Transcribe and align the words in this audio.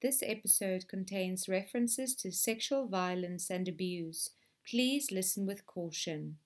This 0.00 0.22
episode 0.24 0.86
contains 0.86 1.48
references 1.48 2.14
to 2.22 2.30
sexual 2.30 2.86
violence 2.86 3.50
and 3.50 3.66
abuse. 3.66 4.30
Please 4.64 5.10
listen 5.10 5.44
with 5.44 5.66
caution. 5.66 6.36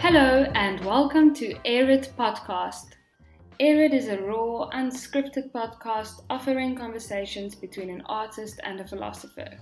Hello 0.00 0.50
and 0.56 0.84
welcome 0.84 1.32
to 1.34 1.54
Air 1.64 1.88
It 1.90 2.12
Podcast. 2.18 2.96
Air 3.60 3.84
is 3.84 4.08
a 4.08 4.20
raw, 4.20 4.68
unscripted 4.70 5.52
podcast 5.52 6.24
offering 6.28 6.74
conversations 6.74 7.54
between 7.54 7.88
an 7.88 8.02
artist 8.06 8.58
and 8.64 8.80
a 8.80 8.88
philosopher. 8.88 9.60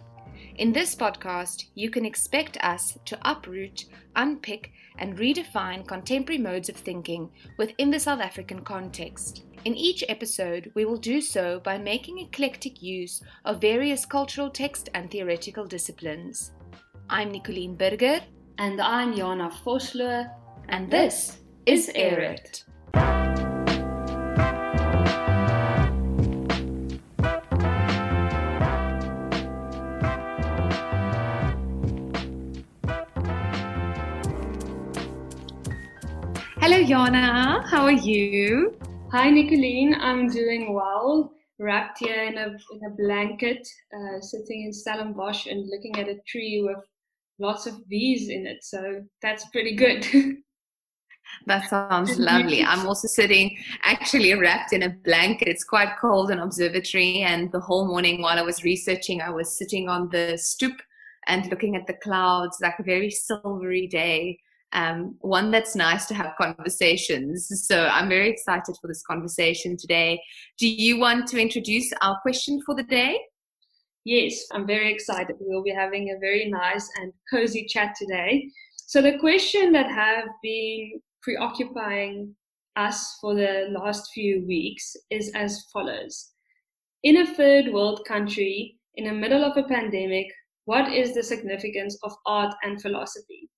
In 0.57 0.73
this 0.73 0.95
podcast, 0.95 1.67
you 1.75 1.89
can 1.89 2.05
expect 2.05 2.59
us 2.63 2.99
to 3.07 3.19
uproot, 3.23 3.87
unpick, 4.17 4.73
and 4.99 5.17
redefine 5.17 5.87
contemporary 5.89 6.39
modes 6.39 6.69
of 6.69 6.77
thinking 6.77 7.31
within 7.57 7.91
the 7.91 7.99
South 7.99 8.21
African 8.21 8.61
context. 8.61 9.45
In 9.65 9.75
each 9.75 10.05
episode, 10.11 10.71
we 10.75 10.85
will 10.85 10.99
do 10.99 11.23
so 11.23 11.61
by 11.61 11.79
making 11.79 12.19
eclectic 12.19 12.83
use 12.83 13.23
of 13.47 13.63
various 13.63 14.05
cultural 14.05 14.51
text 14.51 14.91
and 14.93 15.11
theoretical 15.11 15.65
disciplines. 15.65 16.53
I'm 17.09 17.33
Nicoline 17.33 17.77
Berger. 17.77 18.21
And 18.59 18.81
I'm 18.81 19.17
Jana 19.17 19.51
Vosloo, 19.65 20.31
and 20.69 20.91
this 20.91 21.39
is 21.65 21.91
Air 21.95 22.37
It. 36.83 37.71
How 37.71 37.85
are 37.85 37.93
you? 37.93 38.77
Hi, 39.13 39.31
Nicoline. 39.31 39.95
I'm 40.01 40.29
doing 40.29 40.75
well. 40.75 41.33
Wrapped 41.61 42.01
here 42.01 42.25
in 42.25 42.37
a, 42.37 42.47
in 42.47 42.81
a 42.85 42.91
blanket, 42.99 43.65
uh, 43.97 44.21
sitting 44.21 44.65
in 44.65 44.73
Stellenbosch 44.73 45.47
and 45.47 45.71
looking 45.71 45.97
at 46.01 46.09
a 46.09 46.19
tree 46.27 46.61
with 46.67 46.85
lots 47.39 47.69
of 47.69 47.89
bees 47.89 48.31
in 48.31 48.49
it. 48.49 48.65
So 48.65 49.01
that's 49.23 49.49
pretty 49.51 49.77
good. 49.77 50.07
That 51.47 51.71
sounds 51.71 52.19
lovely. 52.19 52.63
I'm 52.63 52.87
also 52.87 53.09
sitting 53.09 53.57
actually 53.85 54.35
wrapped 54.35 54.75
in 54.75 54.83
a 54.83 54.91
blanket. 54.91 55.49
It's 55.49 55.65
quite 55.65 55.97
cold 55.99 56.31
in 56.31 56.41
observatory, 56.41 57.21
and 57.21 57.51
the 57.53 57.61
whole 57.61 57.87
morning 57.87 58.21
while 58.21 58.39
I 58.39 58.43
was 58.43 58.65
researching, 58.65 59.23
I 59.23 59.31
was 59.31 59.57
sitting 59.57 59.89
on 59.89 60.11
the 60.11 60.37
stoop 60.37 60.75
and 61.29 61.49
looking 61.49 61.75
at 61.75 61.87
the 61.87 61.95
clouds, 62.03 62.59
like 62.61 62.79
a 62.79 62.83
very 62.83 63.09
silvery 63.09 63.87
day. 63.87 64.41
Um, 64.75 65.17
one 65.21 65.51
that's 65.51 65.77
nice 65.77 66.07
to 66.07 66.15
have 66.15 66.33
conversations. 66.41 67.51
So 67.67 67.87
I'm 67.87 68.09
very 68.09 68.31
excited 68.31 68.75
for 68.81 68.89
this 68.89 69.03
conversation 69.03 69.77
today. 69.77 70.21
Do 70.59 70.67
you 70.67 70.99
want 70.99 71.27
to 71.29 71.41
introduce 71.41 71.93
our 72.01 72.19
question 72.23 72.61
for 72.65 72.75
the 72.75 72.83
day? 72.83 73.19
Yes, 74.05 74.45
I'm 74.53 74.67
very 74.67 74.93
excited. 74.93 75.37
We'll 75.39 75.63
be 75.63 75.71
having 75.71 76.11
a 76.11 76.19
very 76.19 76.51
nice 76.51 76.89
and 77.01 77.13
cozy 77.33 77.67
chat 77.69 77.95
today. 77.99 78.49
So 78.77 79.01
the 79.01 79.19
question 79.19 79.73
that 79.73 79.91
have 79.91 80.25
been 80.43 81.01
preoccupying 81.23 82.35
us 82.77 83.17
for 83.21 83.35
the 83.35 83.69
last 83.71 84.11
few 84.13 84.45
weeks 84.47 84.97
is 85.11 85.31
as 85.35 85.67
follows. 85.73 86.31
In 87.03 87.19
a 87.19 87.35
third 87.35 87.73
world 87.73 88.05
country, 88.07 88.79
in 88.95 89.05
the 89.05 89.13
middle 89.13 89.45
of 89.45 89.57
a 89.57 89.69
pandemic, 89.69 90.27
what 90.65 90.93
is 90.93 91.15
the 91.15 91.23
significance 91.23 91.99
of 92.03 92.13
art 92.27 92.55
and 92.63 92.81
philosophy? 92.81 93.49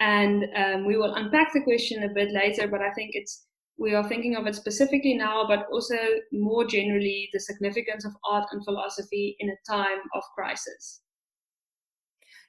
And 0.00 0.46
um, 0.56 0.86
we 0.86 0.96
will 0.96 1.14
unpack 1.14 1.52
the 1.52 1.62
question 1.62 2.02
a 2.02 2.08
bit 2.08 2.32
later, 2.32 2.66
but 2.66 2.80
I 2.80 2.90
think 2.92 3.10
it's 3.14 3.46
we 3.78 3.94
are 3.94 4.06
thinking 4.06 4.36
of 4.36 4.46
it 4.46 4.54
specifically 4.54 5.14
now, 5.14 5.46
but 5.48 5.66
also 5.72 5.96
more 6.32 6.66
generally 6.66 7.30
the 7.32 7.40
significance 7.40 8.04
of 8.04 8.12
art 8.30 8.46
and 8.52 8.62
philosophy 8.62 9.36
in 9.40 9.48
a 9.48 9.72
time 9.72 9.98
of 10.14 10.22
crisis. 10.34 11.00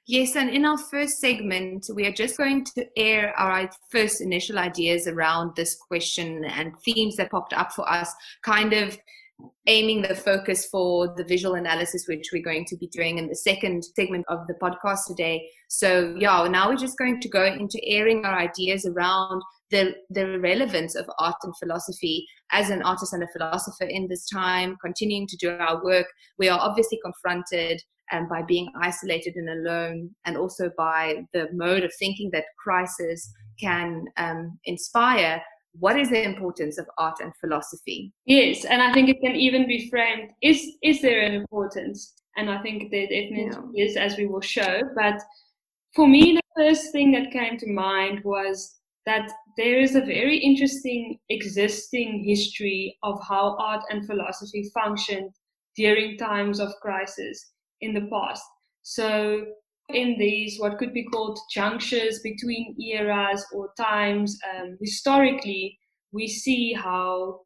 Yes, 0.06 0.34
and 0.34 0.50
in 0.50 0.64
our 0.64 0.76
first 0.76 1.20
segment, 1.20 1.86
we 1.94 2.06
are 2.06 2.12
just 2.12 2.36
going 2.36 2.64
to 2.64 2.86
air 2.98 3.32
our 3.38 3.70
first 3.90 4.20
initial 4.20 4.58
ideas 4.58 5.06
around 5.06 5.54
this 5.54 5.76
question 5.76 6.44
and 6.44 6.72
themes 6.84 7.16
that 7.16 7.30
popped 7.30 7.52
up 7.52 7.72
for 7.72 7.90
us, 7.90 8.12
kind 8.44 8.72
of 8.72 8.98
aiming 9.66 10.02
the 10.02 10.14
focus 10.14 10.66
for 10.66 11.14
the 11.16 11.24
visual 11.24 11.54
analysis, 11.54 12.06
which 12.08 12.30
we're 12.32 12.42
going 12.42 12.64
to 12.66 12.76
be 12.76 12.88
doing 12.88 13.18
in 13.18 13.28
the 13.28 13.36
second 13.36 13.84
segment 13.84 14.24
of 14.28 14.46
the 14.46 14.54
podcast 14.54 15.06
today. 15.06 15.48
So, 15.68 16.14
yeah, 16.18 16.46
now 16.48 16.68
we're 16.68 16.76
just 16.76 16.98
going 16.98 17.20
to 17.20 17.28
go 17.28 17.44
into 17.44 17.80
airing 17.84 18.24
our 18.24 18.38
ideas 18.38 18.86
around 18.86 19.42
the, 19.70 19.94
the 20.10 20.38
relevance 20.38 20.94
of 20.94 21.08
art 21.18 21.36
and 21.44 21.54
philosophy 21.58 22.26
as 22.50 22.70
an 22.70 22.82
artist 22.82 23.12
and 23.12 23.22
a 23.22 23.28
philosopher 23.32 23.84
in 23.84 24.08
this 24.08 24.28
time, 24.28 24.76
continuing 24.84 25.26
to 25.28 25.36
do 25.36 25.50
our 25.50 25.82
work. 25.82 26.06
We 26.38 26.48
are 26.48 26.60
obviously 26.60 27.00
confronted 27.02 27.80
and 28.12 28.28
by 28.28 28.42
being 28.42 28.70
isolated 28.80 29.34
and 29.36 29.48
alone, 29.48 30.10
and 30.26 30.36
also 30.36 30.70
by 30.76 31.24
the 31.32 31.48
mode 31.52 31.82
of 31.82 31.92
thinking 31.98 32.30
that 32.32 32.44
crisis 32.62 33.32
can 33.58 34.04
um, 34.18 34.58
inspire. 34.66 35.42
What 35.78 35.98
is 35.98 36.10
the 36.10 36.22
importance 36.22 36.78
of 36.78 36.86
art 36.98 37.18
and 37.20 37.32
philosophy? 37.40 38.12
Yes, 38.26 38.64
and 38.64 38.82
I 38.82 38.92
think 38.92 39.08
it 39.08 39.20
can 39.20 39.36
even 39.36 39.66
be 39.66 39.88
framed: 39.88 40.30
is 40.42 40.76
is 40.82 41.00
there 41.00 41.20
an 41.22 41.34
importance? 41.34 42.14
And 42.36 42.50
I 42.50 42.62
think 42.62 42.90
there 42.90 43.06
definitely 43.06 43.72
yeah. 43.74 43.84
is, 43.84 43.96
as 43.96 44.16
we 44.16 44.26
will 44.26 44.40
show. 44.40 44.80
But 44.96 45.20
for 45.94 46.08
me, 46.08 46.34
the 46.34 46.62
first 46.62 46.92
thing 46.92 47.12
that 47.12 47.30
came 47.30 47.58
to 47.58 47.70
mind 47.70 48.22
was 48.24 48.78
that 49.04 49.30
there 49.56 49.80
is 49.80 49.94
a 49.94 50.00
very 50.00 50.38
interesting 50.38 51.18
existing 51.28 52.24
history 52.26 52.96
of 53.02 53.20
how 53.28 53.56
art 53.58 53.82
and 53.90 54.06
philosophy 54.06 54.70
functioned 54.72 55.30
during 55.76 56.16
times 56.16 56.60
of 56.60 56.72
crisis 56.80 57.52
in 57.80 57.92
the 57.94 58.08
past. 58.10 58.42
So, 58.82 59.44
in 59.94 60.16
these, 60.18 60.58
what 60.58 60.78
could 60.78 60.92
be 60.92 61.04
called 61.04 61.38
junctures 61.52 62.20
between 62.22 62.76
eras 62.80 63.44
or 63.52 63.70
times, 63.76 64.38
um, 64.54 64.76
historically, 64.80 65.78
we 66.12 66.28
see 66.28 66.72
how 66.72 67.40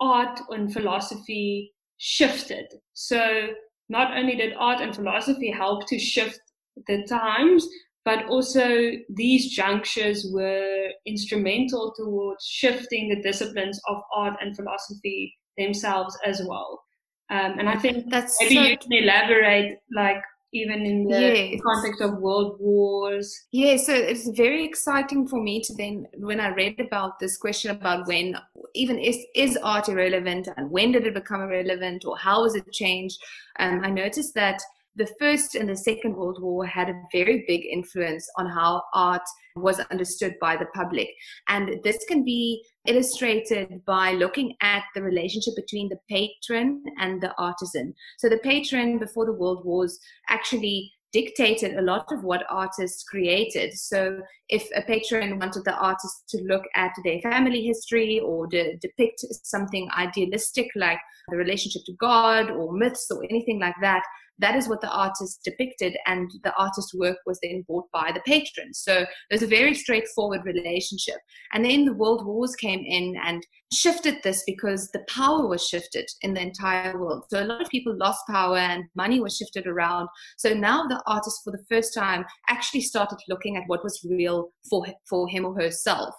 art 0.00 0.40
and 0.50 0.72
philosophy 0.72 1.72
shifted. 1.98 2.66
So, 2.92 3.48
not 3.88 4.16
only 4.16 4.36
did 4.36 4.54
art 4.58 4.80
and 4.80 4.94
philosophy 4.94 5.50
help 5.50 5.86
to 5.88 5.98
shift 5.98 6.40
the 6.86 7.06
times, 7.08 7.66
but 8.04 8.26
also 8.26 8.92
these 9.08 9.50
junctures 9.50 10.26
were 10.32 10.88
instrumental 11.06 11.94
towards 11.96 12.44
shifting 12.44 13.08
the 13.08 13.22
disciplines 13.22 13.80
of 13.88 13.98
art 14.14 14.34
and 14.40 14.56
philosophy 14.56 15.34
themselves 15.56 16.16
as 16.24 16.42
well. 16.46 16.82
Um, 17.30 17.58
and 17.58 17.68
I 17.68 17.78
think 17.78 18.10
that's 18.10 18.38
maybe 18.40 18.54
so 18.56 18.62
you 18.62 18.78
can 18.78 18.92
elaborate, 18.92 19.78
like 19.94 20.22
even 20.52 20.84
in 20.84 21.04
the 21.04 21.20
yes. 21.20 21.60
context 21.64 22.00
of 22.02 22.18
world 22.18 22.56
wars. 22.60 23.46
Yeah, 23.52 23.76
so 23.76 23.94
it's 23.94 24.28
very 24.28 24.64
exciting 24.64 25.26
for 25.26 25.42
me 25.42 25.62
to 25.62 25.74
then, 25.74 26.06
when 26.18 26.40
I 26.40 26.48
read 26.48 26.78
about 26.78 27.18
this 27.18 27.36
question 27.36 27.70
about 27.70 28.06
when, 28.06 28.36
even 28.74 28.98
is 28.98 29.18
is 29.34 29.58
art 29.62 29.88
irrelevant 29.88 30.48
and 30.56 30.70
when 30.70 30.92
did 30.92 31.06
it 31.06 31.14
become 31.14 31.42
irrelevant 31.42 32.04
or 32.04 32.16
how 32.16 32.44
has 32.44 32.54
it 32.54 32.70
changed? 32.72 33.18
Um, 33.58 33.80
I 33.82 33.90
noticed 33.90 34.34
that 34.34 34.60
the 34.96 35.08
First 35.18 35.54
and 35.54 35.68
the 35.68 35.76
Second 35.76 36.16
World 36.16 36.38
War 36.42 36.66
had 36.66 36.90
a 36.90 37.02
very 37.12 37.44
big 37.48 37.62
influence 37.64 38.28
on 38.36 38.46
how 38.46 38.82
art 38.94 39.22
was 39.56 39.80
understood 39.90 40.34
by 40.40 40.56
the 40.56 40.66
public. 40.74 41.08
And 41.48 41.82
this 41.82 42.04
can 42.08 42.24
be 42.24 42.62
illustrated 42.86 43.84
by 43.86 44.12
looking 44.12 44.54
at 44.60 44.84
the 44.94 45.02
relationship 45.02 45.54
between 45.56 45.88
the 45.88 45.98
patron 46.10 46.82
and 46.98 47.22
the 47.22 47.34
artisan. 47.38 47.94
So, 48.18 48.28
the 48.28 48.38
patron 48.38 48.98
before 48.98 49.26
the 49.26 49.32
World 49.32 49.64
Wars 49.64 49.98
actually 50.28 50.92
dictated 51.12 51.76
a 51.76 51.82
lot 51.82 52.06
of 52.10 52.24
what 52.24 52.44
artists 52.48 53.04
created. 53.04 53.72
So, 53.74 54.20
if 54.48 54.66
a 54.74 54.82
patron 54.82 55.38
wanted 55.38 55.64
the 55.64 55.76
artist 55.76 56.24
to 56.30 56.42
look 56.44 56.64
at 56.74 56.92
their 57.04 57.20
family 57.20 57.62
history 57.62 58.20
or 58.20 58.46
to 58.48 58.76
depict 58.78 59.24
something 59.42 59.88
idealistic 59.96 60.68
like 60.76 60.98
the 61.28 61.36
relationship 61.36 61.82
to 61.86 61.94
God 61.94 62.50
or 62.50 62.72
myths 62.72 63.08
or 63.10 63.24
anything 63.24 63.60
like 63.60 63.76
that, 63.80 64.02
that 64.38 64.56
is 64.56 64.68
what 64.68 64.80
the 64.80 64.90
artist 64.90 65.40
depicted 65.44 65.96
and 66.06 66.30
the 66.42 66.54
artist's 66.56 66.94
work 66.94 67.18
was 67.26 67.38
then 67.42 67.64
bought 67.68 67.90
by 67.92 68.10
the 68.12 68.20
patrons. 68.20 68.78
So 68.78 69.04
there's 69.30 69.42
a 69.42 69.46
very 69.46 69.74
straightforward 69.74 70.44
relationship. 70.44 71.16
And 71.52 71.64
then 71.64 71.84
the 71.84 71.94
world 71.94 72.26
wars 72.26 72.54
came 72.56 72.84
in 72.86 73.16
and 73.24 73.44
shifted 73.72 74.16
this 74.22 74.42
because 74.46 74.90
the 74.90 75.04
power 75.08 75.46
was 75.46 75.66
shifted 75.66 76.06
in 76.22 76.34
the 76.34 76.42
entire 76.42 76.98
world. 76.98 77.24
So 77.30 77.42
a 77.42 77.46
lot 77.46 77.62
of 77.62 77.68
people 77.68 77.96
lost 77.96 78.20
power 78.28 78.58
and 78.58 78.84
money 78.94 79.20
was 79.20 79.36
shifted 79.36 79.66
around. 79.66 80.08
So 80.36 80.52
now 80.54 80.86
the 80.86 81.02
artist 81.06 81.40
for 81.44 81.50
the 81.50 81.64
first 81.70 81.94
time 81.94 82.24
actually 82.48 82.82
started 82.82 83.18
looking 83.28 83.56
at 83.56 83.64
what 83.66 83.84
was 83.84 84.04
real 84.08 84.50
for 84.68 84.86
for 85.08 85.28
him 85.28 85.44
or 85.44 85.54
herself. 85.54 86.14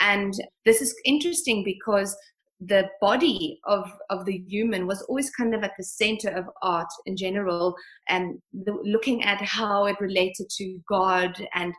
And 0.00 0.34
this 0.64 0.82
is 0.82 0.94
interesting 1.04 1.64
because 1.64 2.16
the 2.60 2.88
body 3.00 3.60
of 3.66 3.88
of 4.10 4.24
the 4.24 4.42
human 4.48 4.86
was 4.86 5.00
always 5.02 5.30
kind 5.30 5.54
of 5.54 5.62
at 5.62 5.72
the 5.78 5.84
center 5.84 6.30
of 6.30 6.44
art 6.60 6.88
in 7.06 7.16
general 7.16 7.74
and 8.08 8.36
the, 8.52 8.72
looking 8.82 9.22
at 9.22 9.40
how 9.40 9.86
it 9.86 10.00
related 10.00 10.48
to 10.50 10.78
god 10.88 11.40
and 11.54 11.72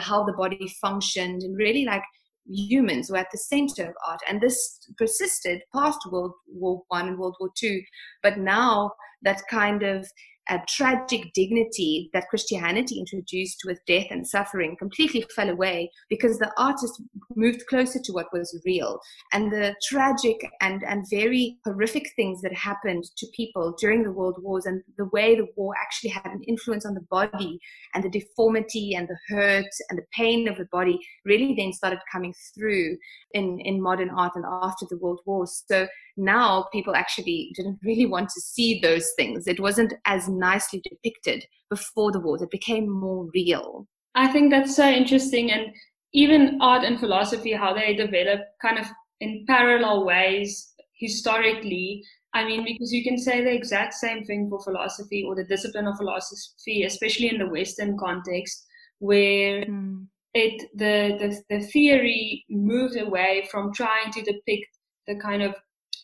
how 0.00 0.24
the 0.24 0.32
body 0.32 0.74
functioned 0.80 1.42
and 1.42 1.56
really 1.58 1.84
like 1.84 2.02
humans 2.46 3.10
were 3.10 3.18
at 3.18 3.30
the 3.32 3.38
center 3.38 3.84
of 3.84 3.94
art. 4.06 4.20
And 4.28 4.40
this 4.40 4.80
persisted 4.96 5.62
past 5.74 5.98
world 6.10 6.32
war 6.48 6.82
one 6.88 7.08
and 7.08 7.18
world 7.18 7.36
war 7.40 7.50
two. 7.56 7.80
But 8.22 8.38
now 8.38 8.92
that 9.22 9.42
kind 9.50 9.82
of 9.82 10.08
a 10.48 10.60
tragic 10.68 11.32
dignity 11.34 12.10
that 12.12 12.28
Christianity 12.28 12.98
introduced 12.98 13.62
with 13.64 13.84
death 13.86 14.06
and 14.10 14.26
suffering 14.26 14.76
completely 14.76 15.24
fell 15.34 15.48
away 15.48 15.90
because 16.08 16.38
the 16.38 16.52
artist 16.58 17.00
moved 17.36 17.66
closer 17.68 18.00
to 18.02 18.12
what 18.12 18.26
was 18.32 18.60
real. 18.66 18.98
And 19.32 19.52
the 19.52 19.74
tragic 19.88 20.44
and, 20.60 20.82
and 20.82 21.04
very 21.10 21.58
horrific 21.64 22.10
things 22.16 22.42
that 22.42 22.54
happened 22.54 23.04
to 23.16 23.26
people 23.36 23.74
during 23.78 24.02
the 24.02 24.12
world 24.12 24.36
wars 24.40 24.66
and 24.66 24.82
the 24.98 25.08
way 25.12 25.36
the 25.36 25.46
war 25.56 25.74
actually 25.80 26.10
had 26.10 26.26
an 26.26 26.42
influence 26.48 26.84
on 26.84 26.94
the 26.94 27.06
body 27.10 27.58
and 27.94 28.02
the 28.02 28.10
deformity 28.10 28.94
and 28.94 29.08
the 29.08 29.18
hurt 29.28 29.70
and 29.90 29.98
the 29.98 30.06
pain 30.12 30.48
of 30.48 30.56
the 30.56 30.68
body 30.72 30.98
really 31.24 31.54
then 31.56 31.72
started 31.72 32.00
coming 32.10 32.34
through 32.54 32.96
in, 33.32 33.60
in 33.60 33.80
modern 33.80 34.10
art 34.10 34.32
and 34.34 34.44
after 34.62 34.86
the 34.90 34.98
world 34.98 35.20
wars. 35.24 35.64
So 35.68 35.86
now 36.16 36.66
people 36.72 36.94
actually 36.94 37.52
didn't 37.54 37.78
really 37.82 38.06
want 38.06 38.28
to 38.30 38.40
see 38.40 38.80
those 38.80 39.10
things. 39.16 39.46
It 39.46 39.60
wasn't 39.60 39.94
as 40.06 40.28
nicely 40.28 40.82
depicted 40.82 41.44
before 41.70 42.12
the 42.12 42.20
wars. 42.20 42.42
It 42.42 42.50
became 42.50 42.88
more 42.88 43.28
real. 43.34 43.86
I 44.14 44.28
think 44.28 44.50
that's 44.50 44.76
so 44.76 44.88
interesting. 44.88 45.50
And 45.50 45.72
even 46.12 46.58
art 46.60 46.84
and 46.84 47.00
philosophy, 47.00 47.52
how 47.52 47.72
they 47.72 47.94
develop 47.94 48.40
kind 48.60 48.78
of 48.78 48.86
in 49.20 49.44
parallel 49.46 50.04
ways 50.04 50.74
historically. 50.98 52.02
I 52.34 52.44
mean, 52.44 52.64
because 52.64 52.92
you 52.92 53.02
can 53.04 53.18
say 53.18 53.42
the 53.42 53.52
exact 53.52 53.94
same 53.94 54.24
thing 54.24 54.48
for 54.48 54.62
philosophy 54.62 55.24
or 55.26 55.34
the 55.34 55.44
discipline 55.44 55.86
of 55.86 55.96
philosophy, 55.96 56.84
especially 56.84 57.28
in 57.28 57.38
the 57.38 57.48
Western 57.48 57.96
context, 57.98 58.66
where 58.98 59.64
mm. 59.64 60.06
it 60.34 60.70
the, 60.74 61.16
the 61.20 61.42
the 61.50 61.66
theory 61.66 62.44
moved 62.48 62.96
away 62.96 63.46
from 63.50 63.72
trying 63.72 64.10
to 64.12 64.22
depict 64.22 64.66
the 65.06 65.16
kind 65.16 65.42
of 65.42 65.54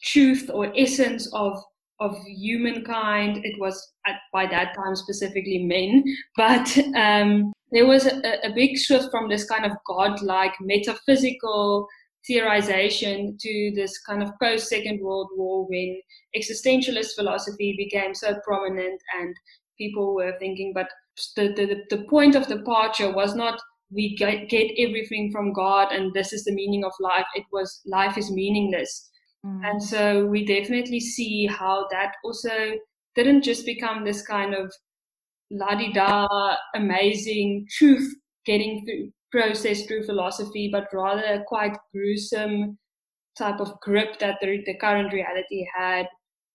truth 0.02 0.50
or 0.52 0.72
essence 0.76 1.28
of 1.32 1.62
of 2.00 2.16
humankind. 2.26 3.40
It 3.44 3.58
was 3.58 3.92
at, 4.06 4.16
by 4.32 4.46
that 4.46 4.74
time 4.74 4.94
specifically 4.94 5.64
men, 5.64 6.04
but 6.36 6.78
um, 6.96 7.52
there 7.72 7.86
was 7.86 8.06
a, 8.06 8.46
a, 8.46 8.52
big 8.54 8.78
shift 8.78 9.10
from 9.10 9.28
this 9.28 9.44
kind 9.44 9.66
of 9.66 9.72
godlike 9.86 10.54
metaphysical 10.60 11.86
theorization 12.28 13.38
to 13.38 13.72
this 13.74 13.98
kind 14.02 14.22
of 14.22 14.30
post 14.40 14.68
Second 14.68 15.00
World 15.00 15.28
War 15.36 15.66
when 15.68 16.00
existentialist 16.36 17.14
philosophy 17.14 17.74
became 17.76 18.14
so 18.14 18.38
prominent 18.44 19.00
and 19.20 19.34
people 19.76 20.14
were 20.14 20.34
thinking, 20.38 20.72
but 20.74 20.88
the, 21.36 21.48
the, 21.48 21.96
the 21.96 22.04
point 22.04 22.34
of 22.34 22.46
departure 22.46 23.12
was 23.12 23.34
not 23.34 23.60
we 23.90 24.14
get, 24.16 24.50
get 24.50 24.70
everything 24.78 25.32
from 25.32 25.52
God 25.54 25.92
and 25.92 26.12
this 26.12 26.34
is 26.34 26.44
the 26.44 26.52
meaning 26.52 26.84
of 26.84 26.92
life. 27.00 27.24
It 27.34 27.44
was 27.52 27.80
life 27.86 28.18
is 28.18 28.30
meaningless 28.30 29.08
Mm. 29.44 29.60
And 29.64 29.82
so 29.82 30.26
we 30.26 30.44
definitely 30.44 31.00
see 31.00 31.46
how 31.46 31.86
that 31.90 32.14
also 32.24 32.74
didn't 33.14 33.42
just 33.42 33.66
become 33.66 34.04
this 34.04 34.22
kind 34.22 34.54
of 34.54 34.72
la 35.50 35.74
di 35.74 35.92
da 35.92 36.26
amazing 36.74 37.66
truth 37.70 38.14
getting 38.44 38.84
through 38.84 39.10
process 39.30 39.84
through 39.84 40.04
philosophy, 40.04 40.68
but 40.72 40.88
rather 40.92 41.22
a 41.22 41.44
quite 41.44 41.76
gruesome 41.92 42.78
type 43.36 43.60
of 43.60 43.78
grip 43.80 44.18
that 44.18 44.38
the, 44.40 44.62
the 44.66 44.74
current 44.74 45.12
reality 45.12 45.66
had 45.76 46.06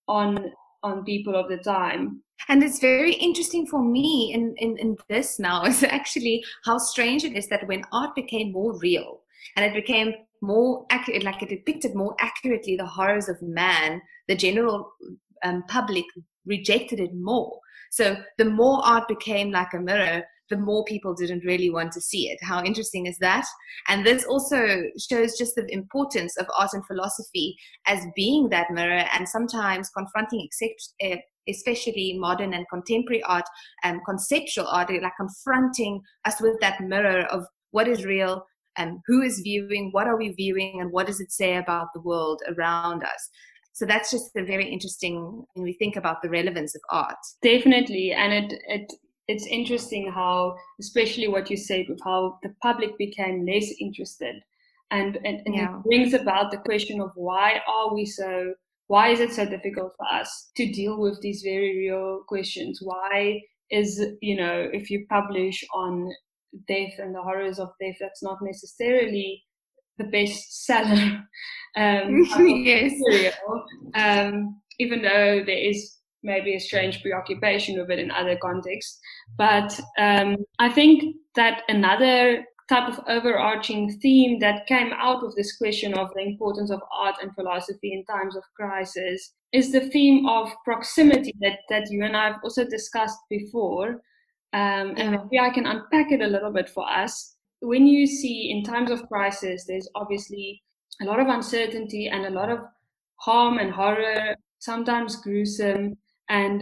on 0.07 0.51
on 0.83 1.03
people 1.05 1.35
of 1.35 1.49
the 1.49 1.57
time. 1.57 2.21
And 2.49 2.61
it's 2.61 2.79
very 2.79 3.13
interesting 3.13 3.65
for 3.65 3.81
me 3.81 4.31
in, 4.33 4.53
in, 4.57 4.77
in 4.77 4.97
this 5.07 5.39
now 5.39 5.63
is 5.65 5.81
actually 5.83 6.43
how 6.65 6.77
strange 6.77 7.23
it 7.23 7.37
is 7.37 7.47
that 7.47 7.67
when 7.67 7.83
art 7.93 8.15
became 8.15 8.51
more 8.51 8.77
real 8.79 9.21
and 9.55 9.65
it 9.65 9.73
became 9.73 10.13
more 10.43 10.85
accurate, 10.91 11.23
like 11.23 11.41
it 11.41 11.49
depicted 11.49 11.95
more 11.95 12.15
accurately 12.19 12.75
the 12.75 12.85
horrors 12.85 13.29
of 13.29 13.41
man, 13.41 14.01
the 14.27 14.35
general 14.35 14.91
um, 15.43 15.63
public 15.67 16.05
rejected 16.45 16.99
it 16.99 17.11
more. 17.13 17.57
So 17.91 18.17
the 18.37 18.45
more 18.45 18.85
art 18.85 19.07
became 19.07 19.51
like 19.51 19.73
a 19.73 19.79
mirror, 19.79 20.23
the 20.49 20.57
more 20.57 20.83
people 20.85 21.13
didn't 21.13 21.45
really 21.45 21.69
want 21.69 21.93
to 21.93 22.01
see 22.01 22.29
it. 22.29 22.37
How 22.41 22.63
interesting 22.63 23.05
is 23.05 23.17
that? 23.19 23.45
And 23.87 24.05
this 24.05 24.25
also 24.25 24.83
shows 25.09 25.37
just 25.37 25.55
the 25.55 25.65
importance 25.69 26.35
of 26.37 26.45
art 26.57 26.71
and 26.73 26.85
philosophy 26.85 27.55
as 27.87 28.05
being 28.15 28.49
that 28.49 28.69
mirror 28.69 29.05
and 29.13 29.27
sometimes 29.27 29.89
confronting 29.95 30.47
uh, 31.03 31.15
especially 31.47 32.17
modern 32.19 32.53
and 32.53 32.65
contemporary 32.69 33.23
art 33.23 33.45
and 33.83 34.01
conceptual 34.05 34.67
art, 34.67 34.89
like 34.91 35.13
confronting 35.17 36.01
us 36.25 36.41
with 36.41 36.59
that 36.61 36.81
mirror 36.81 37.25
of 37.31 37.45
what 37.71 37.87
is 37.87 38.05
real, 38.05 38.45
and 38.77 38.99
who 39.07 39.21
is 39.21 39.39
viewing, 39.39 39.89
what 39.91 40.07
are 40.07 40.17
we 40.17 40.29
viewing, 40.29 40.79
and 40.81 40.91
what 40.91 41.07
does 41.07 41.19
it 41.19 41.31
say 41.31 41.57
about 41.57 41.87
the 41.93 42.01
world 42.01 42.41
around 42.47 43.03
us. 43.03 43.29
So 43.73 43.85
that's 43.85 44.11
just 44.11 44.35
a 44.35 44.45
very 44.45 44.69
interesting 44.71 45.43
when 45.53 45.63
we 45.63 45.73
think 45.73 45.95
about 45.95 46.21
the 46.21 46.29
relevance 46.29 46.75
of 46.75 46.81
art. 46.91 47.17
Definitely, 47.41 48.11
and 48.11 48.31
it 48.31 48.59
it 48.67 48.93
it's 49.27 49.47
interesting 49.47 50.11
how, 50.11 50.55
especially 50.79 51.27
what 51.27 51.49
you 51.49 51.57
said, 51.57 51.85
with 51.89 51.99
how 52.03 52.37
the 52.43 52.53
public 52.61 52.97
became 52.97 53.45
less 53.45 53.73
interested, 53.79 54.35
and 54.91 55.17
and, 55.25 55.41
and 55.45 55.55
yeah. 55.55 55.77
it 55.77 55.83
brings 55.83 56.13
about 56.13 56.51
the 56.51 56.57
question 56.57 57.01
of 57.01 57.11
why 57.15 57.61
are 57.67 57.93
we 57.93 58.05
so 58.05 58.53
why 58.87 59.09
is 59.09 59.19
it 59.19 59.33
so 59.33 59.45
difficult 59.45 59.93
for 59.97 60.05
us 60.13 60.51
to 60.55 60.71
deal 60.71 60.99
with 60.99 61.19
these 61.21 61.41
very 61.41 61.77
real 61.77 62.23
questions? 62.27 62.79
Why 62.81 63.41
is 63.71 64.05
you 64.21 64.35
know 64.35 64.69
if 64.71 64.91
you 64.91 65.05
publish 65.09 65.63
on 65.73 66.11
death 66.67 66.93
and 66.99 67.13
the 67.13 67.21
horrors 67.21 67.59
of 67.59 67.69
death, 67.81 67.95
that's 67.99 68.23
not 68.23 68.37
necessarily 68.41 69.43
the 69.97 70.05
best 70.05 70.65
seller. 70.65 71.23
Um, 71.75 72.23
yes. 72.63 72.93
Um, 73.95 74.61
even 74.77 75.01
though 75.01 75.43
there 75.43 75.57
is 75.57 75.97
maybe 76.21 76.55
a 76.55 76.59
strange 76.59 77.01
preoccupation 77.01 77.79
with 77.79 77.89
it 77.89 77.99
in 77.99 78.11
other 78.11 78.37
contexts. 78.37 78.99
But 79.37 79.79
um, 79.97 80.37
I 80.59 80.69
think 80.69 81.15
that 81.35 81.63
another 81.67 82.45
type 82.69 82.87
of 82.87 82.99
overarching 83.07 83.91
theme 83.99 84.39
that 84.39 84.65
came 84.67 84.91
out 84.93 85.23
of 85.23 85.35
this 85.35 85.57
question 85.57 85.93
of 85.93 86.09
the 86.15 86.21
importance 86.21 86.71
of 86.71 86.81
art 86.97 87.15
and 87.21 87.33
philosophy 87.35 87.93
in 87.93 88.05
times 88.05 88.35
of 88.35 88.43
crisis 88.55 89.33
is 89.51 89.71
the 89.71 89.89
theme 89.89 90.25
of 90.27 90.49
proximity 90.63 91.33
that, 91.41 91.59
that 91.69 91.89
you 91.89 92.03
and 92.03 92.15
I 92.15 92.27
have 92.27 92.39
also 92.43 92.65
discussed 92.65 93.19
before. 93.29 94.01
Um, 94.53 94.93
and 94.97 95.11
maybe 95.11 95.39
I 95.39 95.49
can 95.49 95.65
unpack 95.65 96.11
it 96.11 96.21
a 96.21 96.27
little 96.27 96.51
bit 96.51 96.69
for 96.69 96.87
us. 96.89 97.35
When 97.61 97.87
you 97.87 98.05
see 98.05 98.51
in 98.51 98.63
times 98.63 98.91
of 98.91 99.07
crisis, 99.07 99.65
there's 99.67 99.89
obviously 99.95 100.61
a 101.01 101.05
lot 101.05 101.19
of 101.19 101.27
uncertainty 101.27 102.07
and 102.07 102.25
a 102.25 102.29
lot 102.29 102.49
of 102.49 102.59
harm 103.15 103.57
and 103.57 103.71
horror, 103.71 104.35
sometimes 104.59 105.15
gruesome. 105.15 105.97
And 106.29 106.61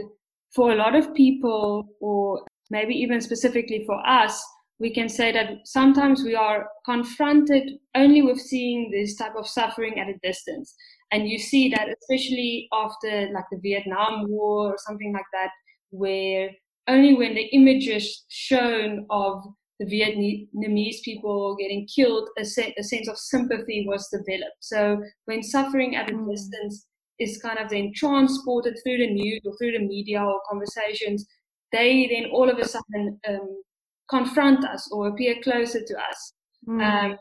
for 0.56 0.72
a 0.72 0.76
lot 0.76 0.96
of 0.96 1.14
people, 1.14 1.90
or 2.00 2.46
maybe 2.70 2.94
even 2.94 3.20
specifically 3.20 3.84
for 3.86 4.06
us, 4.08 4.42
we 4.80 4.90
can 4.90 5.10
say 5.10 5.32
that 5.32 5.50
sometimes 5.66 6.24
we 6.24 6.34
are 6.34 6.68
confronted 6.86 7.74
only 7.94 8.22
with 8.22 8.40
seeing 8.40 8.90
this 8.90 9.16
type 9.16 9.36
of 9.38 9.48
suffering 9.48 10.00
at 10.00 10.08
a 10.08 10.18
distance. 10.24 10.74
And 11.12 11.28
you 11.28 11.38
see 11.38 11.70
that 11.70 11.88
especially 12.02 12.68
after 12.74 13.30
like 13.34 13.46
the 13.52 13.60
Vietnam 13.62 14.26
War 14.28 14.72
or 14.72 14.78
something 14.78 15.14
like 15.14 15.26
that, 15.34 15.50
where 15.92 16.50
only 16.88 17.14
when 17.14 17.36
the 17.36 17.48
images 17.54 18.26
shown 18.30 19.06
of 19.10 19.44
the 19.80 19.86
Vietnamese 19.86 21.02
people 21.04 21.56
getting 21.56 21.88
killed, 21.88 22.30
a, 22.38 22.46
se- 22.46 22.76
a 22.78 22.84
sense 22.84 23.08
of 23.08 23.18
sympathy 23.18 23.86
was 23.88 24.08
developed. 24.10 24.58
So 24.60 25.02
when 25.26 25.42
suffering 25.42 25.96
at 25.96 26.10
a 26.10 26.14
mm. 26.14 26.30
distance 26.30 26.86
is 27.20 27.42
kind 27.42 27.58
of 27.58 27.70
then 27.70 27.92
transported 27.96 28.78
through 28.84 28.98
the 28.98 29.12
news 29.12 29.42
or 29.46 29.56
through 29.58 29.74
the 29.74 29.86
media 29.86 30.22
or 30.22 30.42
conversations, 30.50 31.26
they 31.72 32.08
then 32.08 32.32
all 32.32 32.50
of 32.50 32.58
a 32.58 32.68
sudden 32.68 33.20
um, 33.28 33.62
confront 34.10 34.66
us 34.66 34.90
or 34.92 35.08
appear 35.08 35.36
closer 35.44 35.82
to 35.84 35.98
us. 35.98 36.34
Mm. 36.68 36.82
Um, 36.84 37.18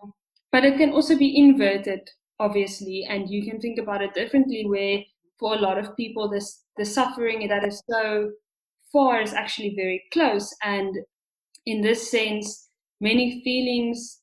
but 0.53 0.65
it 0.65 0.77
can 0.77 0.93
also 0.93 1.17
be 1.17 1.39
inverted, 1.39 2.01
obviously, 2.41 3.07
and 3.09 3.31
you 3.31 3.45
can 3.49 3.61
think 3.61 3.79
about 3.79 4.03
it 4.03 4.15
differently. 4.15 4.67
Where 4.67 4.99
for 5.39 5.55
a 5.55 5.59
lot 5.59 5.79
of 5.79 5.97
people, 5.97 6.29
this 6.29 6.65
the 6.77 6.85
suffering 6.85 7.47
that 7.49 7.65
is 7.65 7.83
so 7.89 8.31
far 8.93 9.21
is 9.21 9.33
actually 9.33 9.75
very 9.77 10.03
close. 10.13 10.55
And 10.63 10.95
in 11.67 11.81
this 11.83 12.11
sense, 12.11 12.69
many 13.01 13.43
feelings 13.43 14.21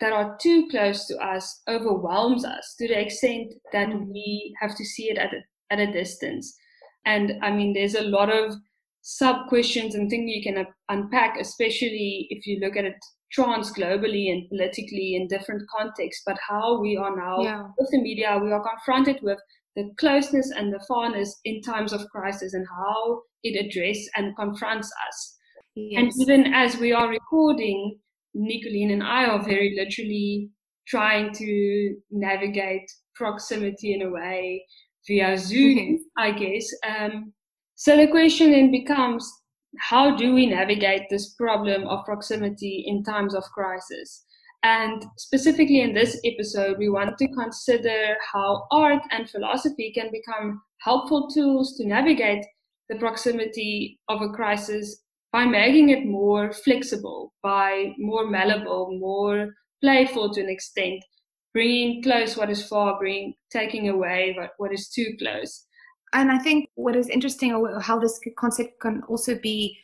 that 0.00 0.12
are 0.12 0.36
too 0.40 0.68
close 0.70 1.06
to 1.06 1.16
us 1.18 1.60
overwhelms 1.68 2.44
us 2.44 2.74
to 2.78 2.86
the 2.86 3.00
extent 3.00 3.52
that 3.72 3.88
mm. 3.88 4.06
we 4.12 4.54
have 4.60 4.76
to 4.76 4.84
see 4.84 5.10
it 5.10 5.18
at 5.18 5.32
a, 5.32 5.40
at 5.72 5.80
a 5.80 5.92
distance. 5.92 6.56
And 7.04 7.32
I 7.42 7.50
mean, 7.50 7.72
there's 7.72 7.94
a 7.94 8.02
lot 8.02 8.30
of 8.30 8.54
sub 9.02 9.48
questions 9.48 9.94
and 9.94 10.08
things 10.08 10.30
you 10.30 10.42
can 10.42 10.66
unpack, 10.88 11.40
especially 11.40 12.26
if 12.30 12.46
you 12.46 12.60
look 12.60 12.76
at 12.76 12.84
it 12.84 12.96
trans 13.32 13.72
globally 13.72 14.30
and 14.30 14.48
politically 14.48 15.16
in 15.16 15.28
different 15.28 15.62
contexts, 15.76 16.22
but 16.24 16.38
how 16.46 16.80
we 16.80 16.96
are 16.96 17.14
now 17.14 17.40
yeah. 17.42 17.64
with 17.78 17.90
the 17.90 18.00
media, 18.00 18.38
we 18.42 18.52
are 18.52 18.62
confronted 18.62 19.18
with 19.22 19.38
the 19.78 19.94
closeness 19.96 20.50
and 20.56 20.72
the 20.72 20.84
farness 20.90 21.28
in 21.44 21.62
times 21.62 21.92
of 21.92 22.08
crisis 22.08 22.52
and 22.52 22.66
how 22.68 23.20
it 23.44 23.64
addresses 23.64 24.10
and 24.16 24.36
confronts 24.36 24.90
us. 25.08 25.36
Yes. 25.76 26.00
And 26.00 26.12
even 26.20 26.52
as 26.52 26.78
we 26.78 26.92
are 26.92 27.08
recording, 27.08 27.96
Nicoline 28.36 28.92
and 28.92 29.04
I 29.04 29.26
are 29.26 29.40
very 29.40 29.76
literally 29.78 30.50
trying 30.88 31.32
to 31.34 31.94
navigate 32.10 32.90
proximity 33.14 33.94
in 33.94 34.02
a 34.02 34.10
way 34.10 34.64
via 35.06 35.38
Zoom, 35.38 35.78
mm-hmm. 35.78 35.94
I 36.16 36.32
guess. 36.32 36.66
Um, 36.84 37.32
so 37.76 37.96
the 37.96 38.08
question 38.08 38.50
then 38.50 38.72
becomes 38.72 39.30
how 39.78 40.16
do 40.16 40.34
we 40.34 40.46
navigate 40.46 41.02
this 41.08 41.34
problem 41.34 41.86
of 41.86 42.04
proximity 42.04 42.84
in 42.88 43.04
times 43.04 43.36
of 43.36 43.44
crisis? 43.54 44.24
And 44.64 45.04
specifically 45.16 45.80
in 45.80 45.94
this 45.94 46.20
episode, 46.24 46.78
we 46.78 46.88
want 46.88 47.16
to 47.16 47.28
consider 47.28 48.16
how 48.32 48.66
art 48.72 49.02
and 49.10 49.30
philosophy 49.30 49.92
can 49.94 50.10
become 50.10 50.60
helpful 50.80 51.28
tools 51.28 51.76
to 51.76 51.86
navigate 51.86 52.44
the 52.88 52.96
proximity 52.96 54.00
of 54.08 54.20
a 54.22 54.30
crisis 54.30 55.02
by 55.32 55.44
making 55.44 55.90
it 55.90 56.06
more 56.06 56.52
flexible, 56.52 57.32
by 57.42 57.92
more 57.98 58.26
malleable, 58.26 58.98
more 58.98 59.50
playful 59.80 60.32
to 60.32 60.40
an 60.40 60.48
extent, 60.48 61.04
bringing 61.52 62.02
close 62.02 62.36
what 62.36 62.50
is 62.50 62.66
far, 62.66 62.98
bringing 62.98 63.34
taking 63.52 63.88
away 63.90 64.34
what, 64.36 64.50
what 64.56 64.72
is 64.72 64.88
too 64.88 65.14
close. 65.18 65.66
And 66.14 66.32
I 66.32 66.38
think 66.38 66.70
what 66.74 66.96
is 66.96 67.08
interesting, 67.08 67.52
or 67.52 67.78
how 67.80 67.98
this 67.98 68.18
concept 68.38 68.80
can 68.80 69.02
also 69.08 69.38
be 69.38 69.76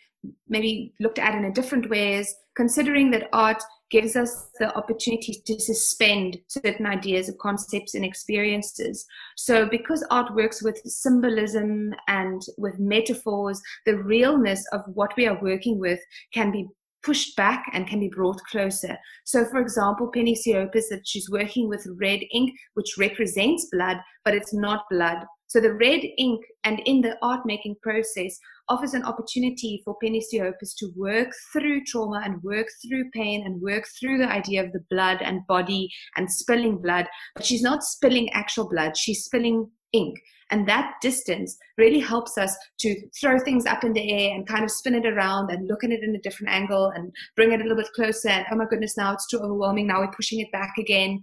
maybe 0.48 0.94
looked 0.98 1.18
at 1.18 1.34
in 1.34 1.44
a 1.44 1.52
different 1.52 1.90
way, 1.90 2.14
is 2.14 2.34
considering 2.56 3.10
that 3.10 3.28
art 3.32 3.62
gives 3.94 4.16
us 4.16 4.48
the 4.58 4.74
opportunity 4.74 5.40
to 5.46 5.60
suspend 5.60 6.36
certain 6.48 6.84
ideas 6.84 7.28
or 7.28 7.34
concepts 7.34 7.94
and 7.94 8.04
experiences. 8.04 9.06
So, 9.36 9.66
because 9.66 10.04
art 10.10 10.34
works 10.34 10.64
with 10.64 10.78
symbolism 10.84 11.94
and 12.08 12.42
with 12.58 12.80
metaphors, 12.80 13.62
the 13.86 13.98
realness 13.98 14.66
of 14.72 14.80
what 14.94 15.12
we 15.16 15.28
are 15.28 15.40
working 15.40 15.78
with 15.78 16.00
can 16.32 16.50
be 16.50 16.66
pushed 17.04 17.36
back 17.36 17.66
and 17.72 17.86
can 17.86 18.00
be 18.00 18.08
brought 18.08 18.40
closer. 18.50 18.98
So, 19.24 19.44
for 19.44 19.60
example, 19.60 20.10
Penny 20.12 20.34
Siopis 20.34 20.88
that 20.90 21.06
she's 21.06 21.30
working 21.30 21.68
with 21.68 21.86
red 22.00 22.20
ink, 22.32 22.50
which 22.72 22.96
represents 22.98 23.68
blood, 23.70 23.98
but 24.24 24.34
it's 24.34 24.52
not 24.52 24.86
blood. 24.90 25.18
So 25.46 25.60
the 25.60 25.74
red 25.74 26.00
ink 26.18 26.44
and 26.64 26.80
in 26.84 27.00
the 27.00 27.16
art 27.22 27.42
making 27.46 27.76
process 27.80 28.36
offers 28.68 28.94
an 28.94 29.04
opportunity 29.04 29.82
for 29.84 29.96
Penny 30.02 30.22
to 30.30 30.92
work 30.96 31.32
through 31.52 31.84
trauma 31.84 32.22
and 32.24 32.42
work 32.42 32.66
through 32.86 33.10
pain 33.12 33.44
and 33.44 33.60
work 33.60 33.84
through 33.98 34.18
the 34.18 34.28
idea 34.28 34.64
of 34.64 34.72
the 34.72 34.84
blood 34.90 35.18
and 35.20 35.46
body 35.46 35.88
and 36.16 36.30
spilling 36.30 36.78
blood. 36.78 37.06
But 37.34 37.44
she's 37.44 37.62
not 37.62 37.82
spilling 37.82 38.30
actual 38.30 38.68
blood, 38.68 38.96
she's 38.96 39.24
spilling 39.24 39.70
ink. 39.92 40.18
And 40.50 40.68
that 40.68 40.94
distance 41.00 41.56
really 41.78 42.00
helps 42.00 42.36
us 42.36 42.54
to 42.80 42.94
throw 43.18 43.38
things 43.38 43.64
up 43.64 43.82
in 43.82 43.92
the 43.92 44.12
air 44.12 44.34
and 44.34 44.46
kind 44.46 44.62
of 44.62 44.70
spin 44.70 44.94
it 44.94 45.06
around 45.06 45.50
and 45.50 45.66
look 45.66 45.82
at 45.82 45.90
it 45.90 46.02
in 46.02 46.14
a 46.14 46.20
different 46.20 46.52
angle 46.52 46.92
and 46.94 47.10
bring 47.34 47.52
it 47.52 47.60
a 47.60 47.62
little 47.62 47.78
bit 47.78 47.92
closer. 47.94 48.28
And 48.28 48.46
oh 48.52 48.56
my 48.56 48.66
goodness, 48.68 48.96
now 48.96 49.14
it's 49.14 49.26
too 49.26 49.38
overwhelming. 49.38 49.86
Now 49.86 50.00
we're 50.00 50.10
pushing 50.12 50.40
it 50.40 50.52
back 50.52 50.74
again. 50.78 51.22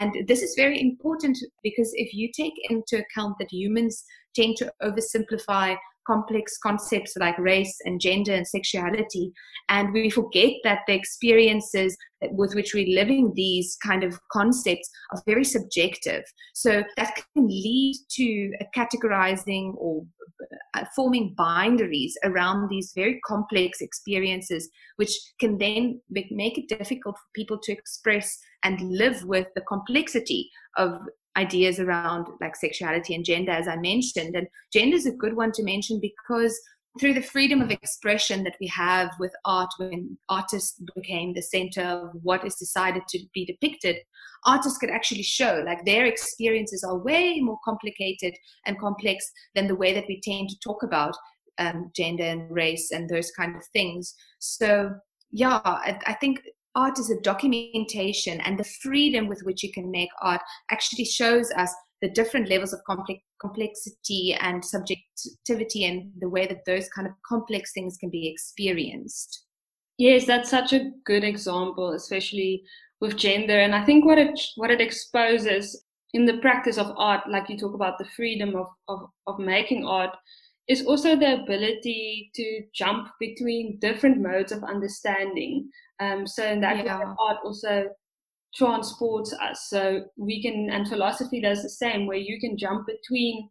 And 0.00 0.26
this 0.26 0.42
is 0.42 0.54
very 0.56 0.80
important 0.80 1.38
because 1.62 1.92
if 1.94 2.14
you 2.14 2.30
take 2.34 2.54
into 2.70 3.04
account 3.04 3.36
that 3.38 3.52
humans 3.52 4.04
tend 4.34 4.56
to 4.56 4.72
oversimplify 4.82 5.76
complex 6.06 6.58
concepts 6.58 7.14
like 7.16 7.38
race 7.38 7.76
and 7.84 8.00
gender 8.00 8.34
and 8.34 8.46
sexuality. 8.46 9.32
And 9.68 9.92
we 9.92 10.10
forget 10.10 10.52
that 10.64 10.80
the 10.86 10.94
experiences 10.94 11.96
with 12.30 12.54
which 12.54 12.72
we're 12.74 12.94
living 12.94 13.32
these 13.34 13.76
kind 13.84 14.04
of 14.04 14.18
concepts 14.30 14.88
are 15.12 15.22
very 15.26 15.44
subjective. 15.44 16.22
So 16.54 16.82
that 16.96 17.14
can 17.14 17.46
lead 17.48 17.94
to 18.12 18.52
categorizing 18.76 19.74
or 19.76 20.04
uh, 20.74 20.84
forming 20.96 21.34
bindaries 21.38 22.12
around 22.24 22.68
these 22.68 22.92
very 22.94 23.20
complex 23.26 23.80
experiences, 23.80 24.68
which 24.96 25.16
can 25.40 25.58
then 25.58 26.00
make 26.10 26.58
it 26.58 26.68
difficult 26.68 27.16
for 27.16 27.24
people 27.34 27.58
to 27.62 27.72
express 27.72 28.38
and 28.64 28.80
live 28.80 29.24
with 29.24 29.46
the 29.54 29.62
complexity 29.62 30.50
of 30.76 30.92
ideas 31.36 31.80
around 31.80 32.26
like 32.40 32.56
sexuality 32.56 33.14
and 33.14 33.24
gender, 33.24 33.52
as 33.52 33.68
I 33.68 33.76
mentioned. 33.76 34.36
And 34.36 34.46
gender 34.72 34.96
is 34.96 35.06
a 35.06 35.12
good 35.12 35.34
one 35.34 35.52
to 35.52 35.62
mention 35.62 36.00
because 36.00 36.58
through 37.00 37.14
the 37.14 37.22
freedom 37.22 37.62
of 37.62 37.70
expression 37.70 38.44
that 38.44 38.56
we 38.60 38.66
have 38.66 39.10
with 39.18 39.32
art 39.44 39.70
when 39.78 40.16
artists 40.28 40.80
became 40.94 41.32
the 41.32 41.42
center 41.42 41.82
of 41.82 42.10
what 42.22 42.46
is 42.46 42.56
decided 42.56 43.02
to 43.08 43.18
be 43.32 43.46
depicted 43.46 43.96
artists 44.44 44.78
could 44.78 44.90
actually 44.90 45.22
show 45.22 45.62
like 45.64 45.84
their 45.84 46.04
experiences 46.04 46.84
are 46.84 46.98
way 46.98 47.40
more 47.40 47.58
complicated 47.64 48.34
and 48.66 48.78
complex 48.78 49.30
than 49.54 49.68
the 49.68 49.74
way 49.74 49.94
that 49.94 50.04
we 50.08 50.20
tend 50.22 50.48
to 50.48 50.58
talk 50.62 50.82
about 50.82 51.14
um, 51.58 51.90
gender 51.94 52.24
and 52.24 52.50
race 52.50 52.90
and 52.90 53.08
those 53.08 53.30
kind 53.30 53.54
of 53.56 53.62
things 53.72 54.14
so 54.38 54.90
yeah 55.30 55.60
I, 55.64 55.98
I 56.06 56.14
think 56.14 56.40
art 56.74 56.98
is 56.98 57.10
a 57.10 57.20
documentation 57.20 58.40
and 58.40 58.58
the 58.58 58.64
freedom 58.82 59.28
with 59.28 59.42
which 59.42 59.62
you 59.62 59.72
can 59.72 59.90
make 59.90 60.08
art 60.20 60.40
actually 60.70 61.04
shows 61.04 61.50
us 61.52 61.72
the 62.00 62.10
different 62.10 62.48
levels 62.48 62.72
of 62.72 62.80
complex, 62.84 63.20
complexity 63.40 64.36
and 64.40 64.64
subjectivity 64.64 65.84
and 65.84 66.10
the 66.20 66.28
way 66.28 66.46
that 66.46 66.64
those 66.66 66.88
kind 66.88 67.06
of 67.06 67.14
complex 67.26 67.72
things 67.72 67.96
can 67.96 68.10
be 68.10 68.28
experienced. 68.28 69.46
Yes 69.98 70.26
that's 70.26 70.50
such 70.50 70.72
a 70.72 70.90
good 71.04 71.22
example 71.22 71.92
especially 71.92 72.62
with 73.00 73.16
gender. 73.16 73.58
And 73.60 73.74
i 73.74 73.84
think 73.84 74.04
what 74.04 74.18
it 74.18 74.38
what 74.56 74.70
it 74.70 74.80
exposes 74.80 75.84
in 76.14 76.26
the 76.26 76.38
practice 76.38 76.78
of 76.78 76.92
art 76.96 77.22
like 77.28 77.48
you 77.48 77.58
talk 77.58 77.74
about 77.74 77.98
the 77.98 78.08
freedom 78.16 78.56
of 78.56 78.66
of, 78.88 79.08
of 79.26 79.38
making 79.38 79.86
art 79.86 80.14
is 80.68 80.86
also 80.86 81.16
the 81.16 81.42
ability 81.42 82.30
to 82.34 82.62
jump 82.72 83.08
between 83.18 83.78
different 83.80 84.20
modes 84.20 84.52
of 84.52 84.62
understanding 84.64 85.68
um, 86.02 86.26
so 86.26 86.44
in 86.44 86.60
that 86.60 86.84
yeah. 86.84 87.14
art 87.18 87.38
also 87.44 87.88
transports 88.54 89.32
us. 89.32 89.66
So 89.68 90.04
we 90.16 90.42
can, 90.42 90.68
and 90.70 90.88
philosophy 90.88 91.40
does 91.40 91.62
the 91.62 91.70
same, 91.70 92.06
where 92.06 92.18
you 92.18 92.40
can 92.40 92.56
jump 92.58 92.86
between 92.86 93.48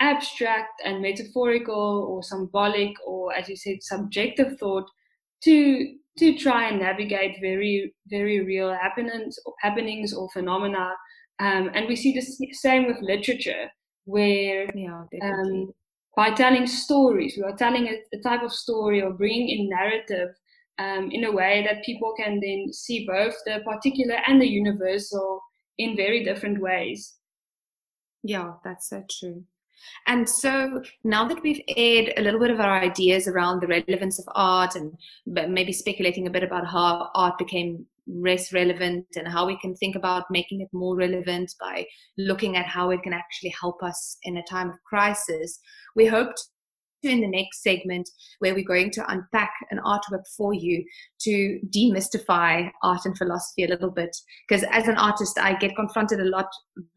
abstract 0.00 0.82
and 0.84 1.02
metaphorical 1.02 2.06
or 2.08 2.22
symbolic 2.22 2.92
or, 3.06 3.34
as 3.34 3.48
you 3.48 3.56
said, 3.56 3.82
subjective 3.82 4.58
thought 4.58 4.88
to 5.44 5.94
to 6.18 6.36
try 6.36 6.68
and 6.68 6.78
navigate 6.78 7.38
very 7.40 7.94
very 8.10 8.44
real 8.44 8.70
happenings 8.70 9.38
or 9.46 9.54
happenings 9.60 10.12
or 10.12 10.28
phenomena. 10.30 10.90
Um, 11.38 11.70
and 11.74 11.88
we 11.88 11.96
see 11.96 12.12
the 12.12 12.52
same 12.52 12.86
with 12.86 12.98
literature, 13.00 13.70
where 14.04 14.68
yeah, 14.74 15.04
um, 15.22 15.72
by 16.16 16.30
telling 16.30 16.66
stories, 16.66 17.34
we 17.36 17.42
are 17.42 17.56
telling 17.56 17.88
a, 17.88 18.16
a 18.16 18.20
type 18.20 18.42
of 18.42 18.52
story 18.52 19.02
or 19.02 19.12
bringing 19.12 19.48
in 19.48 19.68
narrative 19.68 20.34
um, 20.78 21.10
in 21.10 21.24
a 21.24 21.32
way 21.32 21.64
that 21.66 21.84
people 21.84 22.14
can 22.16 22.40
then 22.40 22.72
see 22.72 23.06
both 23.06 23.34
the 23.46 23.60
particular 23.64 24.16
and 24.26 24.40
the 24.40 24.48
universal 24.48 25.40
in 25.78 25.96
very 25.96 26.22
different 26.22 26.60
ways. 26.60 27.14
Yeah, 28.22 28.54
that's 28.64 28.88
so 28.88 29.04
true. 29.10 29.44
And 30.06 30.28
so 30.28 30.82
now 31.02 31.26
that 31.26 31.42
we've 31.42 31.60
aired 31.76 32.12
a 32.16 32.22
little 32.22 32.38
bit 32.38 32.50
of 32.50 32.60
our 32.60 32.80
ideas 32.80 33.26
around 33.26 33.60
the 33.60 33.66
relevance 33.66 34.18
of 34.18 34.26
art 34.34 34.76
and 34.76 34.96
maybe 35.26 35.72
speculating 35.72 36.26
a 36.26 36.30
bit 36.30 36.44
about 36.44 36.66
how 36.66 37.10
art 37.14 37.38
became 37.38 37.86
less 38.14 38.52
relevant 38.52 39.06
and 39.16 39.28
how 39.28 39.46
we 39.46 39.58
can 39.58 39.74
think 39.76 39.96
about 39.96 40.24
making 40.30 40.60
it 40.60 40.68
more 40.72 40.96
relevant 40.96 41.52
by 41.60 41.84
looking 42.18 42.56
at 42.56 42.66
how 42.66 42.90
it 42.90 43.02
can 43.02 43.12
actually 43.12 43.54
help 43.60 43.82
us 43.82 44.16
in 44.22 44.36
a 44.36 44.42
time 44.50 44.70
of 44.70 44.76
crisis, 44.88 45.58
we 45.96 46.06
hoped 46.06 46.42
to 47.02 47.10
in 47.10 47.20
the 47.20 47.28
next 47.28 47.62
segment 47.62 48.08
where 48.38 48.54
we're 48.54 48.64
going 48.64 48.90
to 48.90 49.10
unpack 49.10 49.52
an 49.70 49.80
artwork 49.84 50.22
for 50.36 50.54
you 50.54 50.84
to 51.20 51.60
demystify 51.74 52.70
art 52.82 53.00
and 53.04 53.16
philosophy 53.18 53.64
a 53.64 53.68
little 53.68 53.90
bit. 53.90 54.14
Because 54.48 54.64
as 54.70 54.88
an 54.88 54.96
artist, 54.96 55.38
I 55.38 55.54
get 55.54 55.76
confronted 55.76 56.20
a 56.20 56.24
lot 56.24 56.48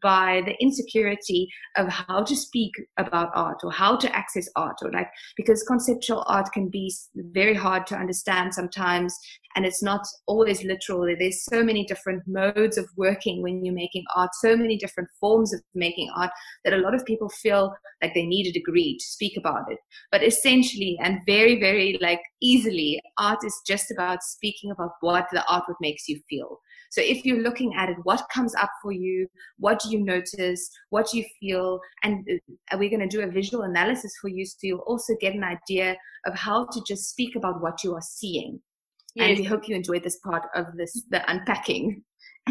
by 0.02 0.42
the 0.46 0.54
insecurity 0.60 1.48
of 1.76 1.88
how 1.88 2.22
to 2.22 2.36
speak 2.36 2.72
about 2.96 3.30
art 3.34 3.58
or 3.64 3.72
how 3.72 3.96
to 3.96 4.16
access 4.16 4.48
art 4.56 4.76
or 4.82 4.90
like, 4.92 5.08
because 5.36 5.62
conceptual 5.64 6.24
art 6.26 6.48
can 6.52 6.68
be 6.68 6.92
very 7.16 7.54
hard 7.54 7.86
to 7.88 7.96
understand 7.96 8.54
sometimes 8.54 9.16
and 9.56 9.64
it's 9.64 9.82
not 9.82 10.06
always 10.26 10.62
literal. 10.62 11.06
There's 11.18 11.44
so 11.44 11.64
many 11.64 11.84
different 11.86 12.22
modes 12.26 12.76
of 12.76 12.88
working 12.96 13.42
when 13.42 13.64
you're 13.64 13.74
making 13.74 14.04
art, 14.14 14.30
so 14.34 14.54
many 14.54 14.76
different 14.76 15.08
forms 15.18 15.54
of 15.54 15.62
making 15.74 16.10
art 16.14 16.30
that 16.64 16.74
a 16.74 16.78
lot 16.78 16.94
of 16.94 17.06
people 17.06 17.30
feel 17.30 17.74
like 18.02 18.12
they 18.12 18.26
need 18.26 18.46
a 18.46 18.52
degree 18.52 18.98
to 18.98 19.04
speak 19.04 19.36
about 19.38 19.72
it. 19.72 19.78
But 20.12 20.22
essentially, 20.22 20.98
and 21.02 21.20
very, 21.26 21.58
very 21.58 21.98
like 22.02 22.20
easily, 22.42 23.02
art 23.18 23.38
is 23.44 23.58
just 23.66 23.90
about 23.90 24.22
speaking 24.22 24.70
about 24.70 24.92
what 25.00 25.26
the 25.32 25.42
artwork 25.48 25.76
makes 25.80 26.06
you 26.06 26.20
feel. 26.28 26.60
So 26.90 27.00
if 27.00 27.24
you're 27.24 27.42
looking 27.42 27.74
at 27.74 27.88
it, 27.88 27.96
what 28.04 28.28
comes 28.32 28.54
up 28.54 28.70
for 28.82 28.92
you? 28.92 29.26
What 29.58 29.80
do 29.80 29.90
you 29.90 30.04
notice? 30.04 30.70
What 30.90 31.08
do 31.10 31.18
you 31.18 31.24
feel? 31.40 31.80
And 32.04 32.28
uh, 32.72 32.76
we're 32.78 32.90
going 32.90 33.08
to 33.08 33.16
do 33.16 33.22
a 33.22 33.30
visual 33.30 33.64
analysis 33.64 34.12
for 34.20 34.28
you 34.28 34.44
so 34.44 34.58
you'll 34.62 34.78
also 34.80 35.14
get 35.20 35.34
an 35.34 35.44
idea 35.44 35.96
of 36.26 36.34
how 36.34 36.66
to 36.66 36.82
just 36.86 37.08
speak 37.08 37.36
about 37.36 37.62
what 37.62 37.82
you 37.82 37.94
are 37.94 38.02
seeing 38.02 38.60
Yes. 39.16 39.30
And 39.30 39.38
we 39.38 39.44
hope 39.44 39.66
you 39.66 39.74
enjoyed 39.74 40.04
this 40.04 40.18
part 40.18 40.42
of 40.54 40.66
this, 40.76 41.02
the 41.10 41.28
unpacking. 41.30 42.02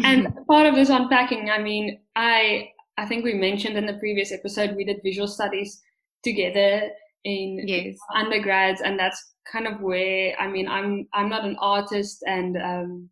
and 0.04 0.28
part 0.48 0.66
of 0.66 0.74
this 0.74 0.90
unpacking, 0.90 1.48
I 1.48 1.62
mean, 1.62 2.00
I 2.16 2.70
I 2.98 3.06
think 3.06 3.24
we 3.24 3.34
mentioned 3.34 3.76
in 3.76 3.86
the 3.86 3.94
previous 3.94 4.32
episode 4.32 4.74
we 4.74 4.84
did 4.84 5.00
visual 5.04 5.28
studies 5.28 5.80
together 6.24 6.90
in 7.24 7.62
yes. 7.66 7.96
undergrads, 8.14 8.80
and 8.80 8.98
that's 8.98 9.34
kind 9.50 9.68
of 9.68 9.80
where 9.80 10.34
I 10.40 10.48
mean 10.48 10.66
I'm 10.66 11.06
I'm 11.14 11.28
not 11.28 11.44
an 11.44 11.56
artist, 11.60 12.24
and 12.26 12.56
um, 12.56 13.10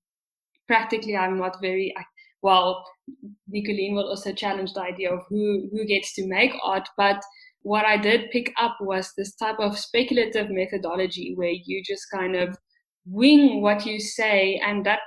practically 0.67 1.17
I'm 1.17 1.39
not 1.39 1.61
very 1.61 1.95
well. 2.43 2.85
Nicoline 3.49 3.95
will 3.95 4.09
also 4.09 4.33
challenge 4.33 4.73
the 4.73 4.83
idea 4.83 5.13
of 5.13 5.21
who 5.29 5.69
who 5.71 5.85
gets 5.85 6.13
to 6.15 6.27
make 6.27 6.53
art, 6.65 6.89
but 6.97 7.23
what 7.63 7.87
I 7.87 7.97
did 7.97 8.31
pick 8.31 8.53
up 8.59 8.77
was 8.81 9.13
this 9.17 9.35
type 9.37 9.59
of 9.59 9.79
speculative 9.79 10.49
methodology 10.51 11.33
where 11.35 11.55
you 11.65 11.83
just 11.83 12.05
kind 12.13 12.37
of 12.37 12.59
wing 13.07 13.61
what 13.61 13.85
you 13.87 14.01
say 14.01 14.61
and 14.65 14.85
that 14.87 15.01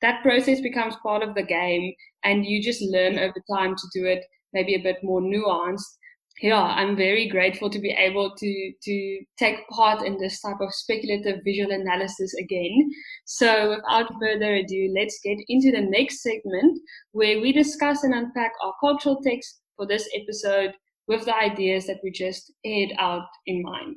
that 0.00 0.22
process 0.22 0.60
becomes 0.60 0.94
part 1.02 1.22
of 1.22 1.34
the 1.34 1.42
game 1.42 1.92
and 2.22 2.46
you 2.46 2.62
just 2.62 2.82
learn 2.82 3.18
over 3.18 3.42
time 3.50 3.74
to 3.74 3.86
do 3.92 4.06
it 4.06 4.24
maybe 4.52 4.74
a 4.74 4.82
bit 4.82 4.96
more 5.02 5.20
nuanced. 5.20 5.96
Yeah 6.40 6.62
i'm 6.62 6.94
very 6.96 7.28
grateful 7.28 7.68
to 7.70 7.80
be 7.80 7.90
able 7.90 8.34
to 8.36 8.72
to 8.82 9.18
take 9.38 9.66
part 9.68 10.02
in 10.02 10.18
this 10.18 10.40
type 10.40 10.60
of 10.60 10.72
speculative 10.72 11.40
visual 11.44 11.72
analysis 11.72 12.32
again. 12.34 12.90
So 13.24 13.70
without 13.70 14.12
further 14.20 14.54
ado 14.54 14.92
let's 14.96 15.18
get 15.24 15.38
into 15.48 15.72
the 15.72 15.86
next 15.96 16.22
segment 16.22 16.78
where 17.12 17.40
we 17.40 17.52
discuss 17.52 18.04
and 18.04 18.14
unpack 18.14 18.52
our 18.62 18.74
cultural 18.80 19.20
text 19.24 19.60
for 19.76 19.86
this 19.86 20.08
episode 20.14 20.74
with 21.08 21.24
the 21.24 21.34
ideas 21.34 21.86
that 21.86 22.00
we 22.04 22.10
just 22.12 22.52
aired 22.64 22.92
out 22.98 23.26
in 23.46 23.62
mind 23.62 23.96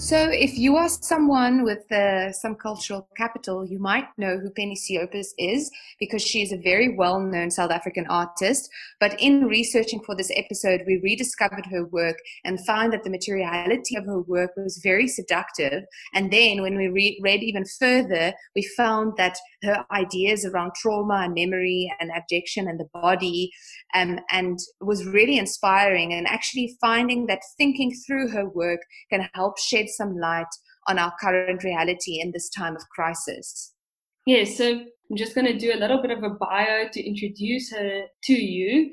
So, 0.00 0.30
if 0.30 0.56
you 0.56 0.76
are 0.76 0.88
someone 0.88 1.62
with 1.62 1.92
uh, 1.92 2.32
some 2.32 2.54
cultural 2.54 3.06
capital, 3.18 3.66
you 3.66 3.78
might 3.78 4.06
know 4.16 4.38
who 4.38 4.48
Penny 4.48 4.74
Siopis 4.74 5.26
is 5.36 5.70
because 5.98 6.22
she 6.22 6.40
is 6.40 6.52
a 6.52 6.56
very 6.56 6.96
well 6.96 7.20
known 7.20 7.50
South 7.50 7.70
African 7.70 8.06
artist. 8.08 8.70
But 8.98 9.20
in 9.20 9.44
researching 9.44 10.00
for 10.00 10.16
this 10.16 10.30
episode, 10.34 10.84
we 10.86 11.02
rediscovered 11.04 11.66
her 11.66 11.84
work 11.84 12.16
and 12.46 12.64
found 12.64 12.94
that 12.94 13.04
the 13.04 13.10
materiality 13.10 13.94
of 13.94 14.06
her 14.06 14.22
work 14.22 14.52
was 14.56 14.80
very 14.82 15.06
seductive. 15.06 15.82
And 16.14 16.32
then, 16.32 16.62
when 16.62 16.78
we 16.78 16.88
re- 16.88 17.20
read 17.22 17.42
even 17.42 17.66
further, 17.78 18.32
we 18.56 18.62
found 18.78 19.18
that 19.18 19.36
her 19.64 19.84
ideas 19.92 20.46
around 20.46 20.72
trauma 20.76 21.24
and 21.24 21.34
memory 21.34 21.92
and 22.00 22.10
abjection 22.10 22.68
and 22.68 22.80
the 22.80 22.88
body 22.94 23.52
um, 23.94 24.18
and 24.30 24.58
was 24.80 25.04
really 25.04 25.36
inspiring 25.36 26.14
and 26.14 26.26
actually 26.26 26.74
finding 26.80 27.26
that 27.26 27.42
thinking 27.58 27.94
through 28.06 28.28
her 28.28 28.48
work 28.48 28.80
can 29.10 29.28
help 29.34 29.58
shed 29.58 29.89
some 29.96 30.16
light 30.16 30.46
on 30.88 30.98
our 30.98 31.12
current 31.20 31.62
reality 31.64 32.20
in 32.20 32.32
this 32.32 32.48
time 32.48 32.76
of 32.76 32.82
crisis. 32.94 33.72
Yes, 34.26 34.56
so 34.56 34.80
I'm 35.10 35.16
just 35.16 35.34
going 35.34 35.46
to 35.46 35.58
do 35.58 35.72
a 35.74 35.78
little 35.78 36.00
bit 36.00 36.10
of 36.10 36.22
a 36.22 36.30
bio 36.30 36.88
to 36.92 37.06
introduce 37.06 37.72
her 37.72 38.02
to 38.24 38.32
you. 38.32 38.90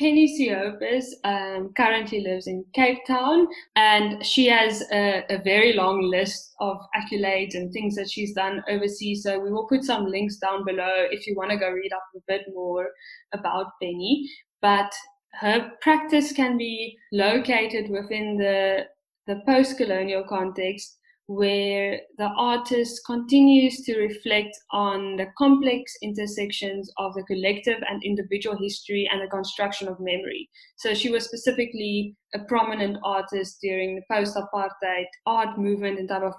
Penny 0.00 0.26
Siopis 0.26 1.04
um, 1.24 1.72
currently 1.76 2.22
lives 2.22 2.46
in 2.46 2.64
Cape 2.74 3.00
Town 3.06 3.46
and 3.76 4.24
she 4.24 4.46
has 4.46 4.82
a, 4.90 5.24
a, 5.28 5.42
very 5.44 5.74
long 5.74 6.00
list 6.00 6.54
of 6.58 6.78
accolades 6.96 7.54
and 7.54 7.70
things 7.70 7.96
that 7.96 8.10
she's 8.10 8.32
done 8.32 8.64
overseas. 8.66 9.22
So 9.22 9.38
we 9.38 9.52
will 9.52 9.68
put 9.68 9.84
some 9.84 10.06
links 10.06 10.38
down 10.38 10.64
below 10.64 10.90
if 11.10 11.26
you 11.26 11.36
want 11.36 11.50
to 11.50 11.58
go 11.58 11.68
read 11.68 11.92
up 11.92 12.02
a 12.16 12.20
bit 12.26 12.46
more 12.54 12.88
about 13.34 13.72
Penny. 13.82 14.26
But 14.62 14.90
her 15.34 15.70
practice 15.82 16.32
can 16.32 16.56
be 16.56 16.96
located 17.12 17.90
within 17.90 18.38
the, 18.38 18.86
the 19.30 19.40
post 19.46 19.76
colonial 19.76 20.24
context 20.28 20.96
where 21.26 22.00
the 22.18 22.28
artist 22.36 23.02
continues 23.06 23.82
to 23.82 23.96
reflect 23.96 24.50
on 24.72 25.14
the 25.14 25.26
complex 25.38 25.92
intersections 26.02 26.90
of 26.98 27.14
the 27.14 27.22
collective 27.22 27.80
and 27.88 28.02
individual 28.02 28.56
history 28.60 29.08
and 29.12 29.22
the 29.22 29.28
construction 29.28 29.86
of 29.86 30.00
memory. 30.00 30.50
So 30.76 30.92
she 30.92 31.08
was 31.08 31.24
specifically 31.24 32.16
a 32.34 32.40
prominent 32.48 32.98
artist 33.04 33.58
during 33.62 33.94
the 33.94 34.02
post-apartheid 34.12 35.06
art 35.24 35.56
movement 35.56 36.00
and 36.00 36.08
type 36.08 36.24
of 36.24 36.34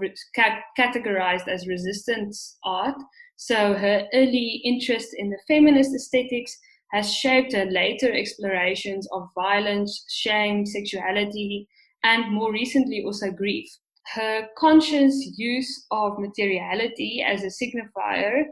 categorized 0.77 1.47
as 1.47 1.69
resistance 1.69 2.57
art. 2.65 2.97
So 3.37 3.73
her 3.73 4.05
early 4.13 4.61
interest 4.65 5.15
in 5.17 5.29
the 5.29 5.39
feminist 5.47 5.95
aesthetics 5.95 6.53
has 6.91 7.13
shaped 7.13 7.53
her 7.53 7.63
later 7.63 8.11
explorations 8.11 9.07
of 9.13 9.29
violence, 9.35 10.03
shame, 10.09 10.65
sexuality, 10.65 11.69
and 12.03 12.31
more 12.31 12.51
recently 12.51 13.03
also 13.05 13.31
grief 13.31 13.67
her 14.07 14.47
conscious 14.57 15.33
use 15.37 15.85
of 15.91 16.19
materiality 16.19 17.23
as 17.25 17.43
a 17.43 17.47
signifier, 17.47 18.43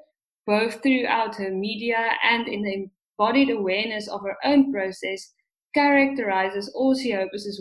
both 0.45 0.81
throughout 0.81 1.35
her 1.35 1.51
media 1.51 2.11
and 2.23 2.47
in 2.47 2.63
the 2.63 2.87
embodied 3.19 3.49
awareness 3.49 4.07
of 4.07 4.21
her 4.21 4.37
own 4.43 4.71
process, 4.71 5.33
characterizes 5.73 6.71
all 6.75 6.95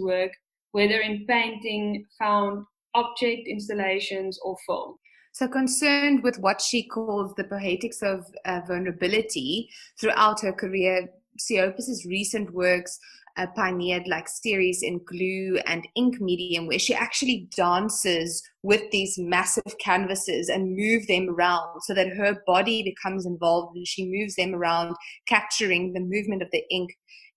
work, 0.00 0.30
whether 0.72 1.00
in 1.00 1.26
painting, 1.26 2.04
found, 2.18 2.64
object 2.94 3.48
installations, 3.48 4.38
or 4.42 4.56
film. 4.66 4.96
So, 5.32 5.46
concerned 5.46 6.22
with 6.22 6.38
what 6.38 6.60
she 6.60 6.86
calls 6.86 7.34
the 7.34 7.44
poetics 7.44 8.02
of 8.02 8.24
uh, 8.44 8.60
vulnerability 8.66 9.68
throughout 10.00 10.40
her 10.40 10.52
career, 10.52 11.08
Siopis's 11.38 12.06
recent 12.06 12.52
works 12.52 12.98
uh, 13.38 13.46
pioneered 13.54 14.06
like 14.08 14.28
series 14.28 14.82
in 14.82 15.00
glue 15.06 15.58
and 15.66 15.86
ink 15.94 16.20
medium 16.20 16.66
where 16.66 16.78
she 16.78 16.94
actually 16.94 17.48
dances 17.56 18.42
with 18.62 18.82
these 18.90 19.16
massive 19.18 19.78
canvases 19.80 20.48
and 20.48 20.76
move 20.76 21.06
them 21.06 21.30
around 21.30 21.80
so 21.82 21.94
that 21.94 22.08
her 22.08 22.42
body 22.46 22.82
becomes 22.82 23.24
involved 23.24 23.76
and 23.76 23.86
she 23.86 24.06
moves 24.06 24.34
them 24.34 24.54
around 24.54 24.94
capturing 25.26 25.92
the 25.92 26.00
movement 26.00 26.42
of 26.42 26.50
the 26.50 26.64
ink 26.70 26.90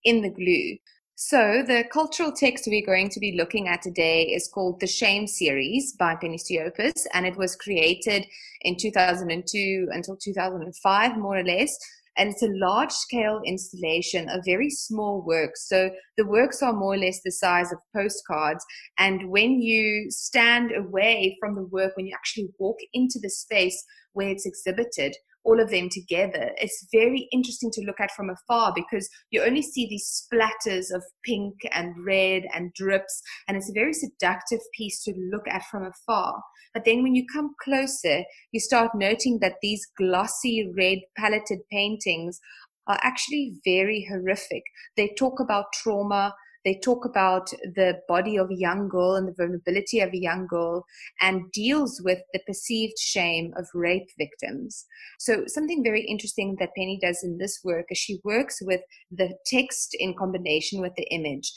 in 0.04 0.20
the 0.20 0.30
glue. 0.30 0.76
So, 1.14 1.62
the 1.64 1.84
cultural 1.92 2.32
text 2.32 2.66
we're 2.66 2.84
going 2.84 3.08
to 3.10 3.20
be 3.20 3.36
looking 3.36 3.68
at 3.68 3.82
today 3.82 4.24
is 4.24 4.48
called 4.48 4.80
The 4.80 4.88
Shame 4.88 5.28
Series 5.28 5.92
by 5.92 6.16
Penny 6.16 6.38
Siopis, 6.38 7.06
and 7.12 7.26
it 7.26 7.36
was 7.36 7.54
created 7.54 8.26
in 8.62 8.76
2002 8.76 9.88
until 9.92 10.16
2005, 10.16 11.16
more 11.18 11.38
or 11.38 11.44
less, 11.44 11.78
and 12.16 12.30
it's 12.30 12.42
a 12.42 12.50
large 12.54 12.92
scale 12.92 13.40
installation 13.44 14.28
of 14.28 14.42
very 14.44 14.70
small 14.70 15.22
works. 15.22 15.68
So 15.68 15.90
the 16.16 16.26
works 16.26 16.62
are 16.62 16.72
more 16.72 16.94
or 16.94 16.98
less 16.98 17.20
the 17.24 17.32
size 17.32 17.72
of 17.72 17.78
postcards. 17.94 18.64
And 18.98 19.30
when 19.30 19.60
you 19.60 20.10
stand 20.10 20.72
away 20.76 21.36
from 21.40 21.54
the 21.54 21.64
work, 21.64 21.96
when 21.96 22.06
you 22.06 22.14
actually 22.14 22.48
walk 22.58 22.76
into 22.92 23.18
the 23.20 23.30
space 23.30 23.82
where 24.12 24.28
it's 24.28 24.46
exhibited, 24.46 25.16
all 25.44 25.60
of 25.60 25.70
them 25.70 25.88
together. 25.90 26.52
It's 26.56 26.86
very 26.92 27.28
interesting 27.32 27.70
to 27.72 27.84
look 27.84 28.00
at 28.00 28.12
from 28.12 28.30
afar 28.30 28.72
because 28.74 29.08
you 29.30 29.42
only 29.42 29.62
see 29.62 29.86
these 29.88 30.26
splatters 30.32 30.94
of 30.94 31.02
pink 31.24 31.54
and 31.72 31.94
red 32.06 32.44
and 32.54 32.72
drips, 32.74 33.22
and 33.48 33.56
it's 33.56 33.70
a 33.70 33.74
very 33.74 33.92
seductive 33.92 34.60
piece 34.76 35.02
to 35.04 35.14
look 35.32 35.46
at 35.48 35.64
from 35.70 35.84
afar. 35.84 36.42
But 36.74 36.84
then 36.84 37.02
when 37.02 37.14
you 37.14 37.26
come 37.32 37.54
closer, 37.62 38.24
you 38.52 38.60
start 38.60 38.92
noting 38.94 39.38
that 39.40 39.56
these 39.60 39.86
glossy 39.98 40.70
red 40.76 40.98
paletted 41.18 41.60
paintings 41.70 42.40
are 42.86 42.98
actually 43.02 43.60
very 43.64 44.06
horrific. 44.10 44.62
They 44.96 45.14
talk 45.18 45.38
about 45.38 45.66
trauma, 45.74 46.34
they 46.64 46.78
talk 46.82 47.04
about 47.04 47.50
the 47.50 48.00
body 48.08 48.36
of 48.36 48.50
a 48.50 48.54
young 48.54 48.88
girl 48.88 49.14
and 49.16 49.28
the 49.28 49.34
vulnerability 49.36 50.00
of 50.00 50.12
a 50.12 50.18
young 50.18 50.46
girl 50.46 50.84
and 51.20 51.50
deals 51.52 52.00
with 52.04 52.18
the 52.32 52.40
perceived 52.46 52.98
shame 52.98 53.52
of 53.56 53.66
rape 53.74 54.08
victims. 54.18 54.86
So, 55.18 55.44
something 55.46 55.82
very 55.82 56.02
interesting 56.02 56.56
that 56.60 56.74
Penny 56.76 56.98
does 57.00 57.22
in 57.22 57.38
this 57.38 57.60
work 57.64 57.86
is 57.90 57.98
she 57.98 58.20
works 58.24 58.58
with 58.62 58.80
the 59.10 59.34
text 59.46 59.96
in 59.98 60.14
combination 60.14 60.80
with 60.80 60.94
the 60.96 61.06
image. 61.10 61.52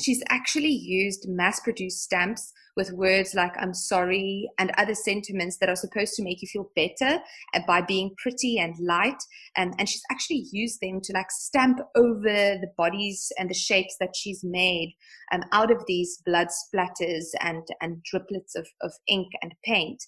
She's 0.00 0.22
actually 0.28 0.70
used 0.70 1.26
mass 1.28 1.60
produced 1.60 2.02
stamps 2.02 2.52
with 2.78 2.92
words 2.92 3.34
like 3.34 3.52
I'm 3.58 3.74
sorry 3.74 4.48
and 4.58 4.70
other 4.78 4.94
sentiments 4.94 5.58
that 5.58 5.68
are 5.68 5.76
supposed 5.76 6.14
to 6.14 6.22
make 6.22 6.40
you 6.40 6.46
feel 6.46 6.70
better 6.76 7.20
uh, 7.52 7.60
by 7.66 7.82
being 7.82 8.14
pretty 8.22 8.58
and 8.58 8.74
light. 8.80 9.20
And, 9.56 9.74
and 9.78 9.88
she's 9.88 10.04
actually 10.10 10.46
used 10.52 10.78
them 10.80 11.00
to 11.02 11.12
like 11.12 11.30
stamp 11.30 11.80
over 11.96 12.22
the 12.22 12.70
bodies 12.76 13.32
and 13.36 13.50
the 13.50 13.54
shapes 13.54 13.96
that 13.98 14.14
she's 14.14 14.44
made 14.44 14.94
um, 15.32 15.42
out 15.52 15.72
of 15.72 15.82
these 15.88 16.22
blood 16.24 16.46
splatters 16.48 17.24
and, 17.40 17.66
and 17.80 18.00
driplets 18.14 18.54
of, 18.56 18.68
of 18.80 18.92
ink 19.08 19.28
and 19.42 19.52
paint. 19.64 20.00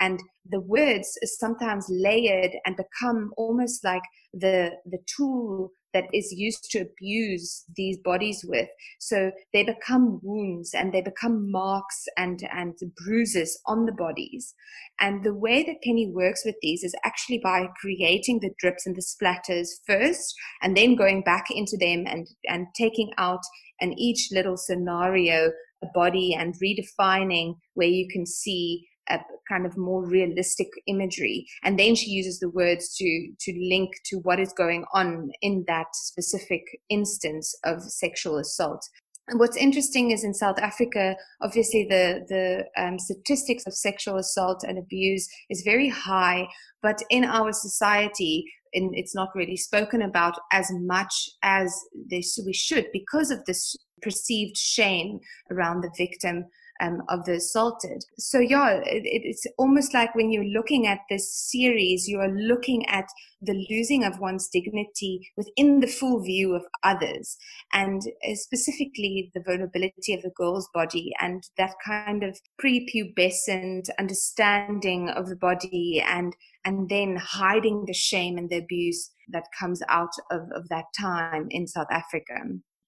And 0.00 0.20
the 0.50 0.60
words 0.60 1.16
is 1.22 1.38
sometimes 1.38 1.86
layered 1.88 2.50
and 2.66 2.76
become 2.76 3.30
almost 3.36 3.84
like 3.84 4.02
the, 4.34 4.72
the 4.84 4.98
tool 5.16 5.70
that 5.96 6.04
is 6.12 6.30
used 6.30 6.70
to 6.70 6.80
abuse 6.80 7.64
these 7.74 7.96
bodies 7.96 8.44
with. 8.46 8.68
So 8.98 9.32
they 9.54 9.64
become 9.64 10.20
wounds 10.22 10.74
and 10.74 10.92
they 10.92 11.00
become 11.00 11.50
marks 11.50 12.04
and, 12.18 12.46
and 12.52 12.74
bruises 13.02 13.58
on 13.64 13.86
the 13.86 13.92
bodies. 13.92 14.54
And 15.00 15.24
the 15.24 15.32
way 15.32 15.62
that 15.62 15.82
Penny 15.82 16.10
works 16.12 16.42
with 16.44 16.56
these 16.60 16.84
is 16.84 16.94
actually 17.02 17.40
by 17.42 17.68
creating 17.80 18.40
the 18.40 18.50
drips 18.58 18.84
and 18.84 18.94
the 18.94 19.00
splatters 19.00 19.68
first, 19.86 20.34
and 20.60 20.76
then 20.76 20.96
going 20.96 21.22
back 21.22 21.46
into 21.50 21.78
them 21.78 22.04
and, 22.06 22.26
and 22.46 22.66
taking 22.76 23.10
out 23.16 23.40
and 23.80 23.94
each 23.98 24.28
little 24.32 24.58
scenario 24.58 25.50
a 25.82 25.86
body 25.94 26.34
and 26.34 26.54
redefining 26.62 27.56
where 27.74 27.88
you 27.88 28.06
can 28.10 28.26
see 28.26 28.86
a 29.08 29.18
kind 29.48 29.66
of 29.66 29.76
more 29.76 30.04
realistic 30.04 30.68
imagery. 30.86 31.46
And 31.62 31.78
then 31.78 31.94
she 31.94 32.10
uses 32.10 32.40
the 32.40 32.50
words 32.50 32.94
to 32.96 33.28
to 33.40 33.68
link 33.68 33.90
to 34.06 34.16
what 34.18 34.40
is 34.40 34.52
going 34.52 34.84
on 34.92 35.30
in 35.42 35.64
that 35.68 35.94
specific 35.94 36.62
instance 36.88 37.54
of 37.64 37.82
sexual 37.82 38.38
assault. 38.38 38.82
And 39.28 39.40
what's 39.40 39.56
interesting 39.56 40.12
is 40.12 40.22
in 40.22 40.34
South 40.34 40.58
Africa, 40.60 41.16
obviously 41.42 41.86
the 41.88 42.24
the 42.28 42.64
um, 42.80 42.98
statistics 42.98 43.66
of 43.66 43.74
sexual 43.74 44.16
assault 44.16 44.62
and 44.62 44.78
abuse 44.78 45.28
is 45.50 45.62
very 45.64 45.88
high, 45.88 46.46
but 46.82 47.02
in 47.10 47.24
our 47.24 47.52
society, 47.52 48.44
in, 48.72 48.90
it's 48.94 49.14
not 49.14 49.34
really 49.34 49.56
spoken 49.56 50.02
about 50.02 50.38
as 50.52 50.70
much 50.72 51.30
as 51.42 51.74
this 52.08 52.38
we 52.46 52.52
should 52.52 52.86
because 52.92 53.30
of 53.30 53.44
this 53.46 53.74
perceived 54.02 54.56
shame 54.56 55.18
around 55.50 55.80
the 55.80 55.90
victim 55.96 56.44
um, 56.80 57.02
of 57.08 57.24
the 57.24 57.34
assaulted. 57.34 58.04
So 58.18 58.38
yeah, 58.38 58.80
it, 58.84 59.02
it's 59.04 59.46
almost 59.58 59.94
like 59.94 60.14
when 60.14 60.30
you're 60.30 60.44
looking 60.44 60.86
at 60.86 61.00
this 61.08 61.32
series, 61.50 62.08
you 62.08 62.20
are 62.20 62.30
looking 62.30 62.86
at 62.88 63.06
the 63.42 63.66
losing 63.70 64.04
of 64.04 64.18
one's 64.18 64.48
dignity 64.48 65.30
within 65.36 65.80
the 65.80 65.86
full 65.86 66.22
view 66.22 66.54
of 66.54 66.64
others, 66.82 67.36
and 67.72 68.02
uh, 68.06 68.34
specifically 68.34 69.30
the 69.34 69.42
vulnerability 69.42 70.14
of 70.14 70.22
the 70.22 70.32
girl's 70.36 70.68
body 70.72 71.12
and 71.20 71.44
that 71.58 71.74
kind 71.84 72.22
of 72.22 72.38
prepubescent 72.62 73.88
understanding 73.98 75.08
of 75.10 75.28
the 75.28 75.36
body 75.36 76.02
and 76.06 76.34
and 76.64 76.88
then 76.88 77.16
hiding 77.16 77.84
the 77.86 77.94
shame 77.94 78.36
and 78.36 78.50
the 78.50 78.56
abuse 78.56 79.12
that 79.28 79.44
comes 79.58 79.80
out 79.88 80.12
of, 80.30 80.40
of 80.54 80.68
that 80.68 80.86
time 80.98 81.46
in 81.50 81.66
South 81.66 81.86
Africa. 81.90 82.34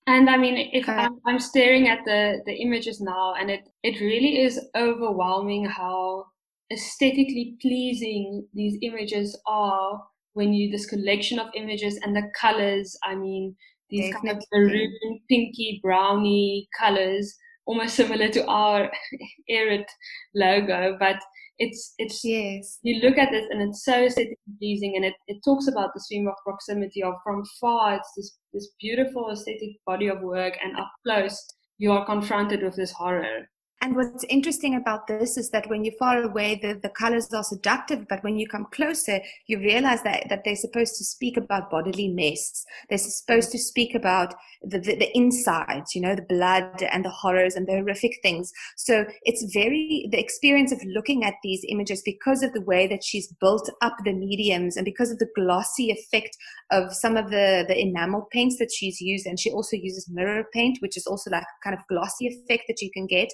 And 0.09 0.31
I 0.31 0.38
mean, 0.38 0.71
if 0.73 0.88
I'm, 0.88 1.18
I'm 1.27 1.38
staring 1.38 1.87
at 1.87 1.99
the, 2.07 2.40
the 2.47 2.55
images 2.55 2.99
now, 2.99 3.35
and 3.38 3.51
it, 3.51 3.68
it 3.83 4.01
really 4.01 4.40
is 4.40 4.59
overwhelming 4.75 5.66
how 5.66 6.25
aesthetically 6.73 7.59
pleasing 7.61 8.47
these 8.55 8.79
images 8.81 9.38
are 9.47 10.03
when 10.33 10.55
you 10.55 10.71
this 10.71 10.87
collection 10.87 11.38
of 11.38 11.49
images 11.55 12.01
and 12.03 12.16
the 12.16 12.23
colors. 12.40 12.97
I 13.05 13.16
mean, 13.16 13.55
these 13.90 14.14
kind 14.14 14.31
of 14.31 14.42
maroon, 14.51 15.21
pinky, 15.29 15.79
browny 15.83 16.71
colors, 16.79 17.37
almost 17.66 17.94
similar 17.94 18.31
to 18.31 18.47
our 18.47 18.90
Air 19.51 19.68
It 19.68 19.90
logo, 20.35 20.97
but 20.99 21.16
it's 21.59 21.94
it's 21.99 22.25
yes. 22.25 22.79
you 22.83 23.01
look 23.01 23.18
at 23.18 23.31
this 23.31 23.47
and 23.51 23.61
it's 23.61 23.85
so 23.85 24.05
aesthetically 24.05 24.37
pleasing 24.59 24.94
and 24.97 25.05
it, 25.05 25.14
it 25.27 25.38
talks 25.44 25.66
about 25.66 25.90
the 25.94 26.01
stream 26.01 26.29
of 26.29 26.35
proximity 26.44 27.03
of 27.03 27.14
from 27.25 27.42
far 27.61 27.97
it's 27.97 28.12
this 28.16 28.38
this 28.53 28.71
beautiful 28.81 29.31
aesthetic 29.31 29.71
body 29.87 30.09
of 30.09 30.21
work 30.21 30.57
and 30.62 30.77
up 30.77 30.90
close 31.05 31.47
you 31.79 31.92
are 31.92 32.05
confronted 32.07 32.62
with 32.62 32.77
this 32.77 32.92
horror 32.92 33.49
and 33.81 33.95
what's 33.95 34.25
interesting 34.25 34.75
about 34.75 35.07
this 35.07 35.37
is 35.37 35.51
that 35.51 35.69
when 35.71 35.85
you're 35.85 35.95
far 36.01 36.21
away, 36.23 36.59
the, 36.61 36.75
the 36.83 36.88
colors 36.88 37.33
are 37.33 37.45
seductive, 37.45 38.09
but 38.09 38.25
when 38.25 38.37
you 38.37 38.49
come 38.49 38.67
closer, 38.73 39.21
you 39.47 39.59
realize 39.59 40.03
that, 40.03 40.27
that 40.29 40.43
they're 40.45 40.57
supposed 40.57 40.97
to 40.97 41.05
speak 41.05 41.37
about 41.37 41.71
bodily 41.71 42.09
mess. 42.09 42.64
They're 42.88 42.99
supposed 42.99 43.53
to 43.53 43.59
speak 43.59 43.95
about 43.95 44.35
the, 44.64 44.81
the, 44.81 44.97
the 44.97 45.17
insides, 45.17 45.95
you 45.95 46.01
know, 46.01 46.17
the 46.17 46.23
blood 46.23 46.83
and 46.91 47.05
the 47.05 47.11
horrors 47.11 47.55
and 47.55 47.69
the 47.69 47.75
horrific 47.75 48.19
things. 48.21 48.53
So 48.77 49.05
it's 49.23 49.49
very, 49.55 50.09
the 50.11 50.19
experience 50.19 50.73
of 50.73 50.81
looking 50.85 51.23
at 51.23 51.35
these 51.45 51.64
images 51.69 52.03
because 52.05 52.43
of 52.43 52.53
the 52.55 52.62
way 52.62 52.88
that 52.88 53.05
she's 53.05 53.33
built 53.35 53.71
up 53.81 53.95
the 54.05 54.12
mediums 54.12 54.77
and 54.77 54.85
because 54.85 55.12
of 55.12 55.21
the 55.21 55.31
glossy 55.37 55.93
effect 55.93 56.37
of 56.73 56.93
some 56.93 57.17
of 57.17 57.31
the, 57.31 57.64
the 57.69 57.81
enamel 57.81 58.27
paints 58.33 58.59
that 58.59 58.73
she's 58.75 59.01
used. 59.01 59.25
And 59.25 59.38
she 59.38 59.53
also 59.53 59.77
uses 59.77 60.11
mirror 60.11 60.47
paint, 60.53 60.79
which 60.81 60.97
is 60.97 61.07
also 61.07 61.31
like 61.31 61.45
kind 61.62 61.79
of 61.79 61.87
glossy 61.88 62.27
effect 62.27 62.64
that 62.67 62.83
you 62.83 62.91
can 62.91 63.07
get 63.07 63.29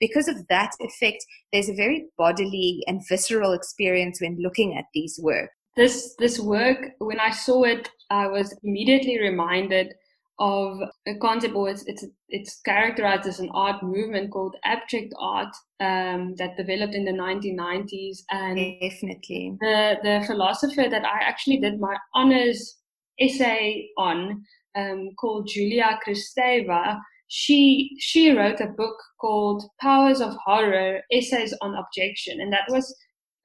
because 0.00 0.28
of 0.28 0.46
that 0.48 0.72
effect, 0.80 1.24
there's 1.52 1.68
a 1.68 1.74
very 1.74 2.06
bodily 2.16 2.82
and 2.86 3.02
visceral 3.08 3.52
experience 3.52 4.20
when 4.20 4.38
looking 4.40 4.76
at 4.76 4.86
these 4.94 5.20
work. 5.22 5.50
This 5.76 6.14
this 6.18 6.40
work, 6.40 6.90
when 6.98 7.20
I 7.20 7.30
saw 7.30 7.62
it, 7.64 7.88
I 8.10 8.26
was 8.26 8.56
immediately 8.64 9.20
reminded 9.20 9.94
of 10.40 10.78
a 11.06 11.14
concept, 11.16 11.54
or 11.54 11.68
it's 11.68 11.84
it's 11.86 12.04
it's 12.28 12.60
characterized 12.62 13.26
as 13.28 13.40
an 13.40 13.50
art 13.52 13.82
movement 13.82 14.32
called 14.32 14.56
abject 14.64 15.14
art 15.18 15.54
um, 15.80 16.34
that 16.36 16.56
developed 16.56 16.94
in 16.94 17.04
the 17.04 17.12
1990s. 17.12 18.18
And 18.30 18.56
definitely, 18.80 19.56
the 19.60 19.98
the 20.02 20.24
philosopher 20.26 20.88
that 20.88 21.04
I 21.04 21.20
actually 21.22 21.58
did 21.58 21.78
my 21.78 21.96
honors 22.14 22.78
essay 23.20 23.90
on, 23.98 24.42
um, 24.74 25.10
called 25.20 25.46
Julia 25.46 25.98
Kristeva, 26.04 26.98
she 27.30 27.96
she 28.00 28.32
wrote 28.32 28.60
a 28.60 28.66
book 28.66 28.96
called 29.20 29.62
Powers 29.80 30.20
of 30.20 30.34
Horror: 30.44 31.00
Essays 31.12 31.54
on 31.62 31.76
Abjection, 31.76 32.40
and 32.40 32.52
that 32.52 32.68
was 32.68 32.92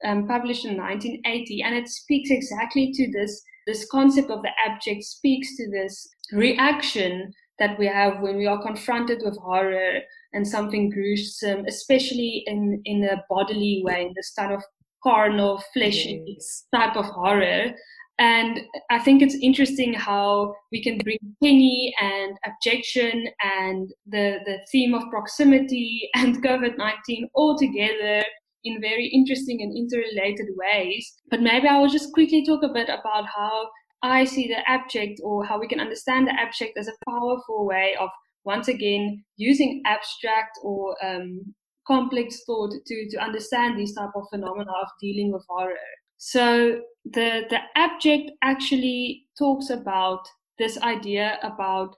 um, 0.04 0.26
published 0.26 0.64
in 0.64 0.76
1980, 0.76 1.62
and 1.62 1.74
it 1.76 1.88
speaks 1.88 2.30
exactly 2.30 2.92
to 2.92 3.10
this 3.12 3.40
this 3.68 3.86
concept 3.88 4.30
of 4.30 4.42
the 4.42 4.50
abject 4.66 5.04
speaks 5.04 5.56
to 5.56 5.70
this 5.70 6.08
reaction 6.32 7.32
that 7.60 7.78
we 7.78 7.86
have 7.86 8.20
when 8.20 8.36
we 8.36 8.46
are 8.46 8.60
confronted 8.60 9.22
with 9.24 9.38
horror 9.38 10.00
and 10.32 10.46
something 10.46 10.90
gruesome, 10.90 11.64
especially 11.66 12.42
in 12.48 12.82
in 12.86 13.04
a 13.04 13.22
bodily 13.30 13.82
way, 13.84 14.02
in 14.02 14.12
this 14.16 14.32
kind 14.36 14.52
of 14.52 14.64
carnal, 15.04 15.62
fleshy 15.72 16.24
yes. 16.26 16.64
type 16.74 16.96
of 16.96 17.04
horror. 17.04 17.72
And 18.18 18.60
I 18.90 18.98
think 18.98 19.20
it's 19.20 19.36
interesting 19.42 19.92
how 19.92 20.54
we 20.72 20.82
can 20.82 20.98
bring 20.98 21.18
Penny 21.42 21.94
and 22.00 22.36
abjection 22.46 23.26
and 23.42 23.90
the, 24.06 24.38
the 24.46 24.58
theme 24.72 24.94
of 24.94 25.02
proximity 25.10 26.08
and 26.14 26.42
COVID 26.42 26.78
19 26.78 27.28
all 27.34 27.58
together 27.58 28.24
in 28.64 28.80
very 28.80 29.06
interesting 29.06 29.62
and 29.62 29.76
interrelated 29.76 30.46
ways. 30.56 31.14
But 31.30 31.42
maybe 31.42 31.68
I 31.68 31.78
will 31.78 31.88
just 31.88 32.12
quickly 32.12 32.44
talk 32.44 32.62
a 32.62 32.72
bit 32.72 32.88
about 32.88 33.26
how 33.26 33.68
I 34.02 34.24
see 34.24 34.48
the 34.48 34.68
abject 34.68 35.20
or 35.22 35.44
how 35.44 35.58
we 35.58 35.68
can 35.68 35.80
understand 35.80 36.26
the 36.26 36.38
abject 36.38 36.78
as 36.78 36.88
a 36.88 37.10
powerful 37.10 37.66
way 37.66 37.96
of 38.00 38.08
once 38.44 38.68
again 38.68 39.24
using 39.36 39.82
abstract 39.84 40.58
or 40.62 40.96
um, 41.04 41.54
complex 41.86 42.42
thought 42.46 42.72
to, 42.86 43.08
to 43.10 43.18
understand 43.18 43.78
these 43.78 43.94
type 43.94 44.10
of 44.14 44.24
phenomena 44.30 44.70
of 44.70 44.88
dealing 45.00 45.32
with 45.32 45.44
horror. 45.48 45.76
So 46.18 46.82
the 47.04 47.46
the 47.48 47.60
abject 47.74 48.30
actually 48.42 49.26
talks 49.38 49.70
about 49.70 50.26
this 50.58 50.78
idea 50.82 51.38
about 51.42 51.96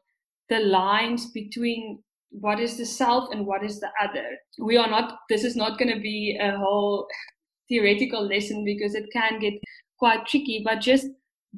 the 0.48 0.60
lines 0.60 1.30
between 1.30 2.02
what 2.30 2.60
is 2.60 2.76
the 2.76 2.86
self 2.86 3.30
and 3.30 3.46
what 3.46 3.64
is 3.64 3.80
the 3.80 3.90
other. 4.00 4.38
We 4.58 4.76
are 4.76 4.88
not. 4.88 5.20
This 5.28 5.44
is 5.44 5.56
not 5.56 5.78
going 5.78 5.94
to 5.94 6.00
be 6.00 6.38
a 6.40 6.56
whole 6.56 7.06
theoretical 7.68 8.22
lesson 8.26 8.64
because 8.64 8.94
it 8.94 9.06
can 9.12 9.38
get 9.38 9.54
quite 9.98 10.26
tricky. 10.26 10.62
But 10.64 10.80
just 10.80 11.06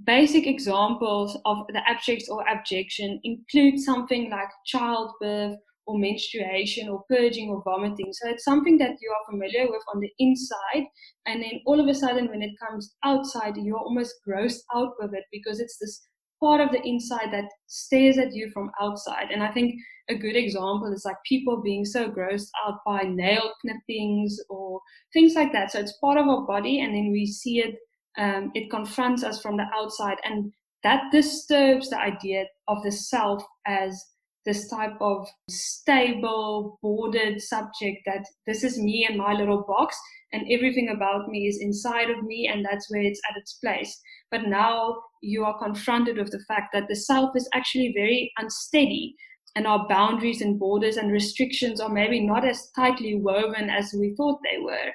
basic 0.05 0.47
examples 0.47 1.37
of 1.45 1.67
the 1.69 1.83
abjects 1.89 2.29
or 2.29 2.47
abjection 2.49 3.21
include 3.25 3.79
something 3.81 4.31
like 4.31 4.49
childbirth 4.67 5.59
or 5.87 5.99
menstruation 5.99 6.89
or 6.89 7.03
purging 7.09 7.51
or 7.51 7.63
vomiting. 7.65 8.13
So 8.13 8.29
it's 8.29 8.45
something 8.45 8.79
that 8.79 8.97
you 9.01 9.11
are 9.11 9.33
familiar 9.33 9.71
with 9.71 9.83
on 9.93 10.01
the 10.01 10.11
inside. 10.19 10.87
And 11.27 11.43
then 11.43 11.61
all 11.67 11.81
of 11.81 11.89
a 11.89 11.95
sudden, 11.95 12.29
when 12.29 12.43
it 12.43 12.53
comes 12.65 12.95
outside, 13.05 13.57
you're 13.57 13.79
almost 13.79 14.15
grossed 14.27 14.63
out 14.75 14.93
with 15.01 15.15
it 15.15 15.25
because 15.33 15.61
it's 15.61 15.79
this 15.79 16.07
part 16.41 16.61
of 16.61 16.71
the 16.71 16.83
inside 16.87 17.31
that 17.33 17.49
stares 17.67 18.19
at 18.19 18.33
you 18.33 18.51
from 18.53 18.71
outside. 18.81 19.31
And 19.31 19.43
I 19.43 19.53
think 19.53 19.75
a 20.09 20.15
good 20.15 20.37
example 20.37 20.93
is 20.93 21.05
like 21.05 21.17
people 21.29 21.63
being 21.63 21.85
so 21.85 22.11
grossed 22.11 22.49
out 22.67 22.79
by 22.85 23.03
nail 23.03 23.53
clippings 23.61 24.41
or 24.49 24.81
things 25.13 25.35
like 25.35 25.53
that. 25.53 25.71
So 25.71 25.81
it's 25.81 25.99
part 25.99 26.19
of 26.19 26.27
our 26.27 26.47
body, 26.47 26.81
and 26.81 26.95
then 26.95 27.11
we 27.13 27.27
see 27.27 27.61
it, 27.61 27.77
um, 28.19 28.51
it 28.55 28.71
confronts 28.71 29.23
us 29.23 29.41
from 29.41 29.57
the 29.57 29.67
outside. 29.75 30.17
And 30.25 30.53
that 30.83 31.05
disturbs 31.13 31.91
the 31.91 31.99
idea 31.99 32.47
of 32.69 32.83
the 32.83 32.93
self 32.93 33.43
as 33.67 34.03
this 34.51 34.67
type 34.67 34.97
of 35.01 35.29
stable, 35.49 36.77
bordered 36.83 37.41
subject 37.41 37.99
that 38.05 38.25
this 38.49 38.65
is 38.65 38.79
me 38.79 39.07
and 39.09 39.17
my 39.17 39.33
little 39.33 39.63
box, 39.63 39.97
and 40.33 40.43
everything 40.51 40.89
about 40.89 41.29
me 41.29 41.47
is 41.47 41.61
inside 41.61 42.11
of 42.11 42.25
me, 42.25 42.49
and 42.53 42.65
that's 42.65 42.91
where 42.91 43.03
it's 43.03 43.21
at 43.31 43.37
its 43.37 43.55
place. 43.55 44.01
But 44.29 44.49
now 44.49 44.97
you 45.23 45.45
are 45.45 45.63
confronted 45.63 46.17
with 46.19 46.33
the 46.33 46.45
fact 46.49 46.71
that 46.73 46.89
the 46.89 46.97
self 46.97 47.31
is 47.37 47.49
actually 47.55 47.93
very 47.97 48.33
unsteady, 48.39 49.15
and 49.55 49.69
our 49.69 49.87
boundaries 49.89 50.41
and 50.41 50.59
borders 50.59 50.97
and 50.97 51.13
restrictions 51.13 51.81
are 51.81 51.89
maybe 51.89 52.19
not 52.27 52.45
as 52.45 52.71
tightly 52.75 53.15
woven 53.15 53.71
as 53.71 53.95
we 53.97 54.15
thought 54.17 54.41
they 54.43 54.59
were. 54.61 54.91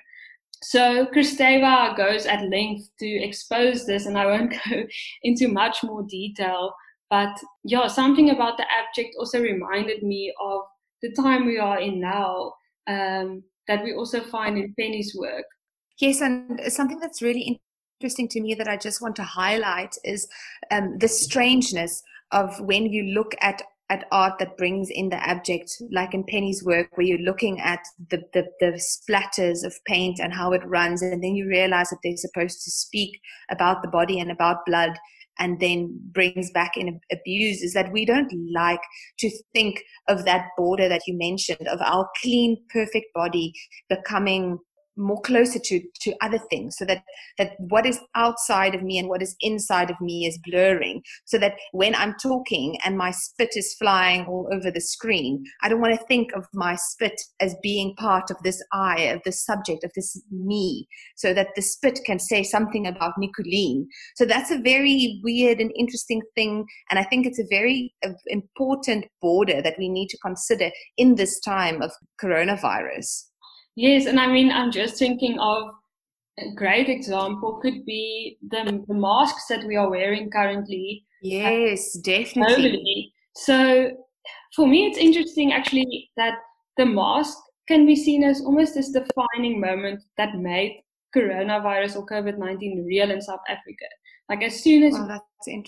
So 0.63 1.05
Kristeva 1.13 1.95
goes 1.95 2.25
at 2.25 2.49
length 2.49 2.89
to 2.99 3.07
expose 3.07 3.85
this, 3.85 4.05
and 4.05 4.17
I 4.17 4.25
won't 4.25 4.51
go 4.69 4.83
into 5.23 5.47
much 5.47 5.81
more 5.81 6.03
detail 6.03 6.73
but 7.09 7.37
yeah, 7.63 7.87
something 7.87 8.29
about 8.29 8.57
the 8.57 8.65
abject 8.71 9.15
also 9.19 9.41
reminded 9.41 10.03
me 10.03 10.33
of 10.41 10.61
the 11.01 11.11
time 11.13 11.45
we 11.45 11.57
are 11.57 11.79
in 11.79 11.99
now 11.99 12.53
um, 12.87 13.43
that 13.67 13.83
we 13.83 13.93
also 13.93 14.21
find 14.21 14.57
in 14.57 14.73
Penny's 14.79 15.15
work. 15.17 15.45
Yes, 15.99 16.21
and 16.21 16.59
something 16.67 16.99
that's 16.99 17.21
really 17.21 17.59
interesting 18.01 18.27
to 18.29 18.41
me 18.41 18.53
that 18.55 18.67
I 18.67 18.77
just 18.77 19.01
want 19.01 19.15
to 19.17 19.23
highlight 19.23 19.95
is 20.03 20.27
um, 20.71 20.97
the 20.99 21.07
strangeness 21.07 22.03
of 22.31 22.59
when 22.59 22.87
you 22.87 23.03
look 23.03 23.35
at 23.41 23.61
at 23.89 24.07
art 24.11 24.39
that 24.39 24.57
brings 24.57 24.89
in 24.89 25.09
the 25.09 25.27
abject, 25.27 25.71
like 25.91 26.13
in 26.13 26.23
Penny's 26.23 26.63
work, 26.63 26.87
where 26.95 27.05
you're 27.05 27.19
looking 27.19 27.59
at 27.59 27.81
the, 28.09 28.23
the, 28.33 28.45
the 28.59 28.81
splatters 28.81 29.63
of 29.63 29.75
paint 29.85 30.19
and 30.19 30.33
how 30.33 30.53
it 30.53 30.65
runs, 30.65 31.03
and 31.03 31.23
then 31.23 31.35
you 31.35 31.47
realize 31.47 31.89
that 31.89 31.99
they're 32.03 32.17
supposed 32.17 32.63
to 32.63 32.71
speak 32.71 33.19
about 33.51 33.83
the 33.83 33.87
body 33.87 34.19
and 34.19 34.31
about 34.31 34.65
blood, 34.65 34.97
and 35.39 35.59
then 35.59 35.99
brings 36.11 36.51
back 36.51 36.77
in 36.77 36.99
abuse 37.11 37.61
is 37.61 37.73
that 37.73 37.91
we 37.91 38.05
don't 38.05 38.31
like 38.53 38.79
to 39.19 39.29
think 39.53 39.83
of 40.07 40.25
that 40.25 40.47
border 40.57 40.87
that 40.87 41.01
you 41.07 41.17
mentioned 41.17 41.67
of 41.67 41.81
our 41.81 42.07
clean, 42.21 42.57
perfect 42.69 43.07
body 43.13 43.53
becoming 43.89 44.57
more 44.97 45.21
closer 45.21 45.59
to 45.59 45.81
to 46.01 46.13
other 46.21 46.39
things 46.49 46.77
so 46.77 46.85
that 46.85 47.03
that 47.37 47.51
what 47.57 47.85
is 47.85 47.99
outside 48.15 48.75
of 48.75 48.81
me 48.81 48.97
and 48.97 49.09
what 49.09 49.21
is 49.21 49.35
inside 49.41 49.89
of 49.89 49.99
me 50.01 50.25
is 50.25 50.39
blurring 50.45 51.01
so 51.25 51.37
that 51.37 51.53
when 51.71 51.93
i'm 51.95 52.15
talking 52.21 52.77
and 52.85 52.97
my 52.97 53.11
spit 53.11 53.49
is 53.55 53.75
flying 53.75 54.25
all 54.25 54.47
over 54.51 54.71
the 54.71 54.81
screen 54.81 55.43
i 55.61 55.69
don't 55.69 55.81
want 55.81 55.97
to 55.97 56.05
think 56.07 56.31
of 56.33 56.45
my 56.53 56.75
spit 56.75 57.19
as 57.39 57.55
being 57.61 57.95
part 57.95 58.29
of 58.31 58.37
this 58.43 58.61
i 58.73 59.01
of 59.01 59.21
this 59.25 59.43
subject 59.43 59.83
of 59.83 59.91
this 59.95 60.21
me 60.31 60.87
so 61.15 61.33
that 61.33 61.49
the 61.55 61.61
spit 61.61 61.99
can 62.05 62.19
say 62.19 62.43
something 62.43 62.87
about 62.87 63.13
nicoline. 63.19 63.85
So 64.15 64.25
that's 64.25 64.51
a 64.51 64.59
very 64.59 65.19
weird 65.23 65.59
and 65.59 65.71
interesting 65.77 66.21
thing 66.35 66.65
and 66.89 66.99
i 66.99 67.03
think 67.03 67.25
it's 67.25 67.39
a 67.39 67.47
very 67.49 67.93
uh, 68.05 68.09
important 68.27 69.05
border 69.21 69.61
that 69.61 69.77
we 69.77 69.89
need 69.89 70.07
to 70.09 70.17
consider 70.17 70.69
in 70.97 71.15
this 71.15 71.39
time 71.39 71.81
of 71.81 71.91
coronavirus 72.21 73.25
Yes, 73.75 74.05
and 74.05 74.19
I 74.19 74.27
mean, 74.27 74.51
I'm 74.51 74.71
just 74.71 74.97
thinking 74.97 75.37
of 75.39 75.63
a 76.39 76.53
great 76.55 76.89
example 76.89 77.59
could 77.61 77.85
be 77.85 78.37
the, 78.49 78.83
the 78.87 78.93
masks 78.93 79.45
that 79.49 79.65
we 79.65 79.75
are 79.75 79.89
wearing 79.89 80.29
currently. 80.29 81.05
Uh, 81.23 81.27
yes, 81.27 81.93
definitely. 81.99 82.71
Globally. 82.71 83.11
So 83.35 83.91
for 84.55 84.67
me, 84.67 84.85
it's 84.87 84.97
interesting 84.97 85.53
actually 85.53 86.09
that 86.17 86.35
the 86.77 86.85
mask 86.85 87.37
can 87.67 87.85
be 87.85 87.95
seen 87.95 88.23
as 88.23 88.41
almost 88.41 88.75
this 88.75 88.91
defining 88.91 89.59
moment 89.59 90.01
that 90.17 90.37
made 90.37 90.81
coronavirus 91.15 91.95
or 91.95 92.05
COVID 92.05 92.37
19 92.37 92.85
real 92.85 93.11
in 93.11 93.21
South 93.21 93.39
Africa. 93.47 93.85
Like, 94.29 94.43
as 94.43 94.61
soon 94.61 94.83
as 94.83 94.95
oh, 94.95 95.07
wow, 95.07 95.21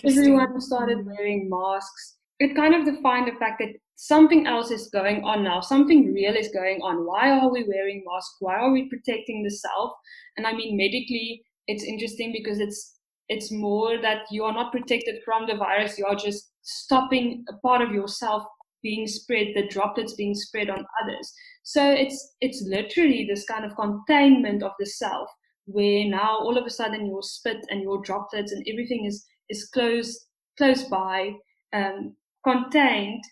everyone 0.04 0.60
started 0.60 1.06
wearing 1.06 1.48
masks, 1.48 2.16
it 2.40 2.56
kind 2.56 2.74
of 2.74 2.84
defined 2.84 3.28
the 3.28 3.38
fact 3.38 3.60
that 3.60 3.74
something 4.00 4.46
else 4.46 4.70
is 4.70 4.88
going 4.92 5.24
on 5.24 5.42
now. 5.42 5.60
Something 5.60 6.14
real 6.14 6.36
is 6.36 6.48
going 6.54 6.80
on. 6.82 7.04
Why 7.04 7.30
are 7.30 7.50
we 7.50 7.64
wearing 7.64 8.04
masks? 8.06 8.36
Why 8.38 8.54
are 8.54 8.70
we 8.70 8.88
protecting 8.88 9.42
the 9.42 9.50
self? 9.50 9.92
And 10.36 10.46
I 10.46 10.52
mean, 10.52 10.76
medically, 10.76 11.42
it's 11.66 11.82
interesting 11.82 12.32
because 12.32 12.60
it's 12.60 12.94
it's 13.28 13.50
more 13.50 14.00
that 14.00 14.22
you 14.30 14.44
are 14.44 14.54
not 14.54 14.72
protected 14.72 15.16
from 15.24 15.46
the 15.46 15.56
virus. 15.56 15.98
You 15.98 16.06
are 16.06 16.14
just 16.14 16.50
stopping 16.62 17.44
a 17.48 17.54
part 17.58 17.82
of 17.82 17.90
yourself 17.90 18.44
being 18.84 19.08
spread, 19.08 19.48
the 19.54 19.66
droplets 19.66 20.14
being 20.14 20.34
spread 20.34 20.70
on 20.70 20.86
others. 21.02 21.34
So 21.64 21.90
it's 21.90 22.36
it's 22.40 22.62
literally 22.62 23.26
this 23.28 23.44
kind 23.46 23.64
of 23.64 23.74
containment 23.74 24.62
of 24.62 24.72
the 24.78 24.86
self, 24.86 25.28
where 25.66 26.08
now 26.08 26.38
all 26.38 26.56
of 26.56 26.66
a 26.66 26.70
sudden 26.70 27.04
your 27.04 27.22
spit 27.22 27.66
and 27.68 27.82
your 27.82 28.00
droplets 28.02 28.52
and 28.52 28.64
everything 28.68 29.06
is 29.06 29.26
is 29.48 29.68
close 29.74 30.26
close 30.56 30.84
by, 30.84 31.32
um, 31.72 32.16
contained, 32.44 33.22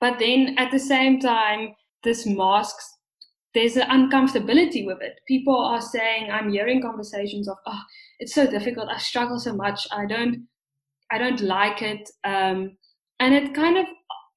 but 0.00 0.18
then 0.18 0.54
at 0.58 0.70
the 0.70 0.78
same 0.78 1.20
time, 1.20 1.74
this 2.02 2.26
masks, 2.26 2.88
there's 3.54 3.76
an 3.76 3.88
uncomfortability 3.88 4.84
with 4.84 4.98
it. 5.00 5.20
People 5.28 5.56
are 5.56 5.80
saying, 5.80 6.30
I'm 6.30 6.50
hearing 6.50 6.82
conversations 6.82 7.48
of, 7.48 7.56
oh, 7.66 7.80
it's 8.18 8.34
so 8.34 8.46
difficult. 8.46 8.88
I 8.88 8.98
struggle 8.98 9.38
so 9.38 9.54
much. 9.54 9.86
I 9.92 10.06
don't, 10.06 10.46
I 11.10 11.18
don't 11.18 11.40
like 11.40 11.82
it. 11.82 12.08
Um, 12.24 12.76
and 13.20 13.34
it 13.34 13.54
kind 13.54 13.78
of, 13.78 13.86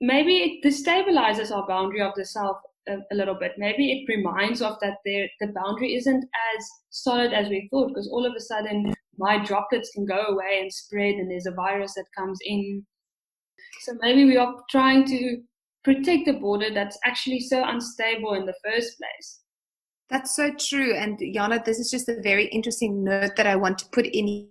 maybe 0.02 0.38
it 0.38 0.66
destabilizes 0.66 1.52
our 1.52 1.68
boundary 1.68 2.02
of 2.02 2.14
the 2.16 2.26
self 2.26 2.58
a, 2.88 2.98
a 3.12 3.16
little 3.16 3.36
bit. 3.36 3.54
Maybe 3.58 3.92
it 3.92 4.12
reminds 4.12 4.62
of 4.62 4.78
that 4.82 4.98
there, 5.06 5.28
the 5.40 5.48
boundary 5.48 5.96
isn't 5.96 6.24
as 6.24 6.66
solid 6.90 7.34
as 7.34 7.50
we 7.50 7.68
thought 7.72 7.90
because 7.90 8.10
all 8.12 8.26
of 8.26 8.34
a 8.36 8.40
sudden 8.40 8.94
my 9.18 9.44
droplets 9.44 9.92
can 9.94 10.06
go 10.06 10.22
away 10.28 10.60
and 10.62 10.72
spread 10.72 11.16
and 11.16 11.30
there's 11.30 11.48
a 11.48 11.52
virus 11.52 11.94
that 11.96 12.06
comes 12.16 12.38
in 12.46 12.86
so 13.80 13.94
maybe 14.02 14.26
we 14.26 14.38
are 14.38 14.56
trying 14.70 15.06
to 15.06 15.42
protect 15.84 16.28
a 16.28 16.34
border 16.34 16.74
that's 16.74 16.98
actually 17.06 17.40
so 17.40 17.64
unstable 17.66 18.34
in 18.34 18.46
the 18.46 18.56
first 18.64 18.98
place. 18.98 19.40
That's 20.10 20.36
so 20.36 20.52
true. 20.54 20.94
And 20.96 21.20
Jana, 21.34 21.62
this 21.64 21.80
is 21.80 21.92
just 21.92 22.10
a 22.10 22.22
very 22.22 22.48
interesting 22.48 23.04
note 23.04 23.36
that 23.36 23.48
I 23.48 23.56
want 23.56 23.78
to 23.80 23.86
put 23.92 24.06
in 24.06 24.48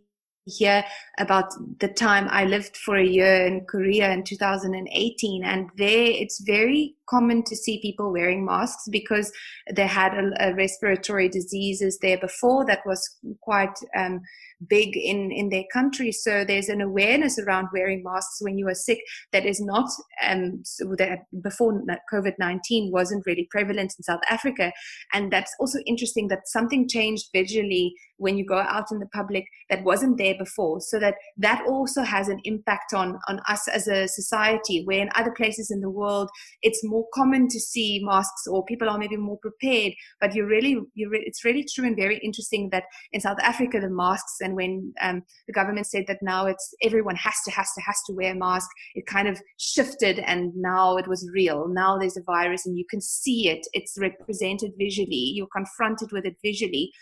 here 0.46 0.84
about 1.18 1.52
the 1.80 1.88
time 1.88 2.28
I 2.30 2.44
lived 2.44 2.76
for 2.76 2.96
a 2.96 3.04
year 3.04 3.46
in 3.46 3.64
Korea 3.64 4.12
in 4.12 4.22
2018. 4.22 5.44
And 5.44 5.70
there 5.76 6.06
it's 6.06 6.40
very 6.46 6.94
common 7.08 7.42
to 7.44 7.56
see 7.56 7.80
people 7.80 8.12
wearing 8.12 8.44
masks 8.44 8.84
because 8.90 9.32
they 9.74 9.86
had 9.86 10.12
a, 10.14 10.48
a 10.48 10.54
respiratory 10.54 11.28
diseases 11.28 11.98
there 12.02 12.18
before 12.18 12.66
that 12.66 12.80
was 12.86 13.02
quite 13.42 13.74
um, 13.96 14.20
big 14.68 14.96
in, 14.96 15.30
in 15.30 15.48
their 15.50 15.64
country. 15.72 16.12
So 16.12 16.44
there's 16.44 16.68
an 16.68 16.80
awareness 16.80 17.38
around 17.38 17.68
wearing 17.72 18.02
masks 18.02 18.38
when 18.40 18.58
you 18.58 18.68
are 18.68 18.74
sick 18.74 18.98
that 19.32 19.44
is 19.44 19.60
not, 19.60 19.88
um, 20.26 20.62
that 20.98 21.20
before 21.42 21.82
COVID 22.12 22.34
19 22.38 22.90
wasn't 22.90 23.24
really 23.26 23.48
prevalent 23.50 23.94
in 23.98 24.02
South 24.02 24.20
Africa. 24.30 24.72
And 25.12 25.30
that's 25.30 25.54
also 25.60 25.78
interesting 25.86 26.28
that 26.28 26.48
something 26.48 26.88
changed 26.88 27.28
visually 27.34 27.94
when 28.18 28.38
you 28.38 28.46
go 28.46 28.58
out 28.58 28.86
in 28.90 28.98
the 28.98 29.08
public 29.08 29.44
that 29.68 29.84
wasn't 29.84 30.18
there 30.18 30.34
before. 30.38 30.80
So 30.80 30.98
that 31.00 31.14
that 31.36 31.64
also 31.66 32.02
has 32.02 32.28
an 32.28 32.40
impact 32.44 32.94
on, 32.94 33.18
on 33.28 33.40
us 33.48 33.68
as 33.68 33.88
a 33.88 34.08
society, 34.08 34.82
where 34.84 35.00
in 35.00 35.10
other 35.14 35.32
places 35.32 35.70
in 35.70 35.80
the 35.80 35.90
world, 35.90 36.30
it's 36.62 36.80
more 36.84 36.95
common 37.14 37.48
to 37.48 37.60
see 37.60 38.00
masks 38.02 38.46
or 38.46 38.64
people 38.64 38.88
are 38.88 38.98
maybe 38.98 39.16
more 39.16 39.38
prepared. 39.38 39.92
But 40.20 40.34
you're 40.34 40.46
really, 40.46 40.78
you're 40.94 41.10
re- 41.10 41.24
it's 41.26 41.44
really 41.44 41.64
true 41.74 41.86
and 41.86 41.96
very 41.96 42.18
interesting 42.18 42.70
that 42.70 42.84
in 43.12 43.20
South 43.20 43.38
Africa, 43.40 43.80
the 43.80 43.90
masks 43.90 44.36
and 44.40 44.54
when 44.54 44.92
um, 45.00 45.22
the 45.46 45.52
government 45.52 45.86
said 45.86 46.04
that 46.08 46.18
now 46.22 46.46
it's 46.46 46.74
everyone 46.82 47.16
has 47.16 47.34
to 47.44 47.50
has 47.50 47.68
to 47.74 47.80
has 47.82 47.96
to 48.06 48.14
wear 48.14 48.32
a 48.32 48.34
mask 48.34 48.68
it 48.94 49.06
kind 49.06 49.28
of 49.28 49.40
shifted 49.58 50.18
and 50.20 50.54
now 50.54 50.96
it 50.96 51.08
was 51.08 51.28
real. 51.32 51.68
Now 51.68 51.98
there's 51.98 52.16
a 52.16 52.22
virus 52.22 52.66
and 52.66 52.76
you 52.76 52.84
can 52.88 53.00
see 53.00 53.48
it. 53.48 53.66
It's 53.72 53.96
represented 53.98 54.72
visually. 54.78 55.32
You're 55.34 55.48
confronted 55.54 56.10
with 56.12 56.24
it 56.24 56.36
visually 56.44 56.92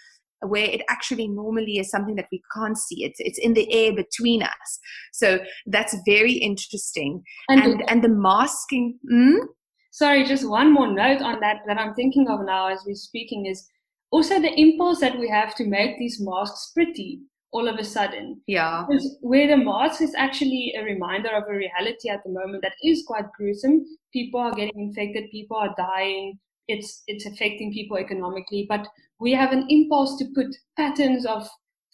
where 0.40 0.64
it 0.64 0.82
actually 0.90 1.28
normally 1.28 1.78
is 1.78 1.90
something 1.90 2.16
that 2.16 2.28
we 2.30 2.42
can't 2.54 2.76
see. 2.76 3.04
It's 3.04 3.18
it's 3.20 3.38
in 3.38 3.54
the 3.54 3.72
air 3.72 3.94
between 3.94 4.42
us. 4.42 4.78
So 5.12 5.38
that's 5.66 5.96
very 6.06 6.32
interesting. 6.32 7.22
And 7.48 7.62
and, 7.62 7.90
and 7.90 8.04
the 8.04 8.08
masking 8.08 8.98
mm? 9.10 9.38
Sorry 10.02 10.24
just 10.24 10.48
one 10.48 10.72
more 10.72 10.90
note 10.92 11.22
on 11.22 11.38
that 11.40 11.60
that 11.66 11.78
i'm 11.78 11.94
thinking 11.94 12.28
of 12.28 12.44
now 12.44 12.66
as 12.68 12.80
we're 12.86 12.94
speaking 12.94 13.46
is 13.46 13.68
also 14.10 14.40
the 14.40 14.54
impulse 14.60 15.00
that 15.00 15.18
we 15.18 15.28
have 15.28 15.54
to 15.54 15.64
make 15.66 15.98
these 15.98 16.20
masks 16.20 16.70
pretty 16.74 17.20
all 17.54 17.68
of 17.68 17.78
a 17.78 17.84
sudden. 17.84 18.40
Yeah. 18.48 18.84
Because 18.86 19.16
where 19.20 19.46
the 19.46 19.56
mask 19.56 20.02
is 20.02 20.14
actually 20.16 20.74
a 20.76 20.82
reminder 20.82 21.30
of 21.30 21.44
a 21.48 21.56
reality 21.56 22.10
at 22.10 22.24
the 22.24 22.30
moment 22.30 22.62
that 22.62 22.74
is 22.82 23.04
quite 23.06 23.32
gruesome. 23.32 23.86
People 24.12 24.40
are 24.40 24.52
getting 24.52 24.88
infected, 24.88 25.30
people 25.30 25.56
are 25.56 25.72
dying, 25.76 26.38
it's 26.66 27.04
it's 27.06 27.26
affecting 27.26 27.72
people 27.72 27.96
economically. 27.96 28.66
But 28.68 28.88
we 29.20 29.32
have 29.32 29.52
an 29.52 29.66
impulse 29.68 30.18
to 30.18 30.26
put 30.34 30.56
patterns 30.76 31.24
of 31.26 31.48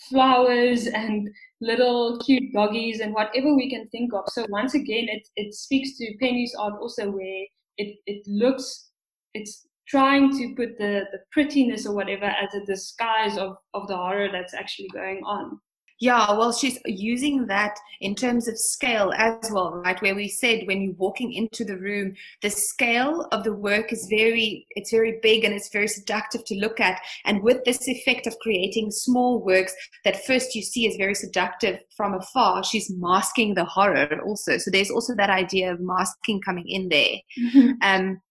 flowers 0.09 0.87
and 0.87 1.29
little 1.61 2.19
cute 2.25 2.55
doggies 2.55 3.01
and 3.01 3.13
whatever 3.13 3.55
we 3.55 3.69
can 3.69 3.87
think 3.89 4.15
of. 4.15 4.25
So 4.29 4.47
once 4.49 4.75
again 4.75 5.09
it 5.11 5.29
it 5.37 5.55
speaks 5.55 5.99
to 5.99 6.15
Penny's 6.21 6.55
art 6.59 6.81
also 6.81 7.11
where 7.11 7.45
it, 7.81 7.97
it 8.07 8.23
looks 8.27 8.91
it's 9.35 9.67
trying 9.89 10.31
to 10.39 10.55
put 10.57 10.79
the, 10.79 11.03
the 11.13 11.19
prettiness 11.33 11.87
or 11.87 11.95
whatever 11.95 12.27
as 12.27 12.55
a 12.55 12.65
disguise 12.65 13.37
of, 13.37 13.57
of 13.75 13.89
the 13.89 13.97
horror 13.97 14.29
that's 14.31 14.55
actually 14.55 14.89
going 14.93 15.21
on. 15.25 15.59
Yeah, 16.01 16.33
well, 16.33 16.51
she's 16.51 16.79
using 16.87 17.47
that 17.49 17.79
in 18.01 18.15
terms 18.15 18.49
of 18.49 18.59
scale 18.59 19.13
as 19.15 19.51
well, 19.53 19.83
right? 19.85 20.01
Where 20.01 20.15
we 20.15 20.29
said 20.29 20.67
when 20.67 20.81
you're 20.81 20.95
walking 20.95 21.35
into 21.35 21.63
the 21.63 21.77
room, 21.77 22.15
the 22.41 22.49
scale 22.49 23.29
of 23.33 23.45
the 23.45 23.53
work 23.53 23.93
is 23.93 24.07
very, 24.09 24.67
it's 24.71 24.91
very 24.91 25.19
big 25.23 25.45
and 25.45 25.53
it's 25.53 25.69
very 25.69 25.89
seductive 25.89 26.43
to 26.47 26.55
look 26.55 26.81
at. 26.81 27.03
And 27.27 27.43
with 27.43 27.63
this 27.65 27.87
effect 27.87 28.27
of 28.27 28.39
creating 28.39 28.91
small 28.91 29.45
works 29.45 29.75
that 30.07 30.25
first 30.25 30.55
you 30.55 30.63
see 30.63 30.89
as 30.89 30.97
very 30.97 31.15
seductive 31.15 31.81
from 31.95 32.15
afar, 32.15 32.65
she's 32.65 32.91
masking 32.91 33.53
the 33.53 33.67
horror 33.67 34.23
also. 34.25 34.57
So 34.57 34.71
there's 34.71 34.91
also 34.91 35.15
that 35.17 35.29
idea 35.29 35.71
of 35.71 35.81
masking 35.81 36.41
coming 36.41 36.67
in 36.67 36.89
there. 36.89 37.17
Mm-hmm. 37.39 37.71
Um, 37.83 38.23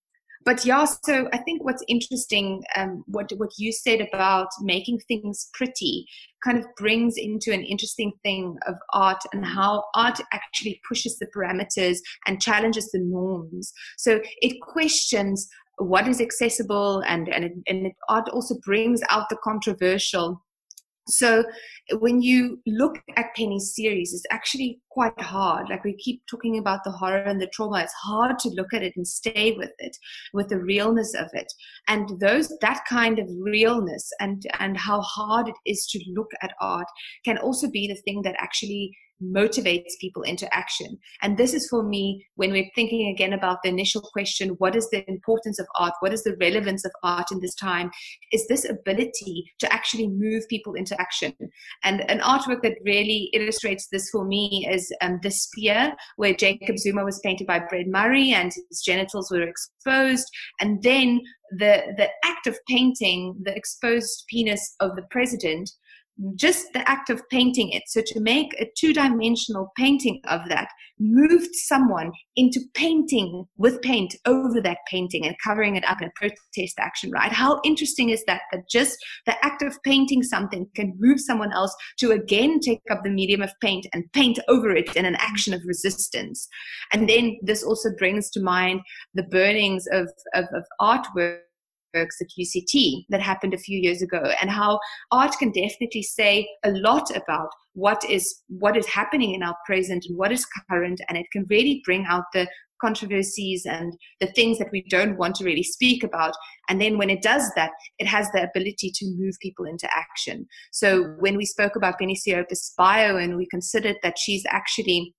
but 0.45 0.65
yeah, 0.65 0.85
so 0.85 1.27
I 1.33 1.37
think 1.39 1.63
what's 1.63 1.83
interesting, 1.87 2.63
um, 2.75 3.03
what 3.07 3.31
what 3.37 3.51
you 3.57 3.71
said 3.71 4.01
about 4.01 4.47
making 4.61 4.99
things 5.07 5.49
pretty, 5.53 6.07
kind 6.43 6.57
of 6.57 6.65
brings 6.77 7.15
into 7.17 7.51
an 7.51 7.63
interesting 7.63 8.13
thing 8.23 8.57
of 8.67 8.75
art 8.93 9.21
and 9.33 9.45
how 9.45 9.83
art 9.95 10.19
actually 10.31 10.81
pushes 10.87 11.17
the 11.19 11.27
parameters 11.35 11.97
and 12.25 12.41
challenges 12.41 12.89
the 12.91 12.99
norms. 12.99 13.73
So 13.97 14.21
it 14.41 14.61
questions 14.61 15.49
what 15.77 16.07
is 16.07 16.21
accessible, 16.21 17.03
and 17.05 17.27
and 17.27 17.45
it, 17.45 17.53
and 17.67 17.87
it, 17.87 17.93
art 18.07 18.29
also 18.29 18.55
brings 18.65 19.01
out 19.09 19.29
the 19.29 19.37
controversial. 19.43 20.41
So 21.07 21.43
when 21.93 22.21
you 22.21 22.59
look 22.67 23.01
at 23.17 23.33
Penny's 23.35 23.73
series, 23.75 24.13
it's 24.13 24.25
actually 24.31 24.79
quite 24.91 25.19
hard. 25.21 25.69
Like 25.69 25.83
we 25.83 25.95
keep 25.95 26.21
talking 26.29 26.57
about 26.57 26.83
the 26.83 26.91
horror 26.91 27.23
and 27.23 27.41
the 27.41 27.47
trauma. 27.47 27.81
It's 27.81 27.93
hard 27.93 28.39
to 28.39 28.49
look 28.49 28.73
at 28.73 28.83
it 28.83 28.93
and 28.95 29.07
stay 29.07 29.55
with 29.57 29.71
it, 29.79 29.95
with 30.33 30.49
the 30.49 30.59
realness 30.59 31.13
of 31.13 31.27
it. 31.33 31.51
And 31.87 32.19
those 32.19 32.49
that 32.61 32.81
kind 32.89 33.19
of 33.19 33.27
realness 33.39 34.09
and 34.19 34.43
and 34.59 34.77
how 34.77 35.01
hard 35.01 35.47
it 35.47 35.55
is 35.65 35.87
to 35.87 35.99
look 36.13 36.29
at 36.41 36.53
art 36.61 36.87
can 37.25 37.37
also 37.37 37.69
be 37.69 37.87
the 37.87 38.01
thing 38.03 38.21
that 38.23 38.35
actually 38.39 38.91
motivates 39.21 39.99
people 39.99 40.23
into 40.23 40.47
action. 40.55 40.97
And 41.21 41.37
this 41.37 41.53
is 41.53 41.67
for 41.69 41.83
me 41.83 42.25
when 42.35 42.51
we're 42.51 42.71
thinking 42.73 43.09
again 43.09 43.33
about 43.33 43.57
the 43.63 43.69
initial 43.69 44.01
question 44.13 44.55
what 44.59 44.75
is 44.75 44.89
the 44.89 45.03
importance 45.09 45.59
of 45.59 45.67
art? 45.77 45.93
What 45.99 46.13
is 46.13 46.23
the 46.23 46.37
relevance 46.39 46.85
of 46.85 46.91
art 47.03 47.31
in 47.31 47.41
this 47.41 47.55
time? 47.55 47.91
Is 48.31 48.47
this 48.47 48.63
ability 48.69 49.51
to 49.59 49.71
actually 49.73 50.07
move 50.07 50.43
people 50.49 50.73
into 50.73 50.99
action. 50.99 51.33
And 51.83 52.09
an 52.09 52.19
artwork 52.19 52.61
that 52.63 52.77
really 52.85 53.29
illustrates 53.33 53.87
this 53.91 54.09
for 54.09 54.25
me 54.25 54.67
is 54.69 54.78
um, 55.01 55.19
The 55.23 55.31
Spear, 55.31 55.93
where 56.17 56.33
Jacob 56.33 56.77
Zuma 56.77 57.03
was 57.03 57.19
painted 57.19 57.47
by 57.47 57.59
Brett 57.59 57.87
Murray 57.87 58.31
and 58.31 58.51
his 58.69 58.81
genitals 58.81 59.31
were 59.31 59.41
exposed. 59.41 60.27
And 60.59 60.81
then 60.83 61.21
the, 61.51 61.93
the 61.97 62.09
act 62.23 62.47
of 62.47 62.57
painting 62.67 63.35
the 63.43 63.55
exposed 63.55 64.25
penis 64.29 64.75
of 64.79 64.95
the 64.95 65.03
president 65.09 65.71
just 66.35 66.73
the 66.73 66.87
act 66.89 67.09
of 67.09 67.27
painting 67.29 67.71
it. 67.71 67.83
So 67.87 68.01
to 68.05 68.19
make 68.19 68.53
a 68.59 68.69
two 68.77 68.93
dimensional 68.93 69.71
painting 69.77 70.21
of 70.27 70.41
that 70.49 70.69
moved 70.99 71.55
someone 71.55 72.11
into 72.35 72.59
painting 72.73 73.45
with 73.57 73.81
paint 73.81 74.15
over 74.25 74.59
that 74.61 74.79
painting 74.89 75.25
and 75.25 75.35
covering 75.43 75.75
it 75.75 75.85
up 75.87 76.01
in 76.01 76.09
a 76.09 76.11
protest 76.15 76.77
action, 76.77 77.09
right? 77.11 77.31
How 77.31 77.61
interesting 77.63 78.09
is 78.09 78.23
that? 78.27 78.41
That 78.51 78.69
just 78.69 78.97
the 79.25 79.45
act 79.45 79.61
of 79.61 79.81
painting 79.83 80.23
something 80.23 80.67
can 80.75 80.93
move 80.99 81.19
someone 81.19 81.53
else 81.53 81.73
to 81.99 82.11
again 82.11 82.59
take 82.59 82.81
up 82.91 83.03
the 83.03 83.09
medium 83.09 83.41
of 83.41 83.51
paint 83.61 83.87
and 83.93 84.11
paint 84.13 84.39
over 84.47 84.71
it 84.71 84.95
in 84.95 85.05
an 85.05 85.15
action 85.15 85.53
of 85.53 85.61
resistance. 85.65 86.47
And 86.91 87.07
then 87.07 87.37
this 87.41 87.63
also 87.63 87.89
brings 87.97 88.29
to 88.31 88.41
mind 88.41 88.81
the 89.13 89.23
burnings 89.23 89.85
of, 89.91 90.09
of, 90.33 90.45
of 90.53 90.63
artwork 90.81 91.39
works 91.93 92.17
at 92.21 92.27
UCT 92.39 93.05
that 93.09 93.21
happened 93.21 93.53
a 93.53 93.57
few 93.57 93.79
years 93.79 94.01
ago 94.01 94.31
and 94.41 94.49
how 94.49 94.79
art 95.11 95.35
can 95.37 95.51
definitely 95.51 96.03
say 96.03 96.47
a 96.63 96.71
lot 96.71 97.09
about 97.15 97.49
what 97.73 98.03
is 98.09 98.41
what 98.47 98.75
is 98.75 98.87
happening 98.87 99.33
in 99.33 99.43
our 99.43 99.55
present 99.65 100.05
and 100.07 100.17
what 100.17 100.31
is 100.31 100.45
current 100.69 100.99
and 101.07 101.17
it 101.17 101.25
can 101.31 101.45
really 101.49 101.81
bring 101.85 102.05
out 102.07 102.23
the 102.33 102.47
controversies 102.81 103.65
and 103.65 103.93
the 104.19 104.27
things 104.27 104.57
that 104.57 104.69
we 104.71 104.83
don't 104.89 105.17
want 105.17 105.35
to 105.35 105.43
really 105.43 105.63
speak 105.63 106.03
about. 106.03 106.33
And 106.69 106.81
then 106.81 106.97
when 106.97 107.09
it 107.09 107.21
does 107.21 107.51
that 107.55 107.71
it 107.97 108.07
has 108.07 108.29
the 108.31 108.43
ability 108.43 108.91
to 108.95 109.15
move 109.17 109.35
people 109.41 109.65
into 109.65 109.87
action. 109.95 110.47
So 110.71 111.15
when 111.19 111.37
we 111.37 111.45
spoke 111.45 111.75
about 111.75 111.99
Penny 111.99 112.15
Siopis 112.15 112.71
and 112.79 113.35
we 113.37 113.47
considered 113.47 113.97
that 114.03 114.17
she's 114.17 114.43
actually 114.49 115.13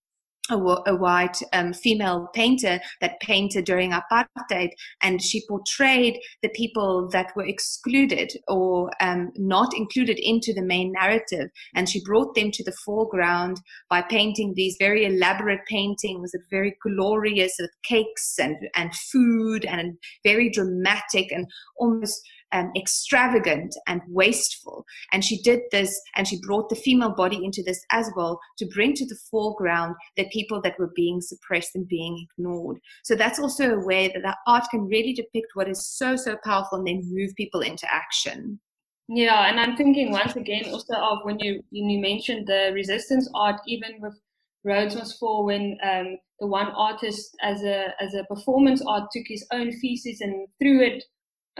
a, 0.50 0.56
a 0.86 0.96
white 0.96 1.38
um, 1.52 1.72
female 1.72 2.28
painter 2.34 2.80
that 3.00 3.20
painted 3.20 3.64
during 3.64 3.92
apartheid, 3.92 4.70
and 5.02 5.22
she 5.22 5.42
portrayed 5.48 6.18
the 6.42 6.48
people 6.50 7.08
that 7.12 7.32
were 7.36 7.46
excluded 7.46 8.32
or 8.48 8.90
um, 9.00 9.30
not 9.36 9.74
included 9.76 10.18
into 10.18 10.52
the 10.52 10.62
main 10.62 10.92
narrative, 10.92 11.48
and 11.74 11.88
she 11.88 12.02
brought 12.04 12.34
them 12.34 12.50
to 12.50 12.64
the 12.64 12.76
foreground 12.84 13.60
by 13.88 14.02
painting 14.02 14.54
these 14.54 14.76
very 14.78 15.04
elaborate 15.04 15.60
paintings, 15.68 16.32
very 16.50 16.76
glorious 16.82 17.54
with 17.58 17.70
cakes 17.82 18.38
and 18.38 18.56
and 18.74 18.94
food, 18.94 19.64
and 19.64 19.96
very 20.24 20.50
dramatic 20.50 21.30
and 21.32 21.46
almost 21.78 22.20
um, 22.52 22.70
extravagant 22.76 23.74
and 23.86 24.00
wasteful. 24.08 24.79
And 25.12 25.24
she 25.24 25.40
did 25.42 25.60
this 25.70 26.00
and 26.16 26.26
she 26.26 26.40
brought 26.40 26.68
the 26.68 26.76
female 26.76 27.14
body 27.14 27.44
into 27.44 27.62
this 27.62 27.84
as 27.90 28.10
well 28.16 28.40
to 28.58 28.66
bring 28.66 28.94
to 28.94 29.06
the 29.06 29.18
foreground 29.30 29.94
the 30.16 30.28
people 30.30 30.60
that 30.62 30.78
were 30.78 30.92
being 30.94 31.20
suppressed 31.20 31.74
and 31.74 31.88
being 31.88 32.26
ignored. 32.38 32.78
So 33.04 33.14
that's 33.14 33.38
also 33.38 33.74
a 33.74 33.84
way 33.84 34.08
that 34.08 34.22
the 34.22 34.36
art 34.46 34.64
can 34.70 34.86
really 34.86 35.12
depict 35.12 35.48
what 35.54 35.68
is 35.68 35.86
so, 35.86 36.16
so 36.16 36.36
powerful 36.44 36.78
and 36.78 36.86
then 36.86 37.02
move 37.12 37.34
people 37.36 37.60
into 37.60 37.92
action. 37.92 38.60
Yeah, 39.08 39.48
and 39.48 39.58
I'm 39.58 39.76
thinking 39.76 40.12
once 40.12 40.36
again 40.36 40.66
also 40.70 40.94
of 40.94 41.18
when 41.24 41.40
you 41.40 41.64
when 41.72 41.90
you 41.90 42.00
mentioned 42.00 42.46
the 42.46 42.70
resistance 42.72 43.28
art, 43.34 43.56
even 43.66 44.00
with 44.00 44.14
Rhodes 44.62 44.94
Must 44.94 45.18
Fall, 45.18 45.46
when 45.46 45.76
um, 45.82 46.16
the 46.38 46.46
one 46.46 46.68
artist 46.68 47.36
as 47.42 47.64
a 47.64 47.88
as 48.00 48.14
a 48.14 48.22
performance 48.32 48.80
art 48.86 49.10
took 49.10 49.24
his 49.26 49.44
own 49.50 49.72
feces 49.72 50.20
and 50.20 50.46
threw 50.60 50.80
it 50.82 51.02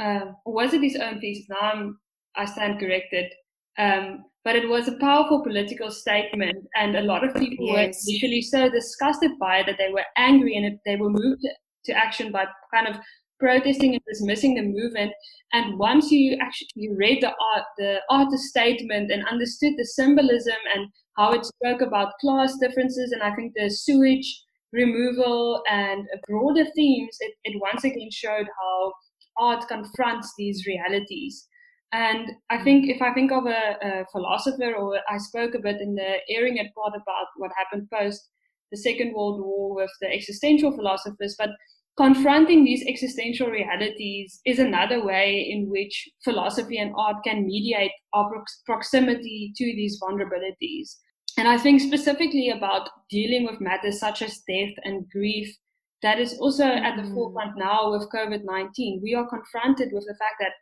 uh, 0.01 0.33
or 0.45 0.55
was 0.55 0.73
it 0.73 0.83
his 0.83 0.97
own 0.97 1.21
thesis? 1.21 1.47
Now 1.49 1.61
I'm, 1.61 1.99
I 2.37 2.45
stand 2.45 2.81
corrected. 2.81 3.33
Um, 3.79 4.25
but 4.45 4.57
it 4.57 4.69
was 4.69 4.89
a 4.89 4.97
powerful 4.99 5.43
political 5.43 5.91
statement, 5.91 6.57
and 6.75 6.97
a 6.97 7.03
lot 7.03 7.25
of 7.25 7.35
people 7.35 7.67
yes. 7.67 7.75
were 7.75 8.11
initially 8.11 8.43
so 8.43 8.71
disgusted 8.71 9.33
by 9.39 9.59
it 9.59 9.67
that 9.67 9.77
they 9.79 9.93
were 9.93 10.05
angry 10.17 10.57
and 10.57 10.79
they 10.87 10.97
were 10.97 11.11
moved 11.11 11.47
to 11.85 11.93
action 11.93 12.33
by 12.33 12.47
kind 12.73 12.89
of 12.89 12.97
protesting 13.39 13.95
and 13.95 14.03
dismissing 14.09 14.55
the 14.55 14.63
movement. 14.63 15.13
And 15.53 15.79
once 15.79 16.11
you 16.11 16.39
actually 16.41 16.69
you 16.75 16.97
read 16.97 17.23
the 17.23 17.29
art, 17.55 17.65
the 17.77 18.01
artist 18.09 18.45
statement 18.45 19.11
and 19.11 19.27
understood 19.29 19.75
the 19.77 19.85
symbolism 19.85 20.57
and 20.75 20.89
how 21.17 21.33
it 21.33 21.45
spoke 21.45 21.83
about 21.83 22.19
class 22.21 22.57
differences, 22.59 23.13
and 23.13 23.23
I 23.23 23.35
think 23.35 23.53
the 23.55 23.69
sewage 23.69 24.43
removal 24.73 25.63
and 25.71 26.07
broader 26.29 26.65
themes, 26.77 27.17
it, 27.21 27.35
it 27.45 27.61
once 27.61 27.85
again 27.85 28.09
showed 28.13 28.47
how 28.59 28.93
art 29.39 29.69
confronts 29.69 30.33
these 30.39 30.67
realities. 30.67 31.47
And 31.93 32.31
I 32.51 32.63
think 32.63 32.89
if 32.89 33.03
I 33.03 33.13
think 33.13 33.33
of 33.33 33.47
a, 33.47 33.77
a, 33.83 34.05
philosopher, 34.13 34.75
or 34.75 35.01
I 35.09 35.19
spoke 35.19 35.55
a 35.55 35.59
bit 35.59 35.81
in 35.81 35.95
the 35.97 36.19
airing 36.29 36.57
it 36.59 36.73
part 36.75 36.95
about 36.95 37.27
what 37.37 37.51
happened 37.57 37.89
post 37.93 38.29
the 38.71 38.77
Second 38.77 39.13
World 39.15 39.41
War 39.41 39.75
with 39.75 39.91
the 40.01 40.07
existential 40.07 40.71
philosophers, 40.71 41.35
but 41.37 41.51
confronting 41.97 42.65
these 42.65 42.87
existential 42.87 43.49
realities 43.49 44.41
is 44.47 44.61
another 44.61 45.05
way 45.05 45.41
in 45.51 45.69
which 45.69 46.09
philosophy 46.23 46.79
and 46.79 46.95
art 46.97 47.17
can 47.25 47.47
mediate 47.47 47.91
our 48.13 48.31
proximity 48.65 49.53
to 49.57 49.65
these 49.65 50.01
vulnerabilities. 50.01 50.95
And 51.37 51.49
I 51.49 51.59
think 51.59 51.81
specifically 51.81 52.51
about 52.51 52.89
dealing 53.11 53.45
with 53.45 53.61
matters 53.61 53.99
such 53.99 54.23
as 54.23 54.43
death 54.47 54.75
and 54.85 55.09
grief 55.11 55.57
that 56.03 56.19
is 56.19 56.39
also 56.39 56.65
at 56.65 56.97
the 56.97 57.03
mm. 57.03 57.15
forefront 57.15 57.57
now 57.57 57.91
with 57.91 58.11
COVID 58.11 58.45
19. 58.45 59.01
We 59.03 59.15
are 59.15 59.29
confronted 59.29 59.91
with 59.93 60.05
the 60.07 60.17
fact 60.19 60.37
that, 60.41 60.53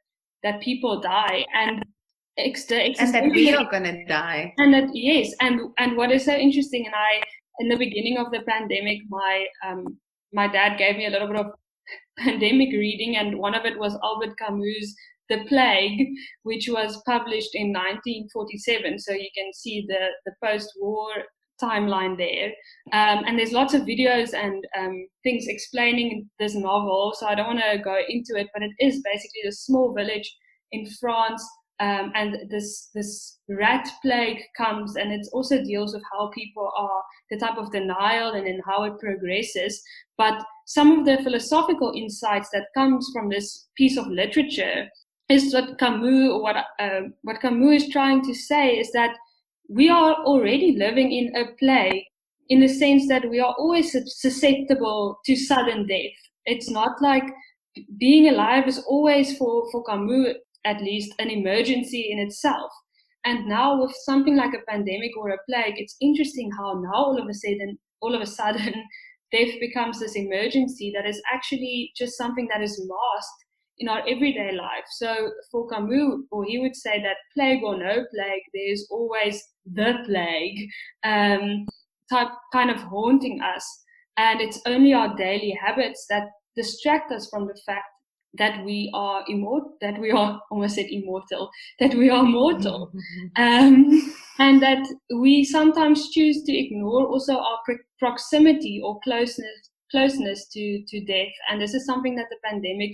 that 0.42 0.60
people 0.60 1.00
die 1.00 1.44
and 1.54 1.84
ex- 2.36 2.70
and 2.70 3.14
that 3.14 3.30
we 3.30 3.54
are 3.54 3.70
going 3.70 3.84
to 3.84 4.04
die. 4.04 4.54
And 4.58 4.72
that, 4.74 4.88
yes. 4.92 5.32
And, 5.40 5.60
and 5.78 5.96
what 5.96 6.10
is 6.10 6.24
so 6.24 6.32
interesting, 6.32 6.86
and 6.86 6.94
I, 6.94 7.22
in 7.60 7.68
the 7.68 7.76
beginning 7.76 8.18
of 8.18 8.30
the 8.30 8.40
pandemic, 8.48 8.98
my, 9.08 9.46
um, 9.66 9.98
my 10.32 10.46
dad 10.48 10.78
gave 10.78 10.96
me 10.96 11.06
a 11.06 11.10
little 11.10 11.28
bit 11.28 11.36
of 11.36 11.46
pandemic 12.18 12.70
reading, 12.72 13.16
and 13.16 13.38
one 13.38 13.54
of 13.54 13.64
it 13.64 13.78
was 13.78 13.98
Albert 14.02 14.36
Camus' 14.38 14.94
The 15.28 15.44
Plague, 15.48 16.08
which 16.42 16.68
was 16.68 17.02
published 17.04 17.54
in 17.54 17.68
1947. 17.68 18.98
So 18.98 19.12
you 19.12 19.28
can 19.36 19.52
see 19.52 19.84
the, 19.86 20.08
the 20.24 20.32
post 20.42 20.72
war 20.80 21.10
timeline 21.62 22.16
there. 22.16 22.48
Um, 22.92 23.24
and 23.26 23.38
there's 23.38 23.52
lots 23.52 23.74
of 23.74 23.82
videos 23.82 24.34
and 24.34 24.64
um, 24.78 25.06
things 25.22 25.46
explaining 25.46 26.28
this 26.38 26.54
novel, 26.54 27.14
so 27.16 27.26
I 27.26 27.34
don't 27.34 27.46
want 27.46 27.60
to 27.60 27.78
go 27.78 27.96
into 28.08 28.36
it, 28.36 28.48
but 28.52 28.62
it 28.62 28.72
is 28.80 29.02
basically 29.02 29.48
a 29.48 29.52
small 29.52 29.94
village 29.94 30.34
in 30.72 30.86
France. 31.00 31.46
Um, 31.80 32.10
and 32.16 32.50
this 32.50 32.90
this 32.92 33.38
rat 33.48 33.88
plague 34.02 34.40
comes, 34.56 34.96
and 34.96 35.12
it 35.12 35.24
also 35.32 35.62
deals 35.62 35.94
with 35.94 36.02
how 36.12 36.28
people 36.34 36.72
are 36.76 37.02
the 37.30 37.38
type 37.38 37.56
of 37.56 37.70
denial 37.70 38.32
and 38.32 38.48
then 38.48 38.60
how 38.66 38.82
it 38.82 38.98
progresses. 38.98 39.80
But 40.16 40.42
some 40.66 40.98
of 40.98 41.06
the 41.06 41.22
philosophical 41.22 41.92
insights 41.94 42.48
that 42.52 42.66
comes 42.74 43.08
from 43.12 43.28
this 43.28 43.68
piece 43.76 43.96
of 43.96 44.08
literature 44.08 44.88
is 45.28 45.54
what 45.54 45.78
Camus, 45.78 46.42
what 46.42 46.56
uh, 46.80 47.00
what 47.22 47.40
Camus 47.40 47.84
is 47.84 47.88
trying 47.90 48.22
to 48.24 48.34
say 48.34 48.76
is 48.78 48.90
that 48.92 49.16
we 49.68 49.88
are 49.88 50.14
already 50.24 50.76
living 50.76 51.12
in 51.12 51.36
a 51.36 51.52
plague 51.58 52.04
in 52.48 52.60
the 52.60 52.68
sense 52.68 53.06
that 53.08 53.28
we 53.28 53.38
are 53.38 53.54
always 53.58 53.92
susceptible 53.92 55.18
to 55.26 55.36
sudden 55.36 55.86
death. 55.86 56.18
It's 56.46 56.70
not 56.70 57.02
like 57.02 57.24
being 57.98 58.28
alive 58.28 58.66
is 58.66 58.78
always 58.78 59.36
for, 59.36 59.70
for 59.70 59.84
Camus, 59.84 60.36
at 60.64 60.80
least, 60.80 61.12
an 61.18 61.30
emergency 61.30 62.08
in 62.10 62.18
itself. 62.18 62.72
And 63.24 63.46
now 63.46 63.80
with 63.80 63.94
something 64.04 64.36
like 64.36 64.54
a 64.54 64.70
pandemic 64.70 65.10
or 65.18 65.30
a 65.30 65.38
plague, 65.48 65.74
it's 65.76 65.96
interesting 66.00 66.50
how 66.56 66.80
now 66.82 66.94
all 66.94 67.20
of 67.20 67.28
a 67.28 67.34
sudden, 67.34 67.78
all 68.00 68.14
of 68.14 68.22
a 68.22 68.26
sudden, 68.26 68.72
death 69.32 69.60
becomes 69.60 70.00
this 70.00 70.16
emergency 70.16 70.90
that 70.94 71.06
is 71.06 71.20
actually 71.32 71.92
just 71.94 72.16
something 72.16 72.48
that 72.50 72.62
is 72.62 72.80
masked 72.80 73.44
in 73.80 73.88
our 73.88 74.00
everyday 74.08 74.52
life. 74.52 74.84
So 74.90 75.30
for 75.50 75.68
Camus, 75.68 76.22
or 76.30 76.44
he 76.44 76.58
would 76.58 76.76
say 76.76 77.02
that 77.02 77.16
plague 77.34 77.62
or 77.62 77.78
no 77.78 78.04
plague, 78.14 78.42
there's 78.54 78.86
always 78.90 79.42
the 79.66 79.94
plague 80.06 80.68
um, 81.04 81.66
type, 82.10 82.28
kind 82.52 82.70
of 82.70 82.80
haunting 82.82 83.40
us. 83.40 83.64
And 84.16 84.40
it's 84.40 84.60
only 84.66 84.92
our 84.92 85.14
daily 85.16 85.56
habits 85.60 86.06
that 86.10 86.24
distract 86.56 87.12
us 87.12 87.28
from 87.30 87.46
the 87.46 87.58
fact 87.64 87.86
that 88.34 88.64
we 88.64 88.90
are 88.94 89.24
immortal, 89.28 89.74
that 89.80 89.98
we 89.98 90.10
are 90.10 90.40
almost 90.50 90.74
said 90.74 90.86
immortal, 90.90 91.50
that 91.80 91.94
we 91.94 92.10
are 92.10 92.24
mortal. 92.24 92.92
um, 93.36 94.12
and 94.38 94.62
that 94.62 94.86
we 95.16 95.44
sometimes 95.44 96.10
choose 96.10 96.42
to 96.44 96.56
ignore 96.56 97.06
also 97.06 97.36
our 97.38 97.58
proximity 97.98 98.80
or 98.82 98.98
closeness 99.00 99.70
closeness 99.90 100.46
to 100.48 100.84
to 100.86 101.00
death 101.04 101.32
and 101.50 101.60
this 101.60 101.74
is 101.74 101.86
something 101.86 102.14
that 102.14 102.26
the 102.30 102.36
pandemic 102.44 102.92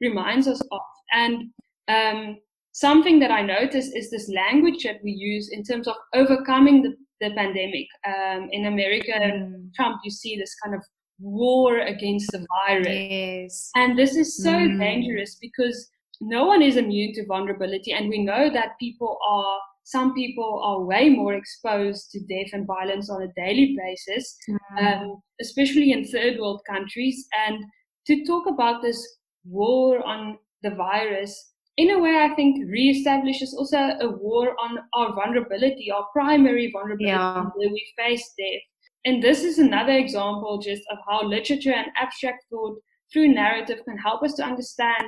reminds 0.00 0.46
us 0.48 0.60
of 0.72 0.80
and 1.12 1.50
um, 1.88 2.36
something 2.72 3.18
that 3.20 3.30
i 3.30 3.42
noticed 3.42 3.96
is 3.96 4.10
this 4.10 4.28
language 4.28 4.82
that 4.84 5.00
we 5.02 5.12
use 5.12 5.50
in 5.52 5.62
terms 5.62 5.86
of 5.86 5.94
overcoming 6.14 6.82
the, 6.82 6.94
the 7.20 7.34
pandemic 7.34 7.86
um, 8.06 8.48
in 8.52 8.66
america 8.66 9.12
mm. 9.12 9.72
trump 9.74 10.00
you 10.04 10.10
see 10.10 10.36
this 10.36 10.54
kind 10.62 10.74
of 10.74 10.82
war 11.20 11.78
against 11.78 12.30
the 12.32 12.44
virus 12.66 12.88
yes. 12.88 13.70
and 13.76 13.98
this 13.98 14.16
is 14.16 14.42
so 14.42 14.50
mm. 14.50 14.78
dangerous 14.78 15.36
because 15.40 15.88
no 16.20 16.44
one 16.44 16.62
is 16.62 16.76
immune 16.76 17.12
to 17.12 17.24
vulnerability 17.26 17.92
and 17.92 18.08
we 18.08 18.24
know 18.24 18.50
that 18.50 18.78
people 18.80 19.18
are 19.28 19.58
some 19.84 20.14
people 20.14 20.62
are 20.64 20.82
way 20.82 21.10
more 21.10 21.34
exposed 21.34 22.10
to 22.10 22.20
death 22.20 22.50
and 22.52 22.66
violence 22.66 23.10
on 23.10 23.22
a 23.22 23.32
daily 23.36 23.76
basis, 23.78 24.36
mm. 24.48 24.58
um, 24.80 25.22
especially 25.40 25.92
in 25.92 26.06
third 26.06 26.38
world 26.40 26.62
countries. 26.68 27.26
And 27.46 27.62
to 28.06 28.24
talk 28.24 28.46
about 28.46 28.82
this 28.82 28.98
war 29.44 30.04
on 30.06 30.38
the 30.62 30.70
virus, 30.70 31.54
in 31.76 31.90
a 31.90 31.98
way, 31.98 32.18
I 32.18 32.34
think 32.36 32.68
reestablishes 32.70 33.52
also 33.52 33.76
a 33.76 34.08
war 34.08 34.54
on 34.62 34.78
our 34.92 35.12
vulnerability, 35.12 35.90
our 35.90 36.06
primary 36.12 36.70
vulnerability, 36.70 37.06
yeah. 37.06 37.44
where 37.56 37.68
we 37.68 37.84
face 37.96 38.32
death. 38.38 38.62
And 39.04 39.22
this 39.22 39.42
is 39.42 39.58
another 39.58 39.92
example 39.92 40.58
just 40.58 40.82
of 40.90 40.98
how 41.06 41.26
literature 41.26 41.72
and 41.72 41.88
abstract 41.96 42.44
thought 42.48 42.78
through 43.12 43.34
narrative 43.34 43.80
can 43.84 43.98
help 43.98 44.22
us 44.22 44.34
to 44.34 44.44
understand 44.44 45.04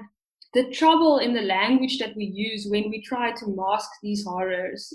the 0.54 0.70
trouble 0.70 1.18
in 1.18 1.34
the 1.34 1.42
language 1.42 1.98
that 1.98 2.16
we 2.16 2.24
use 2.24 2.66
when 2.68 2.90
we 2.90 3.00
try 3.02 3.30
to 3.30 3.54
mask 3.54 3.88
these 4.02 4.24
horrors 4.24 4.92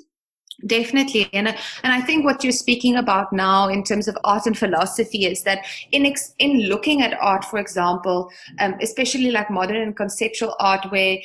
definitely. 0.65 1.29
And 1.33 1.47
and 1.47 1.93
i 1.93 2.01
think 2.01 2.25
what 2.25 2.43
you're 2.43 2.53
speaking 2.53 2.95
about 2.95 3.31
now 3.33 3.67
in 3.67 3.83
terms 3.83 4.07
of 4.07 4.17
art 4.23 4.45
and 4.45 4.57
philosophy 4.57 5.25
is 5.25 5.43
that 5.43 5.65
in 5.91 6.05
ex, 6.05 6.33
in 6.39 6.67
looking 6.67 7.01
at 7.01 7.17
art 7.19 7.45
for 7.45 7.59
example 7.59 8.29
um, 8.59 8.75
especially 8.81 9.31
like 9.31 9.49
modern 9.49 9.77
and 9.77 9.95
conceptual 9.95 10.55
art 10.59 10.91
where 10.91 11.17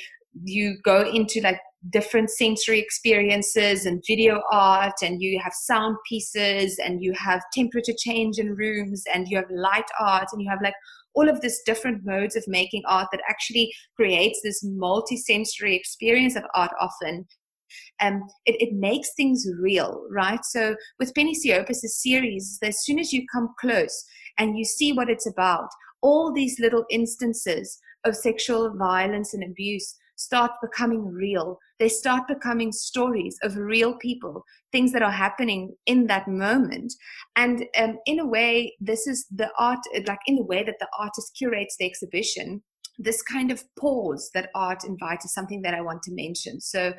you 0.44 0.76
go 0.82 1.02
into 1.02 1.40
like 1.40 1.60
different 1.90 2.30
sensory 2.30 2.78
experiences 2.80 3.86
and 3.86 4.02
video 4.06 4.42
art 4.52 4.94
and 5.02 5.22
you 5.22 5.38
have 5.42 5.52
sound 5.52 5.96
pieces 6.08 6.78
and 6.84 7.02
you 7.02 7.12
have 7.12 7.42
temperature 7.54 7.92
change 7.96 8.38
in 8.38 8.54
rooms 8.54 9.04
and 9.14 9.28
you 9.28 9.36
have 9.36 9.46
light 9.50 9.84
art 10.00 10.26
and 10.32 10.42
you 10.42 10.48
have 10.48 10.60
like 10.62 10.74
all 11.14 11.28
of 11.28 11.40
these 11.40 11.60
different 11.64 12.04
modes 12.04 12.36
of 12.36 12.44
making 12.46 12.82
art 12.86 13.08
that 13.12 13.22
actually 13.28 13.72
creates 13.94 14.40
this 14.42 14.62
multi-sensory 14.64 15.74
experience 15.74 16.36
of 16.36 16.42
art 16.54 16.72
often 16.80 17.26
um, 18.00 18.22
it, 18.44 18.56
it 18.60 18.74
makes 18.74 19.10
things 19.16 19.46
real, 19.60 20.06
right? 20.10 20.44
So 20.44 20.76
with 20.98 21.14
Penny 21.14 21.34
Siopis' 21.34 21.88
series, 21.88 22.58
as 22.62 22.84
soon 22.84 22.98
as 22.98 23.12
you 23.12 23.24
come 23.32 23.54
close 23.60 24.04
and 24.38 24.58
you 24.58 24.64
see 24.64 24.92
what 24.92 25.10
it's 25.10 25.26
about, 25.26 25.68
all 26.02 26.32
these 26.32 26.58
little 26.60 26.84
instances 26.90 27.78
of 28.04 28.16
sexual 28.16 28.74
violence 28.76 29.34
and 29.34 29.42
abuse 29.44 29.96
start 30.16 30.50
becoming 30.62 31.04
real. 31.04 31.58
They 31.78 31.88
start 31.88 32.22
becoming 32.26 32.72
stories 32.72 33.36
of 33.42 33.56
real 33.56 33.96
people, 33.98 34.44
things 34.72 34.92
that 34.92 35.02
are 35.02 35.10
happening 35.10 35.74
in 35.84 36.06
that 36.06 36.26
moment. 36.26 36.92
And 37.36 37.66
um, 37.78 37.98
in 38.06 38.18
a 38.18 38.26
way, 38.26 38.74
this 38.80 39.06
is 39.06 39.26
the 39.30 39.50
art, 39.58 39.80
like 40.06 40.18
in 40.26 40.36
the 40.36 40.44
way 40.44 40.64
that 40.64 40.78
the 40.80 40.88
artist 40.98 41.32
curates 41.36 41.76
the 41.78 41.86
exhibition, 41.86 42.62
this 42.98 43.20
kind 43.22 43.50
of 43.50 43.62
pause 43.78 44.30
that 44.32 44.48
art 44.54 44.84
invites 44.84 45.26
is 45.26 45.34
something 45.34 45.60
that 45.62 45.74
I 45.74 45.82
want 45.82 46.02
to 46.04 46.14
mention. 46.14 46.60
So 46.60 46.94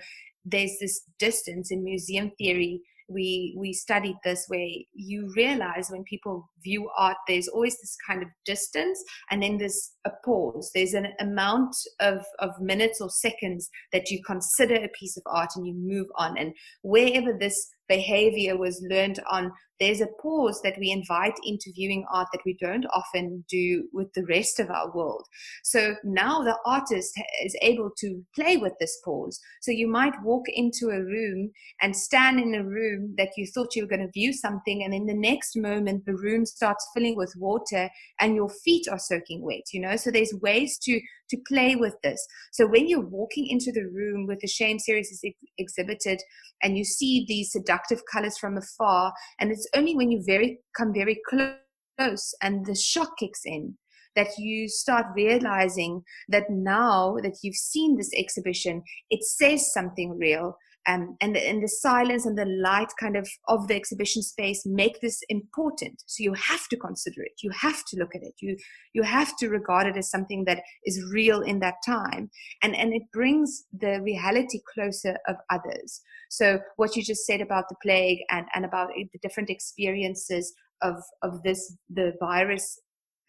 there's 0.50 0.78
this 0.80 1.02
distance 1.20 1.72
in 1.72 1.84
museum 1.84 2.32
theory 2.38 2.82
we 3.10 3.56
we 3.58 3.72
studied 3.74 4.18
this 4.24 4.46
where 4.48 4.68
you 4.94 5.32
realize 5.36 5.90
when 5.90 6.04
people 6.04 6.50
view 6.64 6.90
art 6.98 7.18
there's 7.28 7.48
always 7.48 7.78
this 7.80 7.96
kind 8.08 8.22
of 8.22 8.30
distance 8.46 9.04
and 9.32 9.42
then 9.42 9.58
there's 9.58 9.94
a 10.06 10.12
pause 10.26 10.72
there's 10.74 10.94
an 10.94 11.08
amount 11.20 11.76
of 12.00 12.26
of 12.40 12.52
minutes 12.60 13.02
or 13.02 13.10
seconds 13.10 13.70
that 13.92 14.10
you 14.10 14.22
consider 14.26 14.76
a 14.76 14.90
piece 15.00 15.18
of 15.18 15.24
art 15.28 15.50
and 15.56 15.68
you 15.68 15.74
move 15.74 16.08
on 16.16 16.38
and 16.38 16.54
wherever 16.82 17.38
this 17.40 17.70
behavior 17.88 18.58
was 18.58 18.86
learned 18.90 19.20
on 19.30 19.52
there's 19.80 20.02
a 20.02 20.08
pause 20.22 20.60
that 20.64 20.78
we 20.80 20.92
invite 20.92 21.36
into 21.44 21.72
viewing 21.76 22.06
art 22.12 22.28
that 22.34 22.42
we 22.46 22.58
don't 22.60 22.86
often 22.94 23.44
do 23.50 23.88
with 23.94 24.12
the 24.14 24.26
rest 24.26 24.60
of 24.60 24.70
our 24.70 24.92
world. 24.96 25.26
So 25.64 25.96
now 26.04 26.42
the 26.42 26.58
artist 26.66 27.14
is 27.44 27.56
able 27.62 27.92
to 28.00 28.24
play 28.36 28.58
with 28.58 28.74
this 28.80 29.00
pause. 29.06 29.40
So 29.62 29.72
you 29.72 29.88
might 29.88 30.14
walk 30.24 30.46
into 30.48 30.88
a 30.88 31.04
room 31.04 31.52
and 31.82 31.96
stand 31.96 32.40
in 32.40 32.56
a 32.56 32.64
room 32.64 33.14
that 33.18 33.30
you 33.38 33.46
thought 33.46 33.76
you 33.76 33.84
were 33.84 33.90
going 33.90 34.06
to 34.06 34.12
view 34.12 34.34
something, 34.34 34.84
and 34.84 34.94
in 34.94 35.06
the 35.06 35.14
next 35.14 35.56
moment, 35.56 36.06
the 36.06 36.16
room 36.16 36.46
starts 36.48 36.88
filling 36.94 37.16
with 37.16 37.34
water 37.38 37.90
and 38.20 38.36
your 38.36 38.50
feet 38.50 38.88
are 38.90 39.00
soaking 39.00 39.42
wet, 39.44 39.64
you 39.74 39.82
know? 39.82 39.96
So 39.96 40.12
there's 40.12 40.34
ways 40.42 40.78
to 40.84 41.00
to 41.30 41.38
play 41.48 41.76
with 41.76 41.96
this. 42.04 42.26
So 42.54 42.68
when 42.68 42.88
you're 42.88 43.06
walking 43.06 43.48
into 43.48 43.72
the 43.72 43.86
room 43.86 44.28
with 44.28 44.40
the 44.40 44.48
shame 44.48 44.80
series 44.80 45.10
is 45.10 45.22
ex- 45.26 45.52
exhibited 45.58 46.22
and 46.64 46.78
you 46.78 46.86
see 46.86 47.26
these 47.28 47.52
seductive 47.52 48.02
colors 48.12 48.38
from 48.38 48.58
afar, 48.58 49.14
and 49.40 49.52
it's 49.52 49.68
only 49.76 49.96
when 49.96 50.12
you 50.12 50.24
very 50.26 50.60
come 50.76 50.94
very 50.94 51.20
close 51.30 52.34
and 52.42 52.66
the 52.66 52.76
shock 52.76 53.18
kicks 53.20 53.42
in 53.46 53.78
that 54.16 54.30
you 54.38 54.68
start 54.68 55.06
realizing 55.16 56.02
that 56.28 56.50
now 56.50 57.18
that 57.22 57.38
you've 57.44 57.56
seen 57.56 57.96
this 57.96 58.12
exhibition, 58.18 58.82
it 59.12 59.24
says 59.24 59.72
something 59.72 60.18
real 60.18 60.58
um, 60.88 61.18
and, 61.22 61.36
the, 61.36 61.48
and 61.48 61.62
the 61.62 61.68
silence 61.68 62.26
and 62.26 62.38
the 62.38 62.46
light 62.46 62.92
kind 63.00 63.18
of 63.18 63.28
of 63.48 63.68
the 63.68 63.76
exhibition 63.76 64.22
space 64.22 64.64
make 64.66 65.02
this 65.02 65.22
important. 65.30 66.02
So 66.06 66.24
you 66.24 66.34
have 66.34 66.68
to 66.70 66.78
consider 66.78 67.22
it. 67.24 67.34
You 67.44 67.52
have 67.52 67.84
to 67.86 67.98
look 67.98 68.16
at 68.16 68.24
it. 68.24 68.34
You 68.42 68.58
you 68.94 69.04
have 69.04 69.36
to 69.38 69.50
regard 69.50 69.88
it 69.88 69.98
as 69.98 70.10
something 70.10 70.46
that 70.46 70.62
is 70.86 71.04
real 71.12 71.42
in 71.42 71.60
that 71.60 71.76
time. 71.86 72.30
And 72.64 72.76
and 72.76 72.94
it 72.94 73.04
brings 73.14 73.66
the 73.78 74.02
reality 74.02 74.62
closer 74.74 75.18
of 75.28 75.36
others. 75.50 76.02
So 76.30 76.60
what 76.78 76.96
you 76.96 77.04
just 77.04 77.26
said 77.26 77.42
about 77.42 77.66
the 77.70 77.76
plague 77.82 78.20
and 78.32 78.46
and 78.56 78.66
about 78.66 78.90
the 78.96 79.20
different 79.22 79.50
experiences 79.50 80.54
of 80.82 80.96
of 81.24 81.44
this 81.44 81.76
the 81.90 82.14
virus 82.20 82.80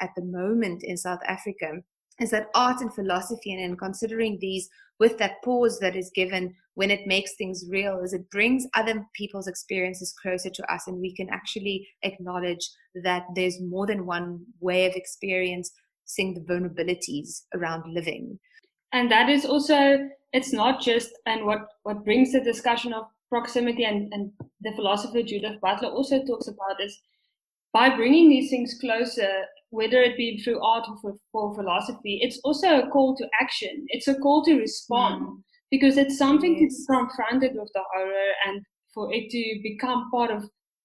at 0.00 0.10
the 0.16 0.24
moment 0.24 0.82
in 0.84 0.96
south 0.96 1.20
africa 1.26 1.72
is 2.20 2.30
that 2.30 2.48
art 2.54 2.80
and 2.80 2.92
philosophy 2.94 3.52
and 3.52 3.62
in 3.62 3.76
considering 3.76 4.38
these 4.40 4.68
with 4.98 5.18
that 5.18 5.42
pause 5.44 5.78
that 5.80 5.96
is 5.96 6.10
given 6.14 6.54
when 6.74 6.90
it 6.90 7.06
makes 7.06 7.34
things 7.34 7.64
real 7.68 8.00
is 8.00 8.12
it 8.12 8.30
brings 8.30 8.66
other 8.74 9.04
people's 9.14 9.48
experiences 9.48 10.14
closer 10.22 10.50
to 10.50 10.72
us 10.72 10.86
and 10.86 11.00
we 11.00 11.14
can 11.14 11.28
actually 11.30 11.88
acknowledge 12.02 12.70
that 13.02 13.24
there's 13.34 13.60
more 13.60 13.86
than 13.86 14.06
one 14.06 14.40
way 14.60 14.86
of 14.86 14.94
experiencing 14.94 15.72
the 16.34 16.44
vulnerabilities 16.48 17.42
around 17.54 17.82
living. 17.92 18.38
And 18.92 19.10
that 19.10 19.28
is 19.28 19.44
also 19.44 20.08
it's 20.32 20.52
not 20.52 20.80
just 20.80 21.10
and 21.26 21.44
what 21.44 21.66
what 21.82 22.04
brings 22.04 22.32
the 22.32 22.40
discussion 22.40 22.92
of 22.92 23.06
proximity 23.28 23.84
and, 23.84 24.12
and 24.12 24.30
the 24.60 24.72
philosopher 24.72 25.22
judith 25.22 25.60
butler 25.60 25.88
also 25.88 26.24
talks 26.24 26.48
about 26.48 26.80
is 26.82 27.00
by 27.72 27.94
bringing 27.94 28.28
these 28.28 28.50
things 28.50 28.76
closer 28.80 29.44
whether 29.70 30.00
it 30.00 30.16
be 30.16 30.40
through 30.42 30.64
art 30.64 30.86
or 30.88 30.96
for, 31.00 31.14
for 31.32 31.54
philosophy, 31.54 32.18
it's 32.22 32.40
also 32.44 32.80
a 32.80 32.88
call 32.88 33.14
to 33.16 33.28
action. 33.40 33.84
It's 33.88 34.08
a 34.08 34.14
call 34.14 34.44
to 34.44 34.58
respond 34.58 35.22
mm. 35.22 35.42
because 35.70 35.96
it's 35.96 36.16
something 36.16 36.54
to 36.54 36.60
be 36.60 36.86
confronted 36.86 37.52
with 37.54 37.70
the 37.74 37.82
horror 37.92 38.32
and 38.46 38.62
for 38.94 39.12
it 39.12 39.30
to 39.30 39.60
become 39.62 40.10
part 40.10 40.30
of 40.30 40.44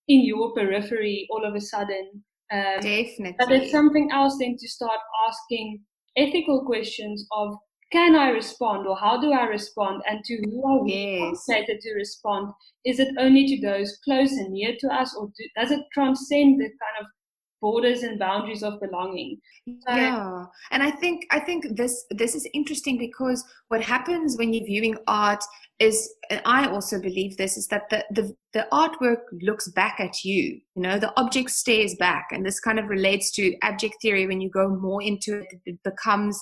in 0.09 0.25
your 0.25 0.53
periphery 0.53 1.27
all 1.31 1.45
of 1.45 1.55
a 1.55 1.61
sudden. 1.61 2.23
Um, 2.51 2.81
Definitely. 2.81 3.35
But 3.39 3.51
it's 3.51 3.71
something 3.71 4.09
else 4.11 4.37
then 4.39 4.57
to 4.59 4.67
start 4.67 4.99
asking 5.29 5.79
ethical 6.17 6.65
questions 6.65 7.25
of 7.31 7.55
can 7.93 8.15
I 8.15 8.29
respond 8.29 8.87
or 8.87 8.97
how 8.97 9.21
do 9.21 9.31
I 9.31 9.45
respond 9.45 10.01
and 10.09 10.23
to 10.25 10.37
who 10.37 10.67
are 10.67 10.83
we 10.83 10.93
yes. 10.93 11.45
to 11.45 11.93
respond? 11.95 12.51
Is 12.83 12.99
it 12.99 13.15
only 13.19 13.45
to 13.45 13.61
those 13.61 13.99
close 14.03 14.31
and 14.31 14.51
near 14.51 14.73
to 14.79 14.87
us 14.87 15.15
or 15.15 15.27
do, 15.27 15.43
does 15.55 15.69
it 15.71 15.81
transcend 15.93 16.59
the 16.59 16.65
kind 16.65 16.97
of 17.01 17.05
borders 17.63 18.03
and 18.03 18.19
boundaries 18.19 18.61
of 18.61 18.77
belonging 18.81 19.37
so, 19.65 19.95
yeah 19.95 20.45
and 20.71 20.83
i 20.83 20.91
think 20.91 21.25
i 21.31 21.39
think 21.39 21.65
this 21.77 22.03
this 22.09 22.35
is 22.35 22.45
interesting 22.53 22.97
because 22.97 23.41
what 23.69 23.81
happens 23.81 24.37
when 24.37 24.51
you're 24.53 24.65
viewing 24.65 24.97
art 25.07 25.41
is 25.79 26.13
and 26.29 26.41
i 26.45 26.67
also 26.67 26.99
believe 26.99 27.37
this 27.37 27.55
is 27.55 27.67
that 27.67 27.89
the, 27.89 28.03
the 28.11 28.35
the 28.51 28.67
artwork 28.73 29.21
looks 29.41 29.69
back 29.69 30.01
at 30.01 30.25
you 30.25 30.59
you 30.75 30.81
know 30.81 30.99
the 30.99 31.13
object 31.17 31.49
stares 31.49 31.95
back 31.95 32.27
and 32.31 32.45
this 32.45 32.59
kind 32.59 32.79
of 32.79 32.89
relates 32.89 33.31
to 33.31 33.55
abject 33.61 33.95
theory 34.01 34.27
when 34.27 34.41
you 34.41 34.49
go 34.49 34.67
more 34.67 35.01
into 35.01 35.39
it 35.39 35.47
it 35.65 35.81
becomes 35.85 36.37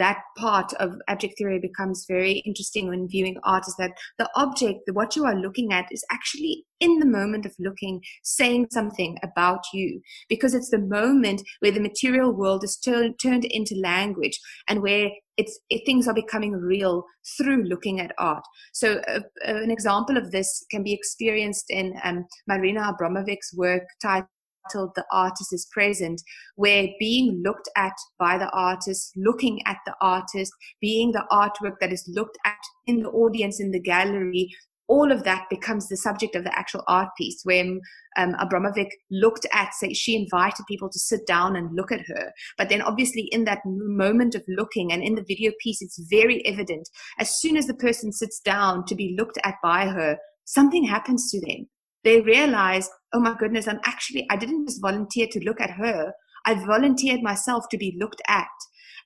that 0.00 0.18
part 0.36 0.72
of 0.80 0.96
abject 1.08 1.34
theory 1.36 1.60
becomes 1.60 2.06
very 2.08 2.38
interesting 2.46 2.88
when 2.88 3.06
viewing 3.06 3.36
art 3.44 3.68
is 3.68 3.76
that 3.78 3.92
the 4.18 4.28
object, 4.34 4.80
what 4.92 5.14
you 5.14 5.24
are 5.26 5.36
looking 5.36 5.72
at, 5.72 5.86
is 5.92 6.02
actually 6.10 6.64
in 6.80 6.98
the 6.98 7.06
moment 7.06 7.44
of 7.44 7.54
looking, 7.58 8.00
saying 8.22 8.66
something 8.72 9.18
about 9.22 9.60
you, 9.74 10.00
because 10.30 10.54
it's 10.54 10.70
the 10.70 10.78
moment 10.78 11.42
where 11.60 11.70
the 11.70 11.80
material 11.80 12.32
world 12.32 12.64
is 12.64 12.78
tur- 12.78 13.12
turned 13.22 13.44
into 13.44 13.74
language 13.76 14.40
and 14.66 14.82
where 14.82 15.10
it's 15.36 15.58
it, 15.68 15.82
things 15.86 16.08
are 16.08 16.14
becoming 16.14 16.52
real 16.52 17.04
through 17.36 17.62
looking 17.64 18.00
at 18.00 18.14
art. 18.18 18.44
So 18.72 19.00
uh, 19.06 19.20
an 19.44 19.70
example 19.70 20.16
of 20.16 20.30
this 20.32 20.64
can 20.70 20.82
be 20.82 20.94
experienced 20.94 21.66
in 21.68 21.94
um, 22.04 22.26
Marina 22.48 22.92
Abramovic's 22.92 23.52
work 23.54 23.84
titled 24.02 24.28
The 24.72 25.04
Artist 25.12 25.52
is 25.52 25.66
Present, 25.72 26.22
where 26.56 26.88
being 26.98 27.42
looked 27.44 27.68
at 27.76 27.94
by 28.18 28.38
the 28.38 28.50
artist, 28.50 29.12
looking 29.16 29.60
at 29.66 29.78
the 29.86 29.94
artist, 30.00 30.52
being 30.80 31.12
the 31.12 31.24
artwork 31.30 31.76
that 31.80 31.92
is 31.92 32.08
looked 32.14 32.38
at 32.44 32.58
in 32.86 33.02
the 33.02 33.08
audience 33.10 33.60
in 33.60 33.70
the 33.70 33.80
gallery, 33.80 34.50
all 34.90 35.12
of 35.12 35.22
that 35.22 35.46
becomes 35.48 35.88
the 35.88 35.96
subject 35.96 36.34
of 36.34 36.42
the 36.42 36.58
actual 36.58 36.82
art 36.88 37.08
piece. 37.16 37.40
When 37.44 37.80
um, 38.16 38.34
abramovic 38.34 38.90
looked 39.10 39.46
at 39.52 39.72
say 39.74 39.92
she 39.92 40.16
invited 40.16 40.66
people 40.66 40.90
to 40.90 40.98
sit 40.98 41.26
down 41.28 41.54
and 41.54 41.74
look 41.74 41.92
at 41.92 42.06
her. 42.06 42.32
But 42.58 42.68
then 42.68 42.82
obviously 42.82 43.28
in 43.30 43.44
that 43.44 43.60
moment 43.64 44.34
of 44.34 44.42
looking 44.48 44.92
and 44.92 45.02
in 45.02 45.14
the 45.14 45.24
video 45.26 45.52
piece 45.62 45.80
it's 45.80 46.02
very 46.10 46.44
evident 46.44 46.88
as 47.20 47.40
soon 47.40 47.56
as 47.56 47.66
the 47.66 47.74
person 47.74 48.10
sits 48.10 48.40
down 48.40 48.84
to 48.86 48.96
be 48.96 49.14
looked 49.16 49.38
at 49.44 49.54
by 49.62 49.86
her 49.86 50.18
something 50.44 50.84
happens 50.84 51.30
to 51.30 51.40
them 51.40 51.68
they 52.04 52.20
realize, 52.20 52.88
oh 53.12 53.20
my 53.20 53.34
goodness, 53.38 53.68
I'm 53.68 53.80
actually, 53.84 54.26
I 54.30 54.36
didn't 54.36 54.66
just 54.66 54.80
volunteer 54.80 55.26
to 55.30 55.40
look 55.40 55.60
at 55.60 55.70
her. 55.70 56.12
I 56.46 56.54
volunteered 56.54 57.22
myself 57.22 57.64
to 57.70 57.78
be 57.78 57.96
looked 57.98 58.22
at. 58.28 58.46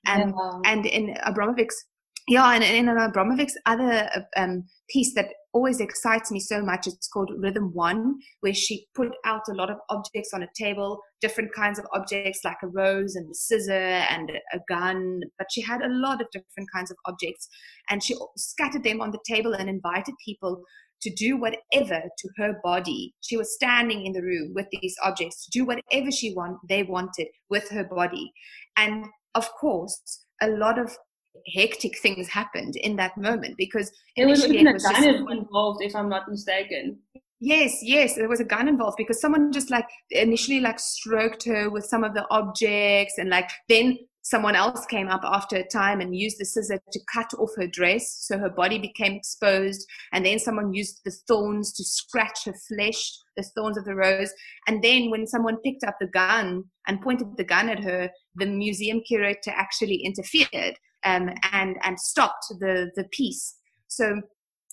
And, 0.05 0.33
yeah. 0.37 0.71
and 0.71 0.85
in 0.85 1.15
Abramovic's, 1.25 1.85
yeah, 2.27 2.53
and 2.53 2.63
in 2.63 2.87
Abramovic's 2.87 3.57
other 3.65 4.09
um, 4.37 4.63
piece 4.89 5.13
that 5.15 5.27
always 5.53 5.79
excites 5.79 6.31
me 6.31 6.39
so 6.39 6.61
much, 6.61 6.87
it's 6.87 7.07
called 7.07 7.31
Rhythm 7.37 7.71
One, 7.73 8.15
where 8.41 8.53
she 8.53 8.87
put 8.95 9.09
out 9.25 9.43
a 9.49 9.53
lot 9.53 9.69
of 9.69 9.77
objects 9.89 10.31
on 10.33 10.43
a 10.43 10.47
table, 10.55 10.99
different 11.21 11.53
kinds 11.55 11.79
of 11.79 11.85
objects 11.93 12.39
like 12.43 12.57
a 12.63 12.67
rose 12.67 13.15
and 13.15 13.29
a 13.29 13.33
scissor 13.33 13.71
and 13.71 14.31
a 14.53 14.59
gun, 14.67 15.21
but 15.37 15.47
she 15.51 15.61
had 15.61 15.81
a 15.81 15.89
lot 15.89 16.19
of 16.19 16.27
different 16.31 16.69
kinds 16.73 16.91
of 16.91 16.97
objects. 17.05 17.47
And 17.89 18.03
she 18.03 18.15
scattered 18.37 18.83
them 18.83 19.01
on 19.01 19.11
the 19.11 19.19
table 19.25 19.53
and 19.53 19.69
invited 19.69 20.15
people 20.23 20.61
to 21.01 21.09
do 21.11 21.37
whatever 21.37 22.01
to 22.17 22.29
her 22.37 22.59
body. 22.63 23.13
She 23.21 23.37
was 23.37 23.53
standing 23.53 24.05
in 24.05 24.13
the 24.13 24.21
room 24.21 24.53
with 24.55 24.67
these 24.71 24.95
objects 25.03 25.45
to 25.45 25.51
do 25.59 25.65
whatever 25.65 26.11
she 26.11 26.33
want 26.33 26.57
they 26.67 26.83
wanted 26.83 27.27
with 27.49 27.69
her 27.69 27.83
body. 27.83 28.31
And 28.77 29.05
of 29.35 29.51
course, 29.53 30.25
a 30.41 30.47
lot 30.47 30.79
of 30.79 30.95
hectic 31.53 31.97
things 31.99 32.27
happened 32.27 32.75
in 32.77 32.95
that 32.95 33.17
moment 33.17 33.55
because 33.57 33.91
there 34.15 34.27
was 34.27 34.45
even 34.45 34.67
a 34.67 34.79
gun 34.79 35.31
involved, 35.31 35.83
if 35.83 35.95
I'm 35.95 36.09
not 36.09 36.27
mistaken. 36.29 36.99
Yes, 37.41 37.79
yes, 37.81 38.15
there 38.15 38.29
was 38.29 38.39
a 38.39 38.45
gun 38.45 38.67
involved 38.67 38.95
because 38.97 39.19
someone 39.19 39.51
just 39.51 39.69
like 39.69 39.87
initially 40.09 40.61
like 40.61 40.79
stroked 40.79 41.43
her 41.45 41.69
with 41.69 41.85
some 41.85 42.03
of 42.03 42.13
the 42.13 42.25
objects 42.31 43.15
and 43.17 43.29
like 43.29 43.49
then 43.67 43.97
someone 44.25 44.55
else 44.55 44.87
came 44.87 45.07
up 45.07 45.21
after 45.23 45.57
a 45.57 45.67
time 45.67 46.01
and 46.01 46.15
used 46.15 46.39
the 46.39 46.45
scissor 46.45 46.79
to 46.91 46.99
cut 47.13 47.31
off 47.37 47.51
her 47.55 47.67
dress 47.67 48.17
so 48.21 48.39
her 48.39 48.49
body 48.49 48.79
became 48.79 49.13
exposed 49.13 49.87
and 50.13 50.25
then 50.25 50.39
someone 50.39 50.73
used 50.73 50.99
the 51.05 51.15
thorns 51.27 51.71
to 51.71 51.83
scratch 51.83 52.45
her 52.45 52.55
flesh 52.67 53.19
the 53.37 53.43
thorns 53.55 53.77
of 53.77 53.85
the 53.85 53.95
rose. 53.95 54.31
And 54.67 54.83
then 54.83 55.11
when 55.11 55.27
someone 55.27 55.57
picked 55.57 55.83
up 55.83 55.97
the 55.99 56.07
gun 56.07 56.63
and 56.87 57.01
pointed 57.01 57.37
the 57.37 57.43
gun 57.43 57.69
at 57.69 57.83
her 57.83 58.09
the 58.35 58.45
museum 58.45 59.01
curator 59.07 59.51
actually 59.51 59.97
interfered 59.97 60.75
um, 61.03 61.29
and 61.51 61.77
and 61.83 61.99
stopped 61.99 62.45
the 62.59 62.91
the 62.95 63.05
piece. 63.11 63.55
So 63.87 64.21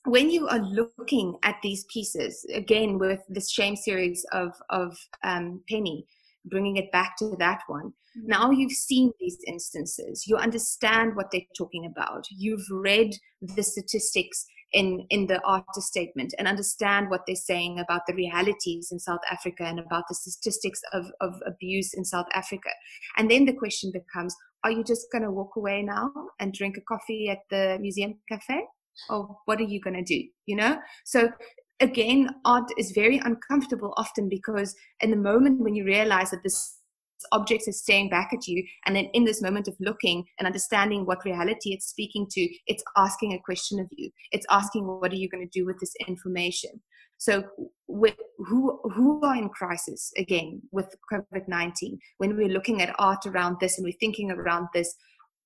when 0.04 0.30
you 0.30 0.48
are 0.48 0.58
looking 0.60 1.36
at 1.42 1.56
these 1.62 1.84
pieces 1.92 2.44
again 2.54 2.98
with 2.98 3.20
this 3.28 3.50
shame 3.50 3.76
series 3.76 4.24
of 4.32 4.52
of 4.70 4.96
um, 5.22 5.62
penny 5.68 6.06
bringing 6.44 6.76
it 6.76 6.90
back 6.92 7.16
to 7.18 7.34
that 7.38 7.60
one. 7.66 7.92
Mm-hmm. 8.18 8.26
Now 8.26 8.50
you've 8.50 8.72
seen 8.72 9.12
these 9.20 9.38
instances, 9.46 10.26
you 10.26 10.36
understand 10.36 11.16
what 11.16 11.30
they're 11.30 11.40
talking 11.56 11.86
about, 11.86 12.24
you've 12.30 12.66
read 12.70 13.10
the 13.40 13.62
statistics 13.62 14.44
in, 14.72 15.06
in 15.10 15.26
the 15.26 15.40
artist 15.44 15.88
statement 15.88 16.34
and 16.38 16.48
understand 16.48 17.10
what 17.10 17.22
they're 17.26 17.36
saying 17.36 17.78
about 17.78 18.02
the 18.06 18.14
realities 18.14 18.88
in 18.90 18.98
South 18.98 19.20
Africa 19.30 19.64
and 19.64 19.78
about 19.78 20.04
the 20.08 20.14
statistics 20.14 20.80
of, 20.92 21.06
of 21.20 21.34
abuse 21.46 21.92
in 21.94 22.04
South 22.04 22.26
Africa. 22.34 22.70
And 23.16 23.30
then 23.30 23.44
the 23.44 23.52
question 23.52 23.92
becomes 23.92 24.34
are 24.64 24.70
you 24.70 24.84
just 24.84 25.06
going 25.10 25.22
to 25.22 25.30
walk 25.30 25.56
away 25.56 25.82
now 25.82 26.12
and 26.38 26.52
drink 26.52 26.76
a 26.76 26.80
coffee 26.82 27.28
at 27.28 27.38
the 27.50 27.78
museum 27.80 28.14
cafe? 28.28 28.62
Or 29.08 29.36
what 29.46 29.58
are 29.58 29.64
you 29.64 29.80
going 29.80 29.96
to 29.96 30.04
do? 30.04 30.22
You 30.46 30.56
know? 30.56 30.78
So 31.04 31.30
again, 31.82 32.30
art 32.44 32.70
is 32.78 32.92
very 32.92 33.18
uncomfortable 33.18 33.92
often 33.96 34.28
because 34.28 34.74
in 35.00 35.10
the 35.10 35.16
moment 35.16 35.60
when 35.60 35.74
you 35.74 35.84
realize 35.84 36.30
that 36.30 36.42
this 36.42 36.78
object 37.30 37.68
is 37.68 37.80
staring 37.80 38.08
back 38.08 38.30
at 38.32 38.46
you, 38.46 38.64
and 38.86 38.96
then 38.96 39.04
in 39.14 39.24
this 39.24 39.42
moment 39.42 39.68
of 39.68 39.76
looking 39.80 40.24
and 40.38 40.46
understanding 40.46 41.04
what 41.04 41.24
reality 41.24 41.72
it's 41.72 41.86
speaking 41.86 42.26
to, 42.30 42.48
it's 42.66 42.82
asking 42.96 43.32
a 43.32 43.42
question 43.44 43.78
of 43.78 43.86
you. 43.92 44.10
It's 44.32 44.46
asking, 44.50 44.86
what 44.86 45.12
are 45.12 45.16
you 45.16 45.28
going 45.28 45.48
to 45.48 45.58
do 45.58 45.66
with 45.66 45.78
this 45.78 45.94
information? 46.08 46.70
So, 47.18 47.44
with 47.86 48.16
who 48.38 48.80
who 48.94 49.22
are 49.22 49.36
in 49.36 49.48
crisis 49.50 50.10
again 50.16 50.60
with 50.72 50.92
COVID 51.12 51.46
nineteen? 51.46 52.00
When 52.18 52.36
we're 52.36 52.48
looking 52.48 52.82
at 52.82 52.96
art 52.98 53.26
around 53.26 53.58
this 53.60 53.78
and 53.78 53.84
we're 53.84 54.00
thinking 54.00 54.32
around 54.32 54.68
this, 54.74 54.92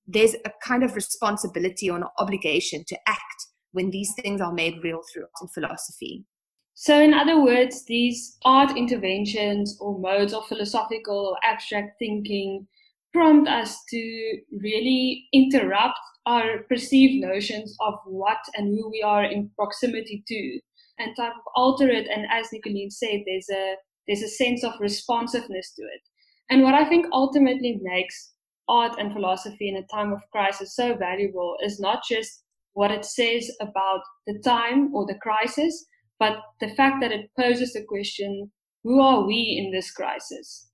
there's 0.07 0.35
a 0.47 0.53
kind 0.65 0.83
of 0.83 0.95
responsibility 0.95 1.91
or 1.91 1.99
an 1.99 2.05
obligation 2.19 2.83
to 2.89 2.97
act 3.07 3.46
when 3.73 3.91
these 3.91 4.13
things 4.21 4.41
are 4.41 4.53
made 4.53 4.83
real 4.83 5.01
through 5.13 5.23
art 5.23 5.31
and 5.41 5.53
philosophy. 5.53 6.25
So, 6.75 7.01
in 7.01 7.15
other 7.15 7.43
words, 7.43 7.85
these 7.87 8.37
art 8.45 8.77
interventions 8.77 9.79
or 9.81 9.99
modes 9.99 10.35
of 10.35 10.47
philosophical 10.47 11.17
or 11.27 11.39
abstract 11.43 11.99
thinking 11.99 12.67
prompt 13.13 13.49
us 13.49 13.79
to 13.89 14.39
really 14.61 15.27
interrupt 15.33 15.99
our 16.27 16.59
perceived 16.69 17.25
notions 17.25 17.75
of 17.81 17.95
what 18.05 18.39
and 18.55 18.69
who 18.69 18.91
we 18.91 19.03
are 19.03 19.25
in 19.25 19.51
proximity 19.57 20.23
to 20.29 20.61
and 20.99 21.17
type 21.17 21.33
of 21.33 21.43
alter 21.55 21.89
it. 21.89 22.09
And 22.09 22.27
as 22.31 22.49
Nicoline 22.53 22.91
said, 22.91 23.23
there's 23.27 23.49
a 23.51 23.77
there's 24.07 24.23
a 24.23 24.29
sense 24.29 24.63
of 24.63 24.73
responsiveness 24.79 25.73
to 25.77 25.83
it. 25.83 26.03
And 26.51 26.63
what 26.63 26.75
I 26.75 26.85
think 26.85 27.07
ultimately 27.13 27.81
makes 27.83 28.33
art 28.69 28.99
and 28.99 29.13
philosophy 29.13 29.69
in 29.69 29.77
a 29.77 29.87
time 29.87 30.13
of 30.13 30.21
crisis 30.31 30.77
so 30.77 30.95
valuable 30.95 31.57
is 31.65 31.81
not 31.81 32.03
just 32.09 32.45
what 32.77 32.91
it 32.91 33.07
says 33.07 33.51
about 33.63 34.03
the 34.27 34.39
time 34.45 34.95
or 34.95 35.07
the 35.07 35.19
crisis, 35.23 35.87
but 36.19 36.37
the 36.61 36.69
fact 36.69 37.01
that 37.01 37.11
it 37.11 37.31
poses 37.35 37.73
the 37.73 37.83
question 37.89 38.51
who 38.85 39.01
are 39.01 39.27
we 39.27 39.57
in 39.59 39.73
this 39.73 39.91
crisis? 39.91 40.69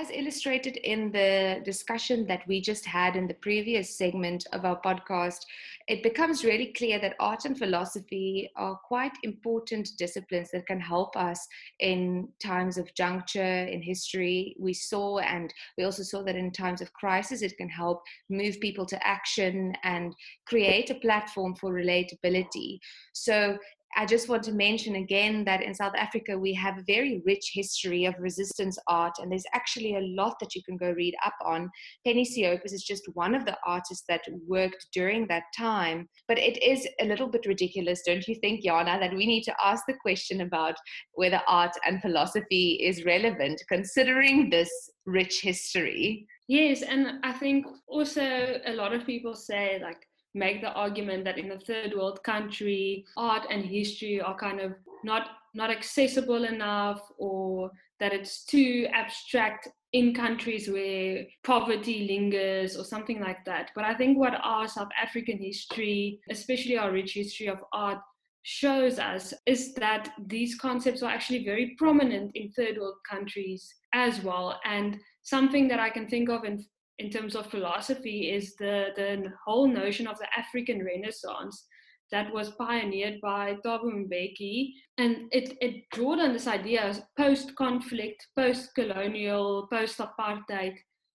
as 0.00 0.10
illustrated 0.12 0.76
in 0.76 1.10
the 1.10 1.60
discussion 1.64 2.24
that 2.28 2.46
we 2.46 2.60
just 2.60 2.86
had 2.86 3.16
in 3.16 3.26
the 3.26 3.34
previous 3.34 3.98
segment 3.98 4.46
of 4.52 4.64
our 4.64 4.80
podcast, 4.80 5.40
it 5.88 6.02
becomes 6.02 6.44
really 6.44 6.72
clear 6.76 7.00
that 7.00 7.16
art 7.18 7.46
and 7.46 7.58
philosophy 7.58 8.50
are 8.56 8.76
quite 8.76 9.16
important 9.22 9.88
disciplines 9.96 10.50
that 10.52 10.66
can 10.66 10.78
help 10.78 11.16
us 11.16 11.46
in 11.80 12.28
times 12.42 12.76
of 12.76 12.92
juncture 12.94 13.64
in 13.64 13.80
history. 13.80 14.54
We 14.58 14.74
saw, 14.74 15.18
and 15.20 15.52
we 15.78 15.84
also 15.84 16.02
saw 16.02 16.22
that 16.24 16.36
in 16.36 16.52
times 16.52 16.82
of 16.82 16.92
crisis, 16.92 17.40
it 17.40 17.56
can 17.56 17.70
help 17.70 18.02
move 18.28 18.60
people 18.60 18.84
to 18.84 19.06
action 19.06 19.72
and 19.82 20.14
create 20.46 20.90
a 20.90 20.96
platform 20.96 21.56
for 21.56 21.72
relatability. 21.72 22.80
So 23.14 23.56
I 23.96 24.06
just 24.06 24.28
want 24.28 24.42
to 24.44 24.52
mention 24.52 24.96
again 24.96 25.44
that 25.44 25.62
in 25.62 25.74
South 25.74 25.94
Africa, 25.96 26.38
we 26.38 26.52
have 26.54 26.78
a 26.78 26.84
very 26.86 27.22
rich 27.24 27.50
history 27.52 28.04
of 28.04 28.14
resistance 28.18 28.78
art, 28.86 29.14
and 29.18 29.30
there's 29.30 29.44
actually 29.54 29.96
a 29.96 30.00
lot 30.00 30.36
that 30.40 30.54
you 30.54 30.62
can 30.62 30.76
go 30.76 30.90
read 30.90 31.14
up 31.24 31.34
on. 31.44 31.70
Penny 32.06 32.24
Siopis 32.24 32.72
is 32.72 32.84
just 32.84 33.08
one 33.14 33.34
of 33.34 33.44
the 33.44 33.56
artists 33.66 34.04
that 34.08 34.22
worked 34.46 34.86
during 34.92 35.26
that 35.28 35.44
time. 35.56 36.08
But 36.28 36.38
it 36.38 36.62
is 36.62 36.86
a 37.00 37.06
little 37.06 37.28
bit 37.28 37.46
ridiculous, 37.46 38.02
don't 38.06 38.26
you 38.28 38.34
think, 38.36 38.62
Jana, 38.62 38.98
that 39.00 39.14
we 39.14 39.26
need 39.26 39.42
to 39.44 39.54
ask 39.64 39.84
the 39.86 39.96
question 40.00 40.42
about 40.42 40.76
whether 41.12 41.40
art 41.48 41.72
and 41.86 42.00
philosophy 42.00 42.78
is 42.82 43.04
relevant, 43.04 43.60
considering 43.68 44.50
this 44.50 44.70
rich 45.06 45.40
history? 45.40 46.26
Yes, 46.48 46.82
and 46.82 47.20
I 47.24 47.32
think 47.32 47.66
also 47.86 48.60
a 48.64 48.72
lot 48.72 48.94
of 48.94 49.04
people 49.04 49.34
say, 49.34 49.80
like, 49.82 50.07
make 50.38 50.60
the 50.60 50.72
argument 50.72 51.24
that 51.24 51.38
in 51.38 51.50
a 51.52 51.60
third 51.60 51.94
world 51.94 52.22
country, 52.22 53.04
art 53.16 53.46
and 53.50 53.64
history 53.64 54.20
are 54.20 54.36
kind 54.36 54.60
of 54.60 54.72
not 55.04 55.28
not 55.54 55.70
accessible 55.70 56.44
enough 56.44 57.00
or 57.18 57.70
that 58.00 58.12
it's 58.12 58.44
too 58.44 58.86
abstract 58.92 59.68
in 59.92 60.14
countries 60.14 60.68
where 60.68 61.24
poverty 61.44 62.06
lingers 62.06 62.76
or 62.76 62.84
something 62.84 63.20
like 63.20 63.44
that. 63.46 63.70
But 63.74 63.84
I 63.84 63.94
think 63.94 64.18
what 64.18 64.34
our 64.42 64.68
South 64.68 64.90
African 65.02 65.38
history, 65.38 66.20
especially 66.30 66.76
our 66.76 66.92
rich 66.92 67.14
history 67.14 67.48
of 67.48 67.58
art, 67.72 67.98
shows 68.42 68.98
us 68.98 69.34
is 69.46 69.74
that 69.74 70.10
these 70.26 70.54
concepts 70.54 71.02
are 71.02 71.10
actually 71.10 71.44
very 71.44 71.74
prominent 71.78 72.30
in 72.34 72.50
third 72.50 72.78
world 72.78 72.96
countries 73.08 73.74
as 73.94 74.22
well. 74.22 74.60
And 74.64 74.98
something 75.22 75.68
that 75.68 75.80
I 75.80 75.90
can 75.90 76.06
think 76.08 76.28
of 76.28 76.44
in 76.44 76.64
in 76.98 77.10
terms 77.10 77.36
of 77.36 77.50
philosophy 77.50 78.30
is 78.30 78.56
the, 78.56 78.88
the 78.96 79.32
whole 79.44 79.68
notion 79.68 80.06
of 80.06 80.18
the 80.18 80.26
African 80.36 80.84
Renaissance 80.84 81.66
that 82.10 82.32
was 82.32 82.50
pioneered 82.52 83.20
by 83.20 83.56
Thabo 83.64 83.84
Mbeki. 83.84 84.72
And 84.96 85.28
it, 85.30 85.56
it 85.60 85.84
drawed 85.92 86.20
on 86.20 86.32
this 86.32 86.46
idea 86.46 86.88
of 86.88 87.00
post 87.16 87.54
conflict, 87.56 88.26
post 88.36 88.74
colonial, 88.74 89.68
post 89.70 89.98
apartheid. 89.98 90.74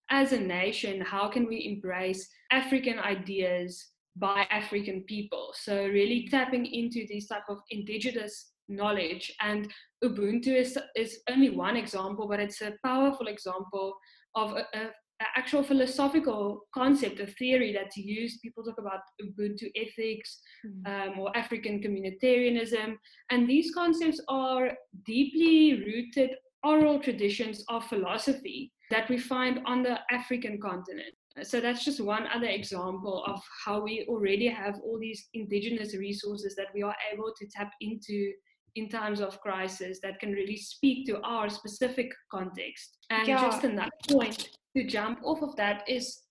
As 0.10 0.32
a 0.32 0.40
nation, 0.40 1.02
how 1.02 1.28
can 1.30 1.48
we 1.48 1.66
embrace 1.66 2.30
African 2.52 3.00
ideas 3.00 3.84
by 4.16 4.46
African 4.52 5.04
people? 5.08 5.54
So, 5.56 5.88
really 5.88 6.28
tapping 6.30 6.66
into 6.68 7.08
these 7.08 7.28
type 7.28 7.50
of 7.50 7.58
indigenous 7.72 8.52
knowledge. 8.70 9.34
And 9.42 9.72
Ubuntu 10.04 10.50
is, 10.50 10.78
is 10.96 11.20
only 11.30 11.50
one 11.50 11.78
example, 11.78 12.28
but 12.28 12.40
it's 12.40 12.62
a 12.62 12.74
powerful 12.86 13.28
example 13.28 13.96
of 14.36 14.52
a, 14.52 14.66
a 14.78 14.90
actual 15.36 15.64
philosophical 15.64 16.62
concept, 16.74 17.20
a 17.20 17.28
theory 17.28 17.74
that's 17.74 17.98
used. 17.98 18.42
People 18.42 18.64
talk 18.64 18.80
about 18.80 19.02
Ubuntu 19.22 19.70
ethics 19.76 20.40
mm. 20.66 20.88
um, 20.88 21.20
or 21.20 21.36
African 21.38 21.82
communitarianism, 21.82 22.96
and 23.30 23.48
these 23.48 23.74
concepts 23.74 24.22
are 24.28 24.72
deeply 25.06 25.84
rooted 25.86 26.32
oral 26.64 27.00
traditions 27.00 27.64
of 27.70 27.86
philosophy 27.88 28.72
that 28.90 29.10
we 29.10 29.18
find 29.18 29.60
on 29.66 29.84
the 29.84 30.00
African 30.12 30.60
continent. 30.62 31.14
So 31.42 31.60
that's 31.60 31.84
just 31.84 32.00
one 32.00 32.28
other 32.34 32.48
example 32.48 33.24
of 33.26 33.42
how 33.66 33.82
we 33.82 34.06
already 34.08 34.48
have 34.48 34.76
all 34.86 35.00
these 35.00 35.30
indigenous 35.34 35.96
resources 35.96 36.56
that 36.56 36.68
we 36.76 36.84
are 36.84 36.96
able 37.12 37.34
to 37.36 37.48
tap 37.48 37.72
into 37.82 38.32
in 38.76 38.90
times 38.90 39.20
of 39.20 39.40
crisis 39.42 40.00
that 40.02 40.20
can 40.20 40.32
really 40.32 40.58
speak 40.58 41.06
to 41.08 41.20
our 41.22 41.50
specific 41.50 42.12
context. 42.32 42.98
And 43.10 43.28
yeah. 43.28 43.42
just 43.42 43.62
that 43.62 43.92
point 44.10 44.50
to 44.76 44.84
jump 44.84 45.20
off 45.24 45.42
of 45.42 45.56
that 45.56 45.88
is 45.88 46.22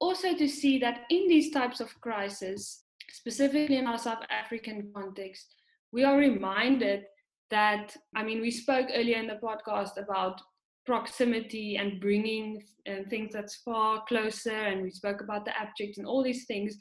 also 0.00 0.34
to 0.34 0.48
see 0.48 0.78
that 0.78 1.02
in 1.10 1.28
these 1.28 1.50
types 1.50 1.80
of 1.80 2.00
crises, 2.00 2.82
specifically 3.10 3.76
in 3.76 3.86
our 3.86 3.98
South 3.98 4.24
African 4.30 4.90
context, 4.94 5.54
we 5.92 6.04
are 6.04 6.16
reminded 6.16 7.04
that, 7.50 7.96
I 8.16 8.24
mean, 8.24 8.40
we 8.40 8.50
spoke 8.50 8.88
earlier 8.92 9.18
in 9.18 9.28
the 9.28 9.38
podcast 9.42 9.98
about 9.98 10.40
proximity 10.86 11.76
and 11.76 12.00
bringing 12.00 12.64
uh, 12.88 13.08
things 13.08 13.32
that's 13.32 13.56
far 13.56 14.02
closer, 14.08 14.50
and 14.50 14.82
we 14.82 14.90
spoke 14.90 15.20
about 15.20 15.44
the 15.44 15.56
abject 15.56 15.98
and 15.98 16.06
all 16.06 16.24
these 16.24 16.46
things. 16.46 16.76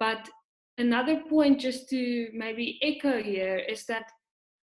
But 0.00 0.28
another 0.78 1.22
point, 1.28 1.60
just 1.60 1.88
to 1.90 2.28
maybe 2.32 2.78
echo 2.82 3.22
here, 3.22 3.58
is 3.58 3.84
that 3.86 4.10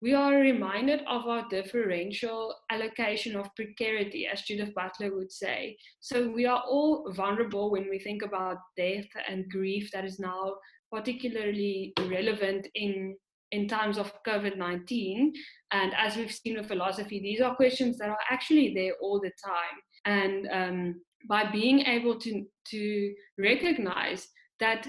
we 0.00 0.14
are 0.14 0.34
reminded 0.34 1.00
of 1.08 1.26
our 1.26 1.48
differential 1.48 2.54
allocation 2.70 3.34
of 3.34 3.54
precarity, 3.56 4.26
as 4.26 4.42
Judith 4.42 4.72
Butler 4.74 5.14
would 5.16 5.32
say. 5.32 5.76
So 6.00 6.28
we 6.28 6.46
are 6.46 6.62
all 6.68 7.12
vulnerable 7.12 7.70
when 7.70 7.88
we 7.90 7.98
think 7.98 8.22
about 8.22 8.58
death 8.76 9.06
and 9.28 9.50
grief 9.50 9.90
that 9.92 10.04
is 10.04 10.20
now 10.20 10.54
particularly 10.92 11.92
relevant 12.08 12.68
in 12.74 13.16
in 13.50 13.66
times 13.66 13.98
of 13.98 14.12
COVID 14.24 14.56
19. 14.56 15.32
And 15.72 15.92
as 15.96 16.16
we've 16.16 16.30
seen 16.30 16.56
with 16.56 16.68
philosophy, 16.68 17.18
these 17.18 17.40
are 17.40 17.56
questions 17.56 17.98
that 17.98 18.10
are 18.10 18.18
actually 18.30 18.74
there 18.74 18.92
all 19.00 19.20
the 19.20 19.32
time. 19.42 19.76
And 20.04 20.48
um, 20.52 21.00
by 21.28 21.50
being 21.50 21.80
able 21.80 22.18
to, 22.20 22.44
to 22.68 23.14
recognize 23.38 24.28
that 24.60 24.86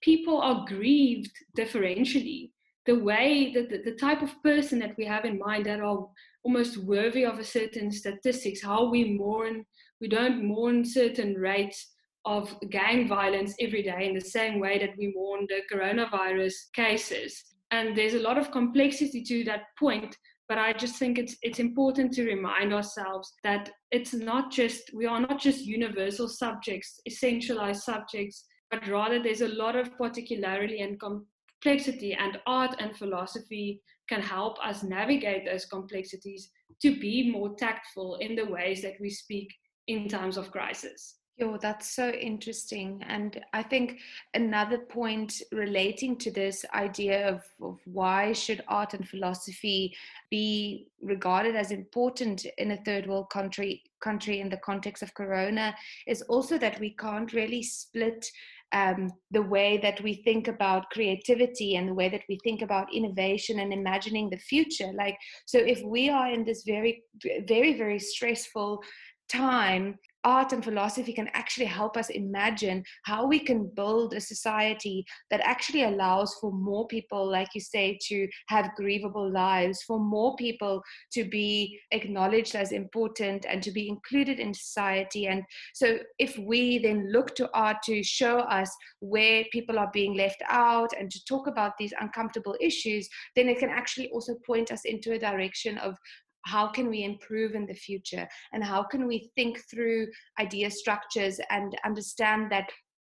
people 0.00 0.40
are 0.40 0.64
grieved 0.66 1.32
differentially, 1.56 2.50
the 2.88 2.98
way 2.98 3.52
that 3.52 3.68
the, 3.68 3.82
the 3.84 3.96
type 3.96 4.22
of 4.22 4.42
person 4.42 4.78
that 4.78 4.96
we 4.96 5.04
have 5.04 5.26
in 5.26 5.38
mind 5.38 5.66
that 5.66 5.78
are 5.78 6.08
almost 6.42 6.78
worthy 6.78 7.22
of 7.22 7.38
a 7.38 7.44
certain 7.44 7.92
statistics, 7.92 8.62
how 8.62 8.88
we 8.88 9.12
mourn, 9.12 9.62
we 10.00 10.08
don't 10.08 10.42
mourn 10.42 10.82
certain 10.86 11.34
rates 11.34 11.90
of 12.24 12.56
gang 12.70 13.06
violence 13.06 13.54
every 13.60 13.82
day 13.82 14.08
in 14.08 14.14
the 14.14 14.30
same 14.36 14.58
way 14.58 14.78
that 14.78 14.96
we 14.96 15.12
mourn 15.14 15.46
the 15.48 15.60
coronavirus 15.70 16.54
cases. 16.74 17.44
And 17.70 17.94
there's 17.94 18.14
a 18.14 18.26
lot 18.28 18.38
of 18.38 18.50
complexity 18.50 19.22
to 19.22 19.44
that 19.44 19.64
point, 19.78 20.16
but 20.48 20.56
I 20.56 20.72
just 20.72 20.96
think 20.96 21.18
it's 21.18 21.36
it's 21.42 21.58
important 21.58 22.14
to 22.14 22.24
remind 22.24 22.72
ourselves 22.72 23.34
that 23.44 23.70
it's 23.90 24.14
not 24.14 24.50
just 24.50 24.90
we 24.94 25.04
are 25.04 25.20
not 25.20 25.38
just 25.38 25.66
universal 25.66 26.26
subjects, 26.26 27.02
essentialized 27.06 27.82
subjects, 27.82 28.46
but 28.70 28.88
rather 28.88 29.22
there's 29.22 29.42
a 29.42 29.56
lot 29.62 29.76
of 29.76 29.94
particularity 29.98 30.80
and 30.80 30.98
com- 30.98 31.26
complexity 31.60 32.14
and 32.14 32.38
art 32.46 32.76
and 32.78 32.96
philosophy 32.96 33.82
can 34.08 34.20
help 34.20 34.58
us 34.64 34.82
navigate 34.82 35.44
those 35.44 35.64
complexities 35.64 36.50
to 36.80 36.98
be 36.98 37.30
more 37.30 37.54
tactful 37.56 38.16
in 38.16 38.34
the 38.34 38.46
ways 38.46 38.82
that 38.82 38.94
we 39.00 39.10
speak 39.10 39.52
in 39.86 40.08
times 40.08 40.36
of 40.36 40.50
crisis. 40.50 41.16
Yo, 41.36 41.56
that's 41.56 41.94
so 41.94 42.10
interesting. 42.10 43.00
And 43.06 43.40
I 43.52 43.62
think 43.62 44.00
another 44.34 44.78
point 44.78 45.40
relating 45.52 46.16
to 46.16 46.32
this 46.32 46.64
idea 46.74 47.28
of, 47.28 47.44
of 47.62 47.78
why 47.84 48.32
should 48.32 48.64
art 48.66 48.94
and 48.94 49.08
philosophy 49.08 49.94
be 50.32 50.88
regarded 51.00 51.54
as 51.54 51.70
important 51.70 52.44
in 52.58 52.72
a 52.72 52.76
third 52.78 53.06
world 53.06 53.30
country 53.30 53.84
country 54.00 54.40
in 54.40 54.48
the 54.48 54.56
context 54.58 55.02
of 55.02 55.14
corona 55.14 55.74
is 56.06 56.22
also 56.22 56.56
that 56.58 56.78
we 56.80 56.90
can't 56.90 57.32
really 57.32 57.62
split 57.62 58.28
um, 58.72 59.10
the 59.30 59.42
way 59.42 59.78
that 59.78 60.02
we 60.02 60.14
think 60.14 60.48
about 60.48 60.90
creativity 60.90 61.76
and 61.76 61.88
the 61.88 61.94
way 61.94 62.08
that 62.08 62.22
we 62.28 62.38
think 62.44 62.62
about 62.62 62.94
innovation 62.94 63.60
and 63.60 63.72
imagining 63.72 64.28
the 64.28 64.38
future. 64.38 64.92
Like, 64.94 65.16
so 65.46 65.58
if 65.58 65.82
we 65.82 66.10
are 66.10 66.30
in 66.30 66.44
this 66.44 66.64
very, 66.64 67.02
very, 67.46 67.76
very 67.76 67.98
stressful 67.98 68.82
time 69.28 69.98
art 70.24 70.52
and 70.52 70.64
philosophy 70.64 71.12
can 71.12 71.28
actually 71.34 71.66
help 71.66 71.96
us 71.96 72.10
imagine 72.10 72.82
how 73.04 73.26
we 73.26 73.38
can 73.38 73.70
build 73.74 74.14
a 74.14 74.20
society 74.20 75.04
that 75.30 75.40
actually 75.44 75.84
allows 75.84 76.34
for 76.40 76.52
more 76.52 76.86
people, 76.88 77.30
like 77.30 77.48
you 77.54 77.60
say, 77.60 77.98
to 78.02 78.28
have 78.48 78.70
grievable 78.78 79.32
lives, 79.32 79.82
for 79.82 79.98
more 79.98 80.34
people 80.36 80.82
to 81.12 81.24
be 81.24 81.78
acknowledged 81.92 82.54
as 82.54 82.72
important 82.72 83.46
and 83.48 83.62
to 83.62 83.70
be 83.70 83.88
included 83.88 84.40
in 84.40 84.52
society. 84.52 85.26
And 85.26 85.42
so, 85.74 85.98
if 86.18 86.36
we 86.38 86.78
then 86.78 87.10
look 87.12 87.34
to 87.36 87.48
art 87.54 87.78
to 87.84 88.02
show 88.02 88.40
us 88.40 88.70
where 89.00 89.44
people 89.52 89.78
are 89.78 89.90
being 89.92 90.14
left 90.14 90.42
out 90.48 90.90
and 90.98 91.10
to 91.10 91.24
talk 91.24 91.46
about 91.46 91.72
these 91.78 91.92
uncomfortable 92.00 92.56
issues, 92.60 93.08
then 93.36 93.48
it 93.48 93.58
can 93.58 93.70
actually 93.70 94.10
also 94.10 94.34
point 94.46 94.72
us 94.72 94.84
into 94.84 95.12
a 95.12 95.18
direction 95.18 95.78
of 95.78 95.96
how 96.42 96.68
can 96.68 96.88
we 96.88 97.04
improve 97.04 97.54
in 97.54 97.66
the 97.66 97.74
future? 97.74 98.26
And 98.52 98.64
how 98.64 98.82
can 98.82 99.06
we 99.06 99.30
think 99.36 99.62
through 99.70 100.08
idea 100.40 100.70
structures 100.70 101.40
and 101.50 101.76
understand 101.84 102.50
that 102.52 102.70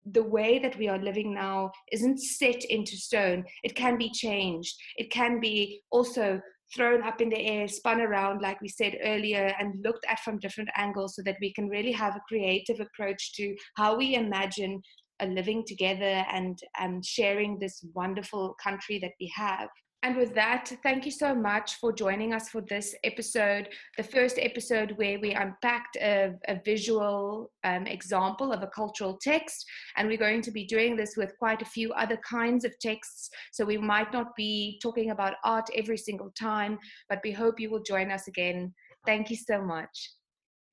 the 0.07 0.23
way 0.23 0.59
that 0.59 0.77
we 0.79 0.89
are 0.89 0.99
living 0.99 1.33
now 1.33 1.71
isn't 1.93 2.21
set 2.21 2.65
into 2.65 2.97
stone. 2.97 3.45
It 3.63 3.77
can 3.77 3.97
be 3.97 4.11
changed. 4.11 4.75
It 4.97 5.11
can 5.13 5.39
be 5.39 5.83
also 5.91 6.41
thrown 6.75 7.03
up 7.03 7.21
in 7.21 7.29
the 7.29 7.39
air 7.39 7.69
spun 7.69 8.01
around 8.01 8.41
like 8.41 8.61
we 8.61 8.69
said 8.69 8.97
earlier 9.05 9.55
and 9.59 9.85
looked 9.85 10.07
at 10.09 10.19
from 10.21 10.39
different 10.39 10.71
angles 10.77 11.15
so 11.15 11.23
that 11.23 11.37
we 11.41 11.53
can 11.53 11.69
really 11.69 11.93
have 11.93 12.17
a 12.17 12.23
creative 12.27 12.81
approach 12.81 13.35
to 13.35 13.55
how 13.77 13.95
we 13.97 14.15
imagine 14.15 14.81
a 15.21 15.27
living 15.27 15.63
together 15.67 16.25
and 16.33 16.59
and 16.79 17.05
sharing 17.05 17.59
this 17.59 17.85
wonderful 17.95 18.57
country 18.63 18.99
that 18.99 19.13
we 19.21 19.31
have 19.35 19.69
and 20.05 20.17
with 20.17 20.35
that, 20.35 20.73
thank 20.83 21.05
you 21.05 21.13
so 21.13 21.33
much 21.33 21.77
for 21.77 21.93
joining 21.93 22.35
us 22.35 22.49
for 22.49 22.61
this 22.61 22.93
episode, 23.05 23.69
the 23.97 24.03
first 24.03 24.37
episode 24.41 24.93
where 24.97 25.21
we 25.21 25.31
unpacked 25.33 25.97
a, 25.97 26.35
a 26.49 26.61
visual 26.65 27.53
um, 27.63 27.87
example 27.87 28.53
of 28.53 28.65
a 28.65 28.67
cultural 28.67 29.17
text. 29.23 29.65
And 29.97 30.09
we're 30.09 30.17
going 30.17 30.43
to 30.43 30.51
be 30.51 30.67
doing 30.67 30.97
this 30.97 31.17
with 31.17 31.39
quite 31.39 31.63
a 31.63 31.67
few 31.67 31.93
other 31.93 32.19
kinds 32.29 32.65
of 32.65 32.77
texts. 32.81 33.31
So 33.53 33.65
we 33.65 33.79
might 33.79 34.13
not 34.13 34.35
be 34.35 34.81
talking 34.83 35.13
about 35.13 35.35
art 35.45 35.69
every 35.77 35.99
single 35.99 36.33
time, 36.37 36.81
but 37.09 37.21
we 37.23 37.31
hope 37.31 37.61
you 37.61 37.71
will 37.71 37.83
join 37.85 38.11
us 38.11 38.27
again. 38.27 38.75
Thank 39.07 39.31
you 39.31 39.37
so 39.37 39.63
much. 39.63 40.11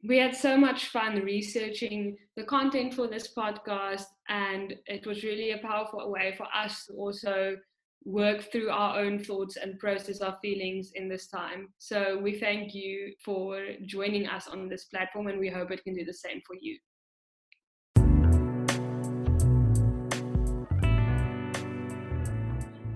We 0.07 0.17
had 0.17 0.35
so 0.35 0.57
much 0.57 0.87
fun 0.87 1.23
researching 1.23 2.17
the 2.35 2.45
content 2.45 2.93
for 2.93 3.07
this 3.07 3.33
podcast, 3.37 4.05
and 4.29 4.73
it 4.85 5.05
was 5.05 5.23
really 5.23 5.51
a 5.51 5.57
powerful 5.57 6.09
way 6.09 6.33
for 6.37 6.47
us 6.55 6.85
to 6.85 6.93
also 6.93 7.57
work 8.05 8.51
through 8.51 8.69
our 8.69 8.99
own 8.99 9.19
thoughts 9.19 9.57
and 9.57 9.77
process 9.79 10.21
our 10.21 10.37
feelings 10.41 10.91
in 10.95 11.09
this 11.09 11.27
time. 11.27 11.69
So 11.77 12.17
we 12.17 12.39
thank 12.39 12.73
you 12.73 13.13
for 13.23 13.61
joining 13.85 14.27
us 14.27 14.47
on 14.47 14.69
this 14.69 14.85
platform 14.85 15.27
and 15.27 15.39
we 15.39 15.49
hope 15.49 15.71
it 15.71 15.83
can 15.83 15.95
do 15.95 16.05
the 16.05 16.13
same 16.13 16.41
for 16.45 16.55
you. 16.59 16.77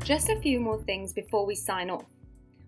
Just 0.03 0.29
a 0.29 0.39
few 0.41 0.59
more 0.59 0.79
things 0.79 1.13
before 1.13 1.45
we 1.45 1.55
sign 1.55 1.89
off. 1.89 2.05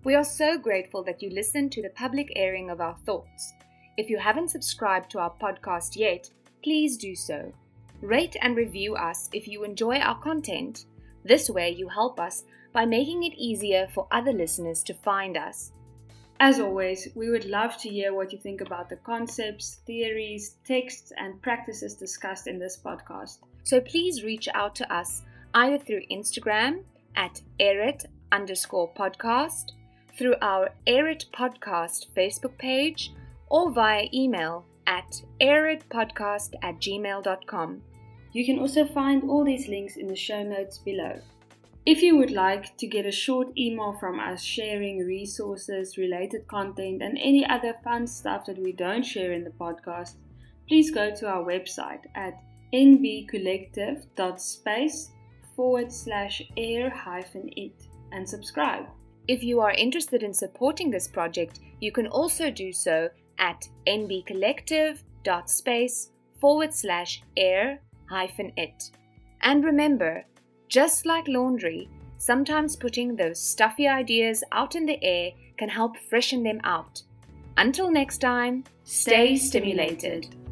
We 0.05 0.15
are 0.15 0.23
so 0.23 0.57
grateful 0.57 1.03
that 1.03 1.21
you 1.21 1.29
listened 1.29 1.71
to 1.73 1.81
the 1.81 1.89
public 1.89 2.31
airing 2.35 2.69
of 2.69 2.79
our 2.79 2.95
thoughts. 3.05 3.53
If 3.97 4.09
you 4.09 4.17
haven't 4.17 4.51
subscribed 4.51 5.09
to 5.11 5.19
our 5.19 5.33
podcast 5.41 5.95
yet, 5.95 6.29
please 6.63 6.95
do 6.95 7.15
so. 7.15 7.51
Rate 8.01 8.35
and 8.41 8.55
review 8.55 8.95
us 8.95 9.29
if 9.33 9.47
you 9.47 9.63
enjoy 9.63 9.97
our 9.97 10.19
content 10.19 10.85
this 11.25 11.49
way, 11.49 11.71
you 11.71 11.89
help 11.89 12.19
us 12.19 12.43
by 12.71 12.85
making 12.85 13.23
it 13.23 13.33
easier 13.35 13.87
for 13.93 14.07
other 14.11 14.31
listeners 14.31 14.83
to 14.83 14.93
find 14.93 15.35
us. 15.35 15.71
As 16.39 16.59
always, 16.59 17.07
we 17.15 17.29
would 17.29 17.45
love 17.45 17.77
to 17.77 17.89
hear 17.89 18.13
what 18.13 18.31
you 18.31 18.37
think 18.37 18.61
about 18.61 18.89
the 18.89 18.97
concepts, 18.97 19.79
theories, 19.87 20.57
texts, 20.65 21.11
and 21.17 21.41
practices 21.41 21.95
discussed 21.95 22.47
in 22.47 22.59
this 22.59 22.77
podcast. 22.77 23.39
So 23.63 23.81
please 23.81 24.23
reach 24.23 24.47
out 24.53 24.75
to 24.75 24.93
us 24.93 25.23
either 25.53 25.77
through 25.77 26.01
Instagram 26.11 26.83
at 27.15 27.41
airit 27.59 28.05
underscore 28.31 28.93
podcast, 28.93 29.71
through 30.17 30.35
our 30.41 30.69
Air 30.85 31.07
It 31.07 31.25
Podcast 31.33 32.07
Facebook 32.15 32.57
page, 32.57 33.13
or 33.47 33.71
via 33.71 34.07
email 34.13 34.65
at 34.85 35.21
airitpodcast 35.39 36.55
at 36.61 36.75
gmail.com. 36.75 37.81
You 38.35 38.45
can 38.45 38.59
also 38.59 38.85
find 38.85 39.23
all 39.29 39.45
these 39.45 39.69
links 39.69 39.95
in 39.95 40.07
the 40.07 40.15
show 40.15 40.43
notes 40.43 40.77
below. 40.77 41.21
If 41.85 42.01
you 42.01 42.17
would 42.17 42.31
like 42.31 42.75
to 42.75 42.85
get 42.85 43.05
a 43.05 43.11
short 43.11 43.57
email 43.57 43.93
from 43.93 44.19
us 44.19 44.43
sharing 44.43 45.05
resources, 45.05 45.97
related 45.97 46.45
content, 46.49 47.01
and 47.01 47.17
any 47.17 47.47
other 47.47 47.75
fun 47.81 48.05
stuff 48.05 48.45
that 48.47 48.57
we 48.57 48.73
don't 48.73 49.05
share 49.05 49.31
in 49.31 49.45
the 49.45 49.51
podcast, 49.51 50.15
please 50.67 50.91
go 50.91 51.15
to 51.15 51.29
our 51.29 51.45
website 51.45 52.01
at 52.15 52.33
nbcollective.space 52.73 55.11
forward 55.55 55.89
slash 55.89 56.41
air 56.57 56.89
hyphen 56.89 57.49
it 57.55 57.87
and 58.11 58.27
subscribe. 58.27 58.85
If 59.29 59.43
you 59.43 59.61
are 59.61 59.71
interested 59.71 60.23
in 60.23 60.33
supporting 60.33 60.91
this 60.91 61.07
project, 61.07 61.61
you 61.79 61.93
can 61.93 62.07
also 62.07 62.51
do 62.51 62.73
so 62.73 63.07
at 63.39 63.69
nbcollective.space 63.87 66.09
forward 66.41 66.73
slash 66.73 67.23
air 67.37 67.79
it. 68.57 68.91
And 69.41 69.63
remember, 69.63 70.25
just 70.67 71.05
like 71.05 71.27
laundry, 71.27 71.89
sometimes 72.17 72.75
putting 72.75 73.15
those 73.15 73.39
stuffy 73.39 73.87
ideas 73.87 74.43
out 74.51 74.75
in 74.75 74.85
the 74.85 75.03
air 75.03 75.31
can 75.57 75.69
help 75.69 75.97
freshen 75.97 76.43
them 76.43 76.59
out. 76.63 77.01
Until 77.57 77.89
next 77.91 78.19
time, 78.19 78.63
stay, 78.83 79.35
stay 79.35 79.37
stimulated. 79.37 80.25
stimulated. 80.25 80.44